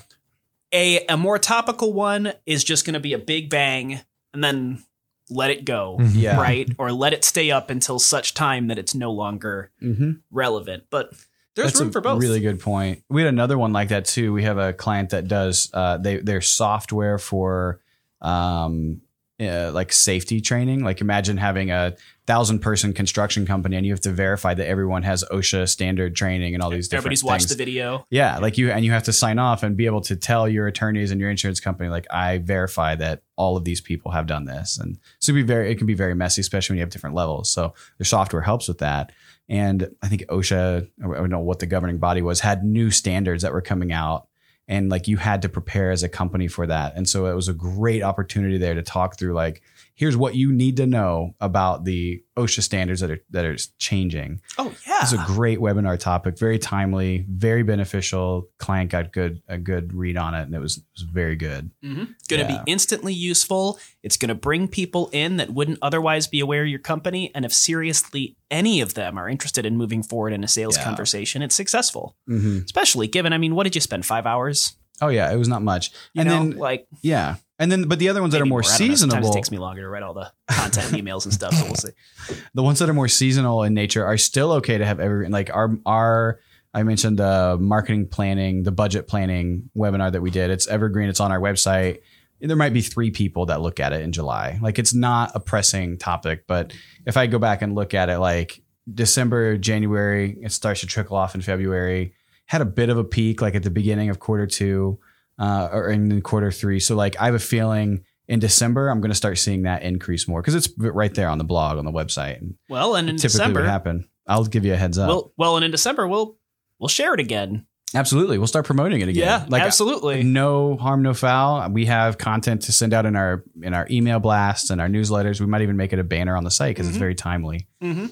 A 0.72 1.07
a 1.07 1.16
more 1.16 1.38
topical 1.38 1.92
one 1.92 2.32
is 2.47 2.64
just 2.64 2.84
going 2.84 2.95
to 2.95 3.01
be 3.01 3.12
a 3.12 3.18
big 3.18 3.49
bang 3.51 4.01
and 4.32 4.42
then 4.42 4.82
let 5.30 5.51
it 5.51 5.64
go, 5.64 5.97
Mhm. 6.01 6.11
Yeah. 6.14 6.36
right? 6.40 6.68
Or 6.78 6.92
let 6.92 7.12
it 7.12 7.24
stay 7.24 7.51
up 7.51 7.70
until 7.70 7.99
such 7.99 8.34
time 8.34 8.66
that 8.66 8.78
it's 8.78 8.95
no 8.95 9.11
longer 9.12 9.70
Mm-hmm. 9.82 10.11
relevant. 10.30 10.84
But 10.90 11.12
there's 11.55 11.68
That's 11.72 11.80
room 11.80 11.92
for 11.92 12.01
both. 12.01 12.20
Really 12.20 12.40
good 12.40 12.61
point. 12.61 13.05
We 13.09 13.22
had 13.22 13.28
another 13.28 13.57
one 13.57 13.72
like 13.72 13.88
that 13.88 14.05
too. 14.05 14.32
We 14.32 14.42
have 14.42 14.59
a 14.59 14.72
client 14.72 15.11
that 15.11 15.28
does 15.28 15.70
uh, 15.72 15.97
they 15.99 16.16
their 16.18 16.40
software 16.40 17.16
for 17.18 17.80
um, 18.20 19.01
uh, 19.40 19.70
like 19.72 19.92
safety 19.92 20.40
training. 20.40 20.82
Like 20.82 21.01
imagine 21.01 21.36
having 21.36 21.70
a 21.70 21.95
thousand 22.26 22.60
person 22.60 22.94
construction 22.94 23.44
company 23.44 23.76
and 23.76 23.84
you 23.84 23.92
have 23.92 24.00
to 24.00 24.10
verify 24.10 24.54
that 24.54 24.66
everyone 24.66 25.02
has 25.02 25.22
OSHA 25.30 25.68
standard 25.68 26.16
training 26.16 26.54
and 26.54 26.62
all 26.62 26.70
these 26.70 26.88
different 26.88 27.10
things. 27.10 27.20
Everybody's 27.20 27.24
watched 27.24 27.48
the 27.50 27.56
video. 27.62 28.06
Yeah, 28.08 28.38
like 28.38 28.56
you 28.56 28.70
and 28.70 28.82
you 28.84 28.92
have 28.92 29.02
to 29.02 29.12
sign 29.12 29.38
off 29.38 29.62
and 29.62 29.76
be 29.76 29.84
able 29.84 30.00
to 30.02 30.16
tell 30.16 30.48
your 30.48 30.66
attorneys 30.66 31.10
and 31.10 31.20
your 31.20 31.28
insurance 31.28 31.60
company 31.60 31.90
like 31.90 32.06
I 32.10 32.38
verify 32.38 32.94
that 32.94 33.22
all 33.36 33.56
of 33.58 33.64
these 33.64 33.82
people 33.82 34.12
have 34.12 34.26
done 34.26 34.46
this. 34.46 34.78
And 34.78 34.98
so 35.18 35.32
it'd 35.32 35.46
be 35.46 35.46
very 35.46 35.70
it 35.70 35.76
can 35.76 35.86
be 35.86 35.94
very 35.94 36.14
messy, 36.14 36.40
especially 36.40 36.74
when 36.74 36.78
you 36.78 36.82
have 36.82 36.90
different 36.90 37.14
levels. 37.14 37.50
So 37.50 37.74
their 37.98 38.06
software 38.06 38.42
helps 38.42 38.68
with 38.68 38.78
that. 38.78 39.12
And 39.46 39.90
I 40.02 40.08
think 40.08 40.22
OSHA, 40.28 40.88
I 41.02 41.06
don't 41.06 41.28
know 41.28 41.40
what 41.40 41.58
the 41.58 41.66
governing 41.66 41.98
body 41.98 42.22
was, 42.22 42.40
had 42.40 42.64
new 42.64 42.90
standards 42.90 43.42
that 43.42 43.52
were 43.52 43.60
coming 43.60 43.92
out. 43.92 44.28
and 44.66 44.88
like 44.88 45.08
you 45.08 45.16
had 45.16 45.42
to 45.42 45.48
prepare 45.48 45.90
as 45.90 46.02
a 46.02 46.08
company 46.08 46.48
for 46.48 46.66
that. 46.66 46.96
And 46.96 47.08
so 47.08 47.26
it 47.26 47.34
was 47.34 47.48
a 47.48 47.54
great 47.54 48.02
opportunity 48.02 48.58
there 48.58 48.74
to 48.74 48.82
talk 48.82 49.18
through 49.18 49.34
like 49.34 49.62
here's 49.95 50.16
what 50.16 50.34
you 50.34 50.53
need 50.53 50.76
to 50.78 50.86
know 50.86 51.34
about 51.40 51.84
the 51.84 52.22
OSHA 52.36 52.62
standards 52.62 53.01
that 53.01 53.11
are 53.12 53.20
that 53.30 53.45
are 53.45 53.57
changing. 53.78 54.40
Oh 54.59 54.74
yeah. 54.86 54.99
It's 55.03 55.12
a 55.12 55.24
great 55.26 55.59
webinar 55.61 55.99
topic, 55.99 56.38
very 56.38 56.59
timely, 56.59 57.24
very 57.28 57.62
beneficial. 57.62 58.49
Client 58.59 58.90
got 58.90 59.12
good 59.12 59.40
a 59.49 59.57
good 59.59 59.92
read 59.95 60.16
on 60.16 60.34
it, 60.34 60.42
and 60.42 60.55
it 60.55 60.59
was 60.59 60.78
it 60.78 60.84
was 60.97 61.03
very 61.03 61.36
good. 61.36 61.70
Mm-hmm. 61.84 62.05
Going 62.28 62.47
to 62.47 62.53
Yeah. 62.53 62.62
be 62.64 62.70
instantly 62.72 63.12
useful. 63.14 63.78
It's 64.03 64.16
going 64.16 64.28
to 64.30 64.34
bring 64.34 64.66
people 64.68 65.11
in 65.12 65.36
that 65.36 65.51
wouldn't 65.51 65.78
otherwise 65.82 66.26
be 66.26 66.40
aware 66.40 66.62
of 66.62 66.68
your 66.68 66.78
company. 66.80 67.30
And 67.34 67.45
if 67.45 67.53
seriously 67.53 68.36
any 68.51 68.80
of 68.80 68.95
them 68.95 69.18
are 69.18 69.28
interested 69.28 69.64
in 69.66 69.76
moving 69.76 70.03
forward 70.03 70.32
in 70.32 70.42
a 70.45 70.49
sales 70.49 70.76
Yeah. 70.76 70.84
conversation, 70.84 71.42
it's 71.42 71.55
successful. 71.55 72.16
hmm 72.26 72.59
Especially 72.64 73.07
given, 73.07 73.32
I 73.32 73.38
mean, 73.38 73.55
what 73.55 73.64
did 73.64 73.74
you 73.74 73.80
spend? 73.80 74.07
Five 74.07 74.26
hours? 74.26 74.74
Oh 75.01 75.09
yeah, 75.09 75.32
it 75.32 75.36
was 75.36 75.49
not 75.49 75.62
much, 75.62 75.90
You 76.14 76.20
and 76.20 76.28
know, 76.28 76.38
then 76.51 76.57
like 76.59 76.86
yeah, 77.03 77.36
and 77.59 77.70
then 77.70 77.84
but 77.84 77.98
the 77.98 78.09
other 78.09 78.20
ones 78.20 78.32
that 78.32 78.42
are 78.42 78.46
more 78.46 78.61
I 78.61 78.62
don't 78.62 78.70
know. 78.70 78.76
Sometimes 78.76 79.00
seasonable, 79.00 79.30
it 79.30 79.34
takes 79.34 79.50
me 79.50 79.59
longer 79.59 79.82
to 79.82 79.88
write 79.88 80.02
all 80.02 80.14
the 80.14 80.32
content 80.50 80.88
emails 80.92 81.24
and 81.24 81.32
stuff. 81.32 81.55
So 81.55 81.64
we'll 81.64 81.74
see. 81.74 81.90
the 82.55 82.62
ones 82.62 82.78
that 82.80 82.88
are 82.88 82.94
more 82.94 83.09
seasonal 83.09 83.62
in 83.62 83.74
nature 83.74 84.05
are 84.05 84.18
still 84.18 84.52
okay 84.52 84.78
to 84.78 84.84
have 84.84 85.00
every 85.00 85.28
like 85.28 85.50
our 85.55 85.76
our 85.86 86.40
I 86.74 86.82
mentioned 86.82 87.18
the 87.18 87.57
marketing 87.61 88.09
planning, 88.09 88.64
the 88.64 88.72
budget 88.72 89.07
planning 89.07 89.70
webinar 89.76 90.11
that 90.11 90.20
we 90.20 90.30
did. 90.30 90.50
It's 90.50 90.66
evergreen. 90.66 91.09
It's 91.09 91.20
on 91.20 91.30
our 91.30 91.38
website. 91.38 92.00
There 92.40 92.57
might 92.57 92.72
be 92.72 92.82
three 92.82 93.12
people 93.12 93.46
that 93.46 93.61
look 93.61 93.78
at 93.78 93.92
it 93.92 94.02
in 94.02 94.11
July. 94.11 94.59
Like 94.61 94.80
it's 94.80 94.92
not 94.92 95.30
a 95.34 95.40
pressing 95.40 95.98
topic, 95.98 96.44
but 96.48 96.72
if 97.07 97.16
I 97.16 97.28
go 97.28 97.38
back 97.38 97.62
and 97.62 97.76
look 97.76 97.94
at 97.94 98.11
it, 98.11 98.18
like 98.18 98.61
December, 98.92 99.57
January, 99.57 100.36
it 100.42 100.50
starts 100.50 100.80
to 100.80 100.86
trickle 100.86 101.16
off 101.16 101.36
in 101.36 101.40
February. 101.40 102.14
Had 102.46 102.61
a 102.61 102.66
bit 102.66 102.90
of 102.90 102.98
a 102.98 103.05
peak 103.05 103.40
like 103.40 103.55
at 103.55 103.62
the 103.62 103.70
beginning 103.70 104.11
of 104.11 104.18
quarter 104.18 104.46
two, 104.46 104.98
uh, 105.39 105.68
or 105.72 105.89
in 105.91 106.20
quarter 106.22 106.51
three. 106.51 106.80
So 106.80 106.95
like 106.97 107.16
I 107.20 107.26
have 107.26 107.35
a 107.35 107.39
feeling 107.39 108.05
in 108.28 108.39
December 108.41 108.89
I'm 108.89 109.01
going 109.01 109.11
to 109.11 109.14
start 109.16 109.37
seeing 109.39 109.62
that 109.62 109.82
increase 109.82 110.26
more 110.28 110.41
because 110.41 110.55
it's 110.55 110.68
right 110.78 111.12
there 111.14 111.28
on 111.28 111.39
the 111.39 111.45
blog 111.45 111.76
on 111.78 111.85
the 111.85 111.93
website. 111.93 112.39
And 112.39 112.55
Well, 112.68 112.95
and 112.97 113.09
in 113.11 113.16
typically 113.16 113.39
would 113.39 113.49
December, 113.55 113.64
happen. 113.64 114.09
I'll 114.26 114.45
give 114.45 114.64
you 114.64 114.72
a 114.72 114.76
heads 114.76 114.97
up. 114.99 115.09
well, 115.09 115.32
well, 115.37 115.57
and 115.57 115.64
in 115.64 115.70
December, 115.70 116.09
we'll 116.09 116.39
we'll 116.78 116.89
share 116.89 117.12
it 117.14 117.20
again. 117.20 117.66
absolutely, 117.95 118.39
we'll 118.39 118.47
start 118.47 118.64
promoting 118.64 119.01
it 119.03 119.09
again. 119.09 119.22
Yeah, 119.22 119.45
like 119.49 119.62
absolutely. 119.62 120.22
no 120.22 120.76
harm, 120.78 121.03
no 121.03 121.12
foul. 121.14 121.68
We 121.70 121.85
have 121.87 122.16
content 122.16 122.62
to 122.62 122.72
send 122.72 122.95
out 122.95 123.05
in 123.07 123.14
our 123.16 123.45
in 123.62 123.74
our 123.74 123.87
email 123.91 124.20
blasts 124.20 124.70
and 124.70 124.80
our 124.80 124.89
newsletters. 124.89 125.41
We 125.41 125.47
might 125.47 125.61
even 125.62 125.76
make 125.76 125.93
it 125.93 125.99
a 125.99 126.05
banner 126.05 126.35
on 126.37 126.45
the 126.45 126.51
site 126.51 126.74
because 126.74 126.87
Mhm. 126.87 126.91
it's 126.91 126.99
very 126.99 127.14
timely. 127.14 127.68
Mm-hmm. 127.82 128.07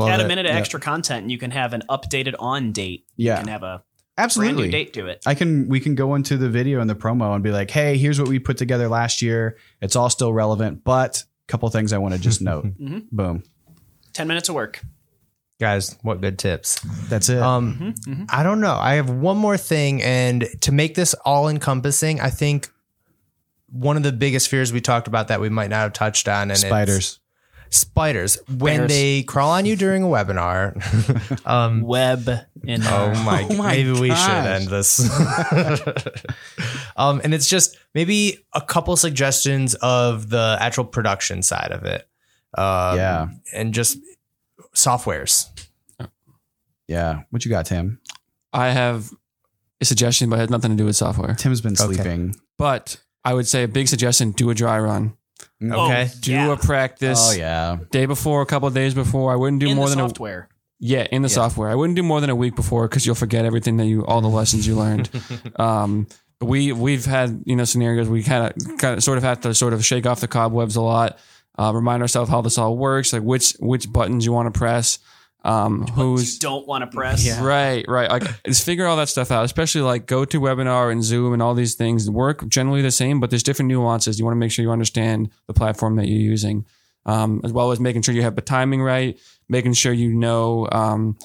Add 0.00 0.20
a 0.20 0.28
minute 0.28 0.44
of 0.46 0.52
Yeah. 0.52 0.58
extra 0.58 0.80
content, 0.80 1.22
and 1.22 1.30
you 1.32 1.38
can 1.38 1.50
have 1.52 1.72
an 1.72 1.82
updated 1.88 2.34
on 2.38 2.72
date. 2.72 3.06
You 3.16 3.26
Yeah, 3.28 3.38
can 3.38 3.48
have 3.48 3.62
a 3.62 3.82
absolutely. 4.18 4.70
date 4.70 4.92
to 4.94 5.06
it. 5.06 5.22
I 5.26 5.34
can 5.34 5.68
we 5.68 5.80
can 5.80 5.94
go 5.94 6.14
into 6.14 6.36
the 6.36 6.48
video 6.48 6.80
and 6.80 6.90
the 6.90 6.94
promo 6.94 7.34
and 7.34 7.42
be 7.42 7.50
like, 7.50 7.70
hey, 7.70 7.96
here's 7.96 8.18
what 8.20 8.28
we 8.28 8.38
put 8.38 8.56
together 8.58 8.88
last 8.88 9.22
year. 9.22 9.56
It's 9.80 9.96
all 9.96 10.10
still 10.10 10.32
relevant, 10.32 10.84
but 10.84 11.22
a 11.48 11.50
couple 11.52 11.68
things 11.70 11.92
I 11.92 11.98
want 11.98 12.14
to 12.14 12.20
just 12.20 12.42
note. 12.42 12.64
Mhm. 12.80 13.06
Boom. 13.10 13.42
Ten 14.12 14.26
minutes 14.28 14.48
of 14.48 14.54
work. 14.54 14.80
Guys, 15.60 15.96
what 16.02 16.20
good 16.20 16.38
tips. 16.38 16.78
That's 17.08 17.28
it. 17.28 17.38
Um, 17.38 17.74
Mhm, 18.06 18.14
mhm. 18.16 18.26
I 18.28 18.42
don't 18.44 18.60
know. 18.60 18.74
I 18.76 18.94
have 18.94 19.10
one 19.10 19.36
more 19.36 19.56
thing, 19.56 20.02
and 20.02 20.46
to 20.60 20.70
make 20.72 20.94
this 20.94 21.14
all 21.24 21.48
encompassing, 21.48 22.20
I 22.20 22.30
think 22.30 22.68
one 23.70 23.96
of 23.96 24.02
the 24.02 24.12
biggest 24.12 24.48
fears 24.48 24.72
we 24.72 24.80
talked 24.80 25.08
about 25.08 25.28
that 25.28 25.40
we 25.40 25.48
might 25.48 25.68
not 25.70 25.80
have 25.80 25.92
touched 25.94 26.28
on, 26.28 26.42
and 26.42 26.52
it's 26.52 26.60
Spiders. 26.62 27.18
Spiders 27.70 28.38
when 28.58 28.78
Bears. 28.78 28.90
they 28.90 29.22
crawl 29.22 29.50
on 29.50 29.66
you 29.66 29.76
during 29.76 30.02
a 30.02 30.06
webinar. 30.06 30.74
um, 31.46 31.82
Web 31.82 32.28
in 32.64 32.82
oh 32.84 33.14
my, 33.24 33.46
Oh 33.50 33.54
my 33.56 33.72
maybe 33.72 33.92
we 33.92 34.08
should 34.14 34.30
end 34.46 34.68
this. 34.68 34.98
um, 36.96 37.20
and 37.24 37.34
it's 37.34 37.48
just 37.48 37.76
maybe 37.94 38.38
a 38.54 38.60
couple 38.60 38.96
suggestions 38.96 39.74
of 39.76 40.30
the 40.30 40.56
actual 40.60 40.84
production 40.84 41.42
side 41.42 41.70
of 41.72 41.84
it. 41.84 42.08
Um, 42.56 42.96
Yeah. 42.96 43.28
and 43.54 43.74
just 43.74 43.98
softwares. 44.74 45.46
Yeah. 46.86 47.22
What 47.30 47.44
you 47.44 47.50
got, 47.50 47.66
Tim? 47.66 48.00
I 48.52 48.70
have 48.70 49.10
a 49.80 49.84
suggestion, 49.84 50.30
but 50.30 50.36
it 50.36 50.40
has 50.40 50.50
nothing 50.50 50.70
to 50.70 50.76
do 50.76 50.86
with 50.86 50.96
software. 50.96 51.34
Tim's 51.34 51.60
been 51.60 51.74
Okay. 51.74 51.94
sleeping. 51.94 52.34
But 52.56 52.96
I 53.24 53.34
would 53.34 53.46
say 53.46 53.62
a 53.64 53.68
big 53.68 53.88
suggestion: 53.88 54.30
do 54.32 54.48
a 54.48 54.54
dry 54.54 54.78
run. 54.80 55.14
Okay. 55.62 56.08
Do 56.20 56.32
yeah. 56.32 56.52
a 56.52 56.56
practice 56.56 57.32
Oh 57.32 57.36
yeah. 57.36 57.78
day 57.90 58.06
before, 58.06 58.42
a 58.42 58.46
couple 58.46 58.68
of 58.68 58.74
days 58.74 58.94
before. 58.94 59.32
I 59.32 59.36
wouldn't 59.36 59.60
do 59.60 59.68
in 59.68 59.76
more 59.76 59.88
the 59.88 59.96
than 59.96 60.04
a 60.04 60.08
software. 60.08 60.48
Yeah, 60.80 61.06
in 61.10 61.22
the 61.22 61.28
software. 61.28 61.68
I 61.68 61.74
wouldn't 61.74 61.96
do 61.96 62.04
more 62.04 62.20
than 62.20 62.30
a 62.30 62.36
week 62.36 62.54
before 62.54 62.86
because 62.86 63.04
you'll 63.04 63.16
forget 63.16 63.44
everything 63.44 63.78
that 63.78 63.86
you, 63.86 64.06
all 64.06 64.20
the 64.20 64.28
lessons 64.28 64.66
you 64.66 64.76
learned. 64.76 65.10
um, 65.56 66.06
we 66.40 66.70
we've 66.72 67.04
had 67.04 67.42
you 67.46 67.56
know 67.56 67.64
scenarios 67.64 68.08
we 68.08 68.22
kind 68.22 68.46
of 68.46 68.78
kind 68.78 68.96
of 68.96 69.02
sort 69.02 69.18
of 69.18 69.24
have 69.24 69.40
to 69.40 69.54
sort 69.54 69.72
of 69.72 69.84
shake 69.84 70.06
off 70.06 70.20
the 70.20 70.28
cobwebs 70.28 70.76
a 70.76 70.80
lot, 70.80 71.18
uh, 71.58 71.72
remind 71.74 72.02
ourselves 72.02 72.30
how 72.30 72.40
this 72.40 72.58
all 72.58 72.76
works, 72.76 73.12
like 73.12 73.22
which 73.22 73.54
which 73.58 73.92
buttons 73.92 74.24
you 74.24 74.32
want 74.32 74.52
to 74.52 74.56
press, 74.56 75.00
um, 75.44 75.84
you 75.86 75.92
who's 75.94 76.38
don't 76.38 76.66
want 76.66 76.82
to 76.82 76.94
press. 76.94 77.24
Yeah. 77.24 77.44
right, 77.44 77.84
right. 77.88 78.10
Like 78.10 78.42
just 78.44 78.64
figure 78.64 78.86
all 78.86 78.96
that 78.96 79.08
stuff 79.08 79.30
out. 79.30 79.44
Especially 79.44 79.80
like 79.80 80.06
GoToWebinar 80.06 80.90
and 80.90 81.02
Zoom 81.02 81.32
and 81.32 81.42
all 81.42 81.54
these 81.54 81.74
things 81.74 82.10
work 82.10 82.46
generally 82.48 82.82
the 82.82 82.90
same, 82.90 83.20
but 83.20 83.30
there's 83.30 83.42
different 83.42 83.68
nuances. 83.68 84.18
You 84.18 84.24
want 84.24 84.34
to 84.34 84.38
make 84.38 84.50
sure 84.50 84.64
you 84.64 84.70
understand 84.70 85.30
the 85.46 85.54
platform 85.54 85.96
that 85.96 86.08
you're 86.08 86.18
using, 86.18 86.66
um, 87.06 87.40
as 87.44 87.52
well 87.52 87.70
as 87.70 87.80
making 87.80 88.02
sure 88.02 88.14
you 88.14 88.22
have 88.22 88.36
the 88.36 88.42
timing 88.42 88.82
right, 88.82 89.18
making 89.48 89.74
sure 89.74 89.92
you 89.92 90.12
know, 90.12 90.68
um, 90.72 91.16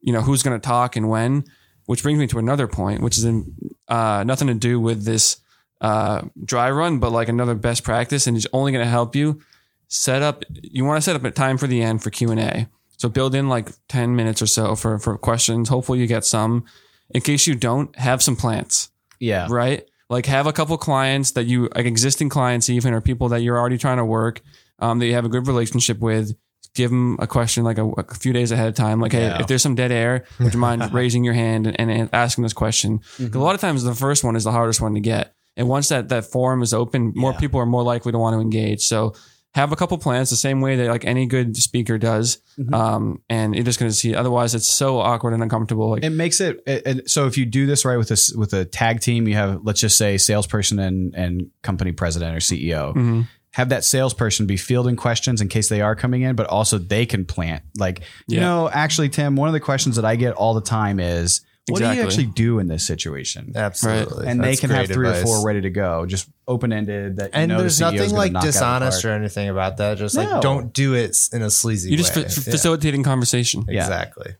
you 0.00 0.12
know 0.12 0.20
who's 0.20 0.42
going 0.42 0.58
to 0.58 0.64
talk 0.64 0.96
and 0.96 1.08
when. 1.08 1.44
Which 1.86 2.02
brings 2.02 2.18
me 2.18 2.26
to 2.28 2.38
another 2.38 2.66
point, 2.66 3.02
which 3.02 3.18
is 3.18 3.24
in, 3.24 3.54
uh, 3.88 4.24
nothing 4.24 4.48
to 4.48 4.54
do 4.54 4.80
with 4.80 5.04
this 5.04 5.36
uh, 5.82 6.22
dry 6.42 6.70
run, 6.70 6.98
but 6.98 7.12
like 7.12 7.28
another 7.28 7.54
best 7.54 7.84
practice, 7.84 8.26
and 8.26 8.38
it's 8.38 8.46
only 8.54 8.72
going 8.72 8.82
to 8.82 8.90
help 8.90 9.14
you 9.14 9.42
set 9.88 10.22
up. 10.22 10.44
You 10.48 10.86
want 10.86 10.96
to 10.96 11.02
set 11.02 11.14
up 11.14 11.24
a 11.24 11.30
time 11.30 11.58
for 11.58 11.66
the 11.66 11.82
end 11.82 12.02
for 12.02 12.08
Q 12.08 12.30
and 12.30 12.40
A. 12.40 12.68
So 12.96 13.08
build 13.08 13.34
in 13.34 13.48
like 13.48 13.70
ten 13.88 14.14
minutes 14.16 14.40
or 14.42 14.46
so 14.46 14.74
for 14.76 14.98
for 14.98 15.16
questions. 15.18 15.68
Hopefully 15.68 15.98
you 16.00 16.06
get 16.06 16.24
some. 16.24 16.64
In 17.10 17.20
case 17.20 17.46
you 17.46 17.54
don't, 17.54 17.94
have 17.98 18.22
some 18.22 18.34
plants 18.34 18.88
Yeah. 19.20 19.46
right? 19.50 19.84
Like 20.08 20.26
have 20.26 20.46
a 20.46 20.52
couple 20.52 20.76
clients 20.78 21.32
that 21.32 21.44
you 21.44 21.68
like 21.74 21.86
existing 21.86 22.28
clients 22.30 22.70
even 22.70 22.94
or 22.94 23.00
people 23.00 23.28
that 23.30 23.42
you're 23.42 23.58
already 23.58 23.78
trying 23.78 23.98
to 23.98 24.04
work 24.04 24.40
um, 24.78 24.98
that 24.98 25.06
you 25.06 25.14
have 25.14 25.24
a 25.24 25.28
good 25.28 25.46
relationship 25.46 25.98
with. 26.00 26.34
Give 26.74 26.90
them 26.90 27.16
a 27.20 27.26
question 27.26 27.62
like 27.62 27.78
a, 27.78 27.86
a 27.86 28.14
few 28.14 28.32
days 28.32 28.50
ahead 28.50 28.68
of 28.68 28.74
time. 28.74 29.00
Like, 29.00 29.12
hey, 29.12 29.26
Yeah. 29.26 29.40
if 29.40 29.46
there's 29.46 29.62
some 29.62 29.74
dead 29.76 29.92
air, 29.92 30.24
would 30.40 30.54
you 30.54 30.58
mind 30.58 30.92
raising 30.92 31.24
your 31.24 31.34
hand 31.34 31.66
and, 31.68 31.90
and 31.90 32.08
asking 32.12 32.42
this 32.42 32.52
question? 32.54 32.98
Mm-hmm. 33.18 33.36
A 33.36 33.40
lot 33.42 33.54
of 33.54 33.60
times 33.60 33.84
the 33.84 33.94
first 33.94 34.24
one 34.24 34.34
is 34.34 34.44
the 34.44 34.50
hardest 34.52 34.80
one 34.80 34.94
to 34.94 35.00
get. 35.00 35.34
And 35.56 35.68
once 35.68 35.88
that, 35.90 36.08
that 36.08 36.24
forum 36.24 36.62
is 36.62 36.74
open, 36.74 37.12
more 37.14 37.32
Yeah. 37.32 37.38
people 37.38 37.60
are 37.60 37.66
more 37.66 37.84
likely 37.84 38.10
to 38.12 38.18
want 38.18 38.34
to 38.34 38.40
engage. 38.40 38.80
So 38.82 39.14
have 39.54 39.70
a 39.72 39.76
couple 39.76 39.96
plans 39.98 40.30
the 40.30 40.36
same 40.36 40.60
way 40.60 40.76
that 40.76 40.88
like 40.88 41.04
any 41.04 41.26
good 41.26 41.56
speaker 41.56 41.96
does. 41.98 42.38
Mhm. 42.58 42.74
Um, 42.74 43.22
and 43.28 43.54
you're 43.54 43.64
just 43.64 43.78
going 43.78 43.90
to 43.90 43.96
see, 43.96 44.14
otherwise 44.14 44.54
it's 44.54 44.68
so 44.68 44.98
awkward 44.98 45.32
and 45.32 45.42
uncomfortable. 45.42 45.90
Like, 45.90 46.02
It 46.04 46.10
makes 46.10 46.40
it, 46.40 46.60
it- 46.66 47.08
so 47.08 47.26
if 47.26 47.38
you 47.38 47.46
do 47.46 47.64
this 47.66 47.84
right 47.84 47.96
with 47.96 48.08
this 48.08 48.32
with 48.32 48.52
a 48.52 48.64
tag 48.64 49.00
team, 49.00 49.28
you 49.28 49.34
have 49.34 49.60
let's 49.62 49.80
just 49.80 49.96
say 49.96 50.18
salesperson 50.18 50.78
and 50.78 51.14
and 51.14 51.46
company 51.62 51.92
president 51.92 52.34
or 52.36 52.40
CEO. 52.40 52.92
mhm. 52.94 53.28
Have 53.52 53.68
that 53.68 53.84
salesperson 53.84 54.46
be 54.46 54.56
fielding 54.56 54.96
questions 54.96 55.40
in 55.40 55.46
case 55.48 55.68
they 55.68 55.80
are 55.80 55.94
coming 55.94 56.22
in, 56.22 56.34
but 56.34 56.48
also 56.48 56.76
they 56.76 57.06
can 57.06 57.24
plant. 57.24 57.62
Like, 57.78 58.00
you 58.26 58.40
know, 58.40 58.68
actually, 58.68 59.08
Tim, 59.10 59.36
one 59.36 59.48
of 59.48 59.52
the 59.52 59.60
questions 59.60 59.94
that 59.94 60.04
I 60.04 60.16
get 60.16 60.34
all 60.34 60.54
the 60.54 60.60
time 60.60 60.98
is, 60.98 61.40
"What 61.68 61.78
do 61.78 61.84
you 61.92 62.02
actually 62.02 62.26
do 62.26 62.58
in 62.58 62.68
this 62.68 62.86
situation?" 62.86 63.52
Absolutely. 63.54 64.26
and 64.26 64.42
they 64.42 64.56
can 64.56 64.70
have 64.70 64.86
three 64.88 65.08
advice. 65.08 65.22
or 65.22 65.26
four 65.38 65.46
ready 65.46 65.60
to 65.62 65.70
go, 65.70 66.04
just 66.06 66.28
open 66.46 66.72
ended. 66.72 67.16
That 67.16 67.32
you 67.32 67.40
And 67.40 67.48
know 67.50 67.58
there's 67.60 67.78
the 67.78 67.90
nothing 67.90 68.10
like 68.14 68.32
knock 68.32 68.42
out 68.44 68.46
of 68.48 68.52
the 68.54 68.58
dishonest 68.58 69.04
or 69.04 69.10
anything 69.12 69.48
about 69.48 69.76
that. 69.78 69.96
Just 69.98 70.14
No. 70.16 70.22
like 70.24 70.42
don't 70.42 70.72
do 70.72 70.94
it 70.94 71.16
in 71.32 71.42
a 71.42 71.50
sleazy 71.50 71.90
you're 71.90 71.98
just 71.98 72.14
way. 72.16 72.22
fa- 72.24 72.28
Yeah, 72.28 72.52
facilitating 72.52 73.02
conversation. 73.02 73.64
Yeah. 73.68 73.82
Exactly. 73.82 74.34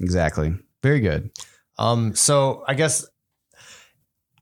exactly. 0.00 0.54
Very 0.82 1.00
good. 1.00 1.30
Um, 1.78 2.14
so 2.14 2.64
I 2.68 2.74
guess 2.74 3.06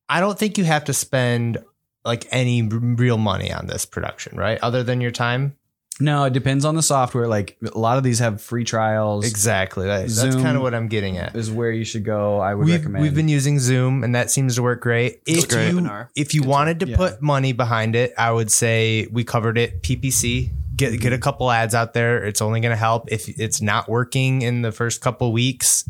I 0.08 0.20
don't 0.20 0.38
think 0.38 0.58
you 0.58 0.64
have 0.64 0.84
to 0.86 0.92
spend 0.92 1.58
like 2.04 2.26
any 2.32 2.62
r- 2.62 2.68
real 2.78 3.18
money 3.18 3.52
on 3.52 3.66
this 3.66 3.84
production, 3.86 4.36
right? 4.36 4.58
Other 4.62 4.82
than 4.82 5.00
your 5.00 5.10
time. 5.12 5.56
No, 6.00 6.24
it 6.24 6.32
depends 6.32 6.64
on 6.64 6.74
the 6.74 6.82
software. 6.82 7.28
Like 7.28 7.56
a 7.62 7.78
lot 7.78 7.98
of 7.98 8.02
these 8.04 8.18
have 8.18 8.40
free 8.40 8.64
trials. 8.64 9.26
Exactly. 9.26 9.86
That- 9.86 10.00
that's 10.02 10.14
Zoom 10.14 10.42
kind 10.42 10.56
of 10.56 10.62
what 10.62 10.74
I'm 10.74 10.88
getting 10.88 11.18
at. 11.18 11.36
is 11.36 11.50
where 11.50 11.70
you 11.70 11.84
should 11.84 12.04
go. 12.04 12.40
I 12.40 12.54
would 12.54 12.66
We've, 12.66 12.76
recommend. 12.76 13.02
we've 13.02 13.14
been 13.14 13.28
using 13.28 13.58
Zoom 13.58 14.02
and 14.02 14.14
that 14.14 14.30
seems 14.30 14.56
to 14.56 14.62
work 14.62 14.80
great. 14.80 15.20
If 15.26 15.48
great. 15.48 15.72
you 15.72 15.90
if 16.16 16.34
you 16.34 16.42
wanted 16.42 16.80
to 16.80 16.88
yeah. 16.88 16.96
put 16.96 17.20
money 17.22 17.52
behind 17.52 17.94
it, 17.94 18.14
I 18.16 18.32
would 18.32 18.50
say 18.50 19.06
we 19.12 19.24
covered 19.24 19.58
it 19.58 19.82
PPC. 19.82 20.50
Get 20.76 20.98
get 21.00 21.12
a 21.12 21.18
couple 21.18 21.50
ads 21.50 21.74
out 21.74 21.92
there. 21.92 22.24
It's 22.24 22.40
only 22.40 22.60
going 22.60 22.72
to 22.72 22.76
help. 22.76 23.12
If 23.12 23.28
it's 23.38 23.60
not 23.60 23.88
working 23.88 24.42
in 24.42 24.62
the 24.62 24.72
first 24.72 25.02
couple 25.02 25.30
weeks, 25.32 25.84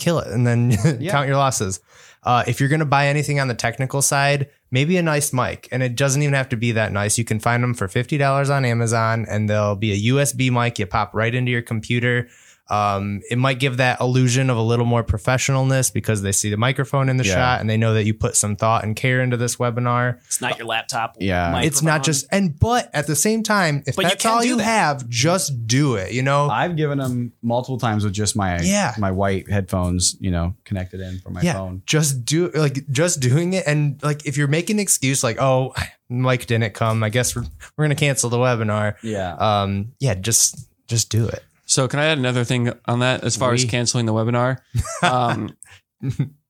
kill 0.00 0.18
it 0.18 0.26
and 0.28 0.44
then 0.46 0.76
count 1.08 1.28
your 1.28 1.36
losses. 1.36 1.80
Uh, 2.24 2.42
if 2.46 2.58
you're 2.60 2.68
going 2.68 2.80
to 2.80 2.86
buy 2.86 3.06
anything 3.06 3.38
on 3.40 3.48
the 3.48 3.54
technical 3.54 4.02
side, 4.02 4.50
maybe 4.72 4.96
a 4.96 5.02
nice 5.02 5.32
mic, 5.32 5.68
and 5.70 5.84
it 5.84 5.94
doesn't 5.94 6.22
even 6.22 6.34
have 6.34 6.48
to 6.48 6.56
be 6.56 6.72
that 6.72 6.90
nice. 6.90 7.16
You 7.16 7.24
can 7.24 7.38
find 7.38 7.62
them 7.62 7.74
for 7.74 7.86
fifty 7.86 8.18
dollars 8.18 8.50
on 8.50 8.64
Amazon, 8.64 9.24
and 9.28 9.48
they'll 9.48 9.76
be 9.76 9.92
a 9.92 10.12
USB 10.12 10.50
mic 10.50 10.80
you 10.80 10.86
pop 10.86 11.14
right 11.14 11.32
into 11.32 11.52
your 11.52 11.62
computer. 11.62 12.28
Um, 12.70 13.20
it 13.30 13.36
might 13.36 13.58
give 13.58 13.76
that 13.78 14.00
illusion 14.00 14.48
of 14.48 14.56
a 14.56 14.62
little 14.62 14.86
more 14.86 15.04
professionalness 15.04 15.92
because 15.92 16.22
they 16.22 16.32
see 16.32 16.48
the 16.48 16.56
microphone 16.56 17.08
in 17.08 17.16
the 17.18 17.24
Yeah. 17.24 17.34
shot 17.34 17.60
and 17.60 17.68
they 17.68 17.76
know 17.76 17.92
that 17.94 18.04
you 18.06 18.14
put 18.14 18.34
some 18.36 18.56
thought 18.56 18.84
and 18.84 18.96
care 18.96 19.20
into 19.20 19.36
this 19.36 19.56
webinar. 19.56 20.18
It's 20.26 20.40
not 20.40 20.56
your 20.58 20.66
laptop. 20.66 21.16
Yeah. 21.20 21.60
It's 21.60 21.82
not 21.82 22.02
just 22.02 22.24
and 22.30 22.58
but 22.58 22.88
at 22.94 23.06
the 23.06 23.16
same 23.16 23.42
time, 23.42 23.82
if 23.86 23.96
But 23.96 24.04
that's 24.04 24.22
can 24.22 24.30
all 24.32 24.44
you 24.44 24.56
that. 24.56 24.62
have, 24.64 25.08
just 25.08 25.66
do 25.66 25.96
it. 25.96 26.12
You 26.12 26.22
know, 26.22 26.48
I've 26.48 26.76
given 26.76 26.98
them 26.98 27.32
multiple 27.42 27.78
times 27.78 28.04
with 28.04 28.12
just 28.14 28.36
my 28.36 28.60
Yeah. 28.60 28.94
my 28.96 29.10
white 29.10 29.50
headphones, 29.50 30.16
you 30.20 30.30
know, 30.30 30.54
connected 30.64 31.00
in 31.00 31.18
from 31.18 31.34
my 31.34 31.42
yeah, 31.42 31.54
phone. 31.54 31.82
just 31.84 32.24
do 32.24 32.48
like 32.54 32.88
just 32.90 33.20
doing 33.20 33.52
it 33.52 33.64
and 33.66 34.00
like 34.02 34.24
if 34.24 34.36
you're 34.36 34.48
making 34.48 34.76
an 34.76 34.80
excuse 34.80 35.22
like 35.22 35.36
oh 35.40 35.74
Mike 36.08 36.46
didn't 36.46 36.74
come, 36.74 37.02
I 37.02 37.08
guess 37.08 37.34
we're 37.36 37.44
we're 37.76 37.84
gonna 37.84 37.94
cancel 37.96 38.30
the 38.30 38.36
webinar. 38.38 38.94
Yeah. 39.02 39.34
Um, 39.34 39.92
yeah, 39.98 40.14
just 40.14 40.68
just 40.86 41.10
do 41.10 41.26
it. 41.26 41.42
So 41.72 41.88
can 41.88 42.00
I 42.00 42.04
add 42.06 42.18
another 42.18 42.44
thing 42.44 42.70
on 42.84 42.98
that 42.98 43.24
as 43.24 43.34
far 43.34 43.54
as 43.54 43.64
canceling 43.64 44.04
the 44.04 44.12
webinar? 44.12 44.58
Um, 45.02 45.56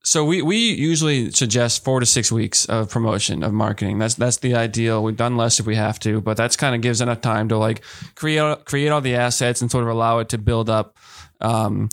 so 0.03 0.25
we 0.25 0.43
we 0.43 0.57
usually 0.57 1.31
suggest 1.31 1.85
four 1.85 2.01
to 2.01 2.07
six 2.07 2.33
weeks 2.33 2.65
of 2.67 2.91
promotion 2.91 3.43
of 3.43 3.53
marketing. 3.53 3.99
That's 3.99 4.15
that's 4.15 4.39
the 4.39 4.55
ideal. 4.55 5.03
We've 5.03 5.17
done 5.17 5.37
less 5.37 5.61
if 5.61 5.67
we 5.67 5.77
have 5.77 6.01
to, 6.01 6.21
but 6.21 6.37
that's 6.37 6.57
kind 6.57 6.75
of 6.75 6.81
gives 6.81 7.01
enough 7.01 7.21
time 7.21 7.49
to 7.51 7.59
like 7.59 7.83
create 8.15 8.65
create 8.65 8.89
all 8.89 9.01
the 9.01 9.15
assets 9.15 9.61
and 9.63 9.71
sort 9.71 9.85
of 9.85 9.91
allow 9.91 10.19
it 10.19 10.31
to 10.31 10.39
build 10.39 10.69
up. 10.69 10.97
Um, 11.41 11.91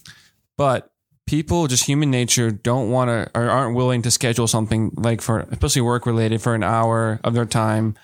but 0.57 0.91
people, 1.27 1.67
just 1.67 1.86
human 1.86 2.09
nature, 2.09 2.49
don't 2.49 2.89
want 2.89 3.09
to 3.09 3.39
or 3.39 3.49
aren't 3.49 3.75
willing 3.75 4.01
to 4.03 4.11
schedule 4.11 4.47
something 4.47 4.91
like 4.95 5.21
for 5.21 5.41
especially 5.51 5.82
work 5.84 6.05
related 6.05 6.41
for 6.41 6.55
an 6.55 6.63
hour 6.63 7.19
of 7.23 7.34
their 7.34 7.45
time 7.45 7.95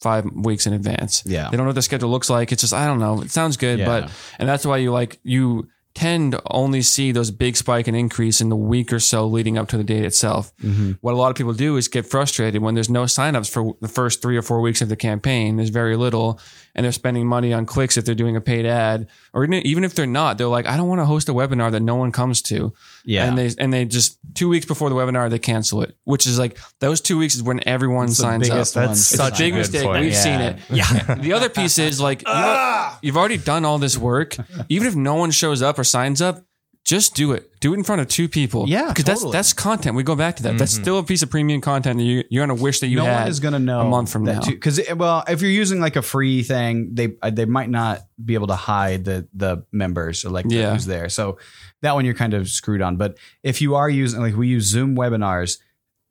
five 0.00 0.24
weeks 0.32 0.66
in 0.66 0.72
advance. 0.72 1.22
Yeah. 1.24 1.44
They 1.50 1.56
don't 1.56 1.66
know 1.66 1.70
what 1.70 1.74
the 1.76 1.82
schedule 1.82 2.10
looks 2.10 2.28
like. 2.30 2.52
It's 2.52 2.60
just 2.62 2.74
I 2.74 2.86
don't 2.86 2.98
know. 2.98 3.22
It 3.22 3.30
sounds 3.30 3.56
good, 3.56 3.78
Yeah. 3.78 3.86
but 3.86 4.10
and 4.38 4.48
that's 4.48 4.66
why 4.66 4.76
you 4.78 4.92
like 4.92 5.18
you 5.22 5.68
tend 5.94 6.32
to 6.32 6.42
only 6.50 6.82
see 6.82 7.12
those 7.12 7.30
big 7.30 7.56
spike 7.56 7.86
and 7.86 7.96
increase 7.96 8.40
in 8.40 8.48
the 8.48 8.56
week 8.56 8.92
or 8.92 8.98
so 8.98 9.28
leading 9.28 9.56
up 9.56 9.68
to 9.68 9.76
the 9.76 9.84
date 9.84 10.04
itself. 10.04 10.52
Mm-hmm. 10.56 10.94
What 11.02 11.14
a 11.14 11.16
lot 11.16 11.30
of 11.30 11.36
people 11.36 11.52
do 11.52 11.76
is 11.76 11.86
get 11.86 12.04
frustrated 12.04 12.60
when 12.60 12.74
there's 12.74 12.90
no 12.90 13.04
signups 13.04 13.48
for 13.48 13.76
the 13.80 13.86
first 13.86 14.20
three 14.20 14.36
or 14.36 14.42
four 14.42 14.60
weeks 14.60 14.82
of 14.82 14.88
the 14.88 14.96
campaign. 14.96 15.54
There's 15.56 15.68
very 15.68 15.96
little, 15.96 16.40
and 16.74 16.82
they're 16.82 16.90
spending 16.90 17.28
money 17.28 17.52
on 17.52 17.64
clicks 17.64 17.96
if 17.96 18.04
they're 18.04 18.16
doing 18.16 18.34
a 18.34 18.40
paid 18.40 18.66
ad, 18.66 19.06
or 19.32 19.44
even 19.44 19.84
if 19.84 19.94
they're 19.94 20.04
not, 20.04 20.36
they're 20.36 20.48
like, 20.48 20.66
I 20.66 20.76
don't 20.76 20.88
want 20.88 21.00
to 21.00 21.06
host 21.06 21.28
a 21.28 21.32
webinar 21.32 21.70
that 21.70 21.78
no 21.80 21.94
one 21.94 22.10
comes 22.10 22.42
to. 22.42 22.72
Yeah. 23.04 23.26
and 23.26 23.36
they 23.38 23.50
and 23.58 23.72
they 23.72 23.84
just 23.84 24.18
two 24.34 24.48
weeks 24.48 24.66
before 24.66 24.88
the 24.88 24.94
webinar 24.96 25.28
they 25.30 25.38
cancel 25.38 25.82
it, 25.82 25.94
which 26.04 26.26
is 26.26 26.38
like 26.38 26.58
those 26.80 27.00
two 27.00 27.18
weeks 27.18 27.34
is 27.34 27.42
when 27.42 27.66
everyone 27.68 28.06
It's 28.06 28.16
signs 28.16 28.48
up. 28.48 28.54
biggest 28.54 28.76
one. 28.76 28.86
That's 28.86 29.00
It's 29.00 29.08
such 29.16 29.34
a 29.40 29.42
big 29.44 29.54
mistake. 29.54 29.82
point. 29.84 30.00
We've 30.04 30.12
Yeah. 30.12 30.18
seen 30.22 30.40
it. 30.40 30.56
Yeah. 30.70 31.14
The 31.20 31.32
other 31.32 31.48
piece 31.48 31.78
is 31.78 32.00
like 32.00 32.22
you 32.22 32.28
know, 32.28 32.32
ah! 32.34 32.98
you've 33.02 33.16
already 33.16 33.38
done 33.38 33.64
all 33.64 33.78
this 33.78 33.96
work. 33.98 34.36
Even 34.68 34.88
if 34.88 34.96
no 34.96 35.14
one 35.16 35.30
shows 35.30 35.60
up 35.62 35.78
or 35.78 35.84
signs 35.84 36.20
up, 36.22 36.42
just 36.84 37.14
do 37.14 37.32
it. 37.32 37.50
Do 37.60 37.72
it 37.72 37.78
in 37.78 37.82
front 37.84 38.02
of 38.02 38.08
two 38.08 38.28
people. 38.28 38.68
Yeah, 38.68 38.88
because 38.88 39.04
totally. 39.04 39.32
that's 39.32 39.48
that's 39.48 39.52
content. 39.54 39.96
We 39.96 40.02
go 40.02 40.14
back 40.14 40.36
to 40.36 40.42
that. 40.42 40.58
That's 40.58 40.72
still 40.74 40.98
a 40.98 41.02
piece 41.02 41.22
of 41.22 41.30
premium 41.30 41.62
content 41.62 41.98
that 41.98 42.04
you, 42.04 42.24
you're 42.28 42.46
gonna 42.46 42.60
wish 42.60 42.80
that 42.80 42.88
you 42.88 42.98
no 42.98 43.04
had. 43.06 43.20
one 43.20 43.28
is 43.28 43.40
going 43.40 43.52
to 43.54 43.58
know 43.58 43.80
a 43.80 43.84
month 43.88 44.12
from 44.12 44.24
now. 44.24 44.40
because 44.44 44.78
well 44.94 45.24
if 45.26 45.40
you're 45.40 45.50
using 45.50 45.80
like 45.80 45.96
a 45.96 46.02
free 46.02 46.42
thing 46.42 46.90
they 46.92 47.14
uh, 47.22 47.30
they 47.30 47.46
might 47.46 47.70
not 47.70 48.00
be 48.22 48.34
able 48.34 48.48
to 48.48 48.54
hide 48.56 49.04
the 49.06 49.26
the 49.32 49.64
members 49.72 50.24
or 50.26 50.30
like 50.30 50.46
the- 50.46 50.56
Yeah. 50.56 50.72
who's 50.74 50.84
there 50.84 51.08
so 51.08 51.38
that 51.80 51.94
one 51.94 52.04
you're 52.04 52.12
kind 52.14 52.34
of 52.34 52.48
screwed 52.50 52.82
on 52.82 52.96
but 52.98 53.16
if 53.42 53.62
you 53.62 53.74
are 53.76 53.88
using 53.88 54.20
like 54.20 54.36
we 54.36 54.48
use 54.48 54.64
zoom 54.66 54.94
webinars 54.94 55.58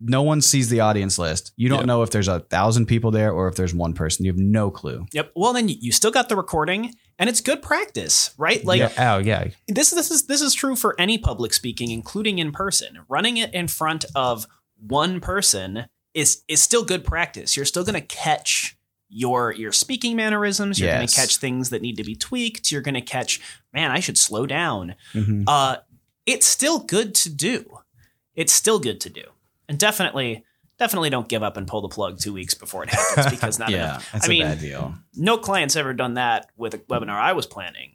no 0.02 0.22
one 0.24 0.42
sees 0.42 0.70
the 0.70 0.80
audience 0.80 1.20
list 1.20 1.54
you 1.56 1.70
don't 1.70 1.82
Yeah. 1.82 1.86
know 1.86 2.02
if 2.02 2.10
there's 2.10 2.28
a 2.28 2.40
thousand 2.40 2.88
people 2.88 3.12
there 3.12 3.32
or 3.32 3.48
if 3.48 3.56
there's 3.56 3.74
one 3.76 3.94
person 3.94 4.26
you 4.26 4.32
have 4.32 4.40
no 4.40 4.72
clue 4.72 5.06
Yep. 5.14 5.32
Well, 5.36 5.54
then 5.54 5.70
you- 5.70 5.78
you 5.80 5.92
still 5.92 6.12
got 6.12 6.30
the 6.30 6.36
recording, 6.36 6.94
and 7.20 7.30
it's 7.30 7.42
good 7.42 7.62
practice, 7.62 8.32
right? 8.38 8.64
Like 8.66 8.80
yeah, 8.80 9.14
oh 9.14 9.20
yeah, 9.20 9.50
this 9.68 9.92
this 9.92 10.12
is 10.12 10.28
this 10.28 10.42
is 10.42 10.54
true 10.54 10.76
for 10.76 10.96
any 11.00 11.18
public 11.18 11.54
speaking 11.54 11.92
including 11.92 12.40
in 12.40 12.52
person. 12.52 13.00
Running 13.08 13.38
it 13.38 13.54
in 13.54 13.68
front 13.68 14.06
of 14.16 14.48
one 14.80 15.20
person 15.20 15.86
is 16.14 16.44
is 16.48 16.62
still 16.62 16.84
good 16.84 17.04
practice. 17.04 17.56
You're 17.56 17.66
still 17.66 17.84
going 17.84 18.00
to 18.00 18.02
catch 18.02 18.78
your 19.10 19.52
your 19.54 19.72
speaking 19.72 20.16
mannerisms. 20.16 20.80
You're 20.80 20.90
going 20.96 21.08
to 21.08 21.16
catch 21.16 21.38
things 21.38 21.70
that 21.70 21.82
need 21.82 21.98
to 21.98 22.04
be 22.04 22.16
tweaked. 22.16 22.72
You're 22.72 22.82
going 22.82 22.94
to 22.96 23.02
catch 23.02 23.40
man 23.74 23.92
i 23.92 24.00
should 24.00 24.18
slow 24.18 24.46
down. 24.46 24.96
Mhm. 25.14 25.44
uh 25.48 25.78
it's 26.26 26.48
still 26.48 26.80
good 26.80 27.14
to 27.16 27.30
do. 27.30 27.80
It's 28.34 28.54
still 28.54 28.80
good 28.80 29.02
to 29.02 29.10
do. 29.10 29.24
And 29.68 29.78
definitely 29.78 30.44
definitely 30.84 31.10
don't 31.10 31.30
give 31.30 31.44
up 31.44 31.56
and 31.56 31.66
pull 31.66 31.82
the 31.82 31.88
plug 31.88 32.20
two 32.20 32.34
weeks 32.34 32.54
before 32.54 32.84
it 32.84 32.90
happens 32.90 33.30
because 33.30 33.58
not 33.58 33.70
yeah 33.72 33.92
enough. 33.92 34.12
that's 34.12 34.26
i 34.26 34.28
a 34.28 34.30
mean 34.30 34.44
bad 34.44 34.60
deal. 34.60 34.94
no 35.16 35.38
client's 35.38 35.76
ever 35.78 35.94
done 35.94 36.16
that 36.16 36.48
with 36.58 36.74
a 36.74 36.78
webinar 36.78 37.20
i 37.20 37.34
was 37.34 37.46
planning. 37.46 37.92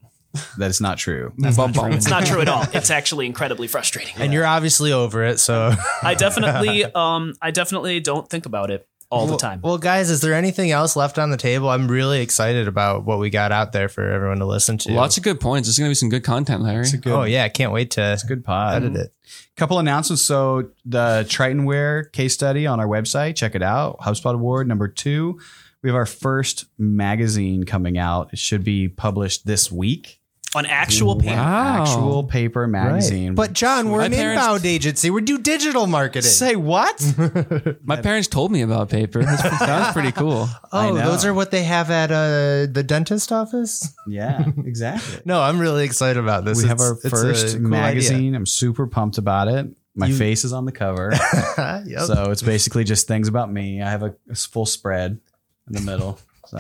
That's 0.59 0.81
not 0.81 0.99
true. 0.99 1.33
Bum, 1.57 1.73
bum. 1.73 1.93
it's 1.93 2.09
not 2.09 2.27
true 2.27 2.41
at 2.41 2.49
all. 2.49 2.65
It's 2.75 2.91
actually 2.91 3.25
incredibly 3.27 3.67
frustrating. 3.67 4.15
And 4.19 4.33
you're 4.33 4.47
obviously 4.47 4.93
over 4.93 5.25
it. 5.25 5.41
So 5.41 5.73
I 6.03 6.15
definitely, 6.15 6.85
um, 6.85 7.35
I 7.41 7.51
definitely 7.51 7.99
don't 8.01 8.29
think 8.29 8.45
about 8.45 8.71
it 8.71 8.87
all 9.11 9.27
the 9.27 9.37
time. 9.37 9.61
Well, 9.63 9.79
guys, 9.79 10.11
is 10.11 10.21
there 10.21 10.35
anything 10.35 10.71
else 10.71 10.95
left 10.97 11.19
on 11.19 11.31
the 11.31 11.37
table? 11.37 11.69
I'm 11.71 11.89
really 11.89 12.21
excited 12.21 12.69
about 12.69 13.05
what 13.05 13.19
we 13.19 13.31
got 13.31 13.53
out 13.53 13.73
there 13.73 13.89
for 13.89 14.09
everyone 14.09 14.39
to 14.39 14.47
listen 14.47 14.77
to. 14.79 14.93
Lots 14.93 15.17
of 15.17 15.23
good 15.23 15.41
points. 15.41 15.67
There's 15.69 15.79
gonna 15.79 15.91
be 15.91 15.95
some 15.95 16.11
good 16.11 16.25
content, 16.25 16.63
Larry. 16.63 16.81
it's 16.83 16.93
a 16.93 16.99
good 16.99 17.13
oh 17.13 17.23
yeah, 17.25 17.45
I 17.45 17.49
can't 17.49 17.73
wait 17.73 17.91
to 17.93 18.13
It's 18.13 18.25
a 18.25 18.27
good 18.27 18.45
pod 18.45 18.83
edit 18.85 18.97
it. 18.97 19.15
couple 19.57 19.79
announcements. 19.79 20.23
So 20.23 20.71
the 20.85 21.25
Tritonwear 21.29 22.13
case 22.13 22.35
study 22.35 22.67
on 22.67 22.81
our 22.81 22.87
website, 22.87 23.37
check 23.37 23.55
it 23.55 23.63
out. 23.63 23.99
HubSpot 24.01 24.35
Award 24.35 24.69
number 24.69 24.89
two. 24.89 25.41
We 25.83 25.89
have 25.91 25.97
our 25.97 26.07
first 26.07 26.67
magazine 26.77 27.65
coming 27.65 27.97
out. 27.99 28.31
It 28.33 28.39
should 28.39 28.65
be 28.65 28.89
published 28.89 29.47
this 29.47 29.71
week. 29.71 30.21
On 30.59 30.67
actual 30.67 31.15
paper. 31.15 31.37
Wow. 31.37 31.83
Actual 31.83 32.25
paper 32.25 32.67
magazine. 32.67 33.37
But 33.37 33.53
John, 33.53 33.91
we're 33.91 33.99
My 34.01 34.07
an 34.07 34.13
parents- 34.13 34.43
inbound 34.43 34.67
agency. 34.67 35.09
We 35.09 35.23
do 35.23 35.39
digital 35.39 35.87
marketing. 35.87 36.29
say 36.29 36.57
what? 36.57 37.01
My 37.85 37.95
parents 38.01 38.27
told 38.27 38.51
me 38.51 38.63
about 38.63 38.89
paper. 38.91 39.23
That's, 39.23 39.41
that 39.43 39.79
was 39.85 39.93
pretty 39.93 40.11
cool. 40.11 40.49
I 40.73 40.89
oh, 40.89 40.95
know. 40.95 41.11
those 41.11 41.25
are 41.25 41.33
what 41.33 41.53
they 41.53 41.63
have 41.63 41.93
at 41.93 42.11
uh, 42.11 42.67
the 42.73 42.83
dentist 42.85 43.31
office. 43.31 43.95
yeah, 44.09 44.47
exactly. 44.65 45.21
No, 45.25 45.41
I'm 45.41 45.61
really 45.61 45.85
excited 45.85 46.19
about 46.19 46.45
this. 46.45 46.61
we 46.61 46.67
have 46.69 46.79
It's- 46.81 46.89
our 46.89 46.95
it's 46.97 47.05
a 47.05 47.11
first 47.11 47.57
cool 47.59 47.69
magazine. 47.69 48.35
I'm 48.35 48.47
super 48.47 48.89
pumped 48.89 49.19
about 49.19 49.47
it. 49.47 49.69
My 49.95 50.07
You- 50.09 50.17
face 50.17 50.43
is 50.45 50.53
on 50.53 50.65
the 50.65 50.73
cover. 50.73 51.13
idea. 51.57 51.85
Yep. 51.87 52.01
So 52.01 52.31
it's 52.33 52.43
basically 52.43 52.83
just 52.83 53.07
things 53.07 53.29
about 53.29 53.53
me. 53.53 53.81
I 53.81 53.91
have 53.91 54.03
a, 54.03 54.13
a 54.29 54.35
full 54.35 54.67
spread 54.67 55.21
in 55.69 55.73
the 55.75 55.81
middle. 55.83 56.19
So. 56.49 56.59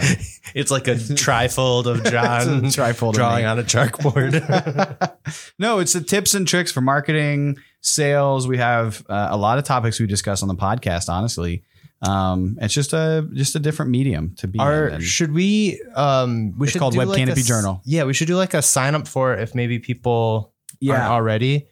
it's 0.55 0.70
like 0.70 0.86
a 0.86 0.95
trifold 0.95 1.86
of 1.86 2.05
John 2.05 2.64
trifold 2.64 3.14
drawing 3.14 3.45
me. 3.45 3.49
on 3.49 3.59
a 3.59 3.62
chalkboard. 3.62 5.11
no, 5.59 5.78
it's 5.78 5.95
the 5.95 6.01
tips 6.03 6.34
and 6.34 6.47
tricks 6.47 6.70
for 6.70 6.80
marketing, 6.80 7.57
sales. 7.80 8.47
We 8.47 8.59
have 8.59 9.05
uh, 9.09 9.28
a 9.30 9.36
lot 9.36 9.59
of 9.59 9.64
topics 9.64 9.99
we 9.99 10.07
discuss 10.07 10.43
on 10.43 10.49
the 10.49 10.55
podcast. 10.55 11.09
Honestly, 11.09 11.62
um, 12.03 12.59
it's 12.61 12.74
just 12.74 12.93
a 12.93 13.26
just 13.32 13.57
a 13.57 13.59
different 13.59 13.91
medium 13.91 14.34
to 14.39 14.47
be. 14.49 14.59
Our, 14.59 14.86
And 14.89 15.03
should 15.03 15.32
we? 15.32 15.82
Um, 15.95 16.57
we 16.59 16.66
It's 16.66 16.72
should 16.72 16.78
called 16.80 16.93
do 16.93 16.99
Web 16.99 17.09
like 17.09 17.18
Canopy 17.18 17.41
a 17.41 17.43
s- 17.43 17.49
Journal. 17.49 17.80
Yeah, 17.84 18.05
we 18.05 18.12
should 18.12 18.28
do 18.28 18.36
like 18.36 18.55
a 18.55 18.62
sign 18.62 18.95
up 18.95 19.09
for 19.09 19.32
it 19.34 19.41
if 19.41 19.55
maybe 19.55 19.78
people 19.78 20.53
aren't 20.74 21.03
yeah, 21.03 21.11
already, 21.11 21.66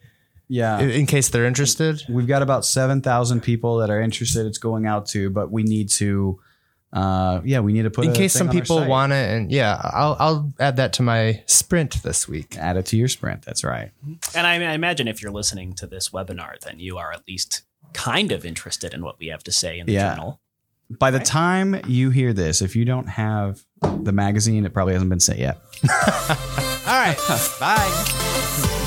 yeah. 0.49 0.79
in 0.81 0.91
in 0.91 1.07
case 1.07 1.29
they're 1.29 1.45
interested. 1.47 2.03
We've 2.09 2.27
got 2.27 2.43
about 2.43 2.65
seven 2.65 3.03
thousand 3.03 3.43
people 3.43 3.77
that 3.79 3.91
are 3.91 4.01
interested. 4.01 4.47
It's 4.47 4.59
going 4.59 4.87
out 4.87 5.07
to, 5.09 5.29
but 5.31 5.53
we 5.53 5.63
need 5.63 5.91
to. 5.91 6.41
Uh, 6.93 7.41
yeah, 7.45 7.61
we 7.61 7.73
need 7.73 7.83
to 7.83 7.91
put 7.91 8.05
in 8.07 8.13
a 8.13 8.15
case 8.15 8.33
thing 8.33 8.39
some 8.41 8.49
on 8.49 8.55
people 8.55 8.87
want 8.87 9.13
it, 9.13 9.31
and 9.31 9.51
yeah, 9.53 9.79
I'll 9.93 10.17
I'll 10.19 10.53
add 10.59 10.77
that 10.77 10.93
to 10.95 11.03
my 11.03 11.43
sprint 11.47 12.03
this 12.03 12.27
week. 12.29 12.57
add 12.57 12.77
it 12.77 12.87
to 12.87 12.97
your 12.97 13.09
sprint. 13.09 13.43
That's 13.43 13.65
right. 13.65 13.91
And 14.35 14.47
I, 14.47 14.55
I 14.55 14.73
imagine 14.75 15.07
if 15.09 15.21
you're 15.21 15.33
listening 15.33 15.75
to 15.75 15.87
this 15.87 16.11
webinar, 16.11 16.59
then 16.61 16.79
you 16.81 16.97
are 16.97 17.13
at 17.13 17.23
least 17.29 17.63
kind 17.93 18.33
of 18.33 18.47
interested 18.47 18.95
in 18.95 19.03
what 19.05 19.19
we 19.19 19.27
have 19.29 19.43
to 19.45 19.53
say 19.53 19.79
in 19.79 19.87
the 19.87 19.93
Yeah. 19.93 20.11
journal. 20.15 20.41
By 20.89 21.11
the 21.11 21.19
time 21.19 21.81
you 21.89 22.11
hear 22.11 22.33
this, 22.33 22.63
if 22.63 22.77
you 22.77 22.85
don't 22.85 23.09
have 23.09 23.65
the 23.83 24.13
magazine, 24.13 24.65
it 24.65 24.73
probably 24.73 24.93
hasn't 24.93 25.11
been 25.11 25.19
sent 25.21 25.41
yet. 25.41 25.59
All 25.91 25.97
right, 26.87 27.17
bye. 27.61 28.83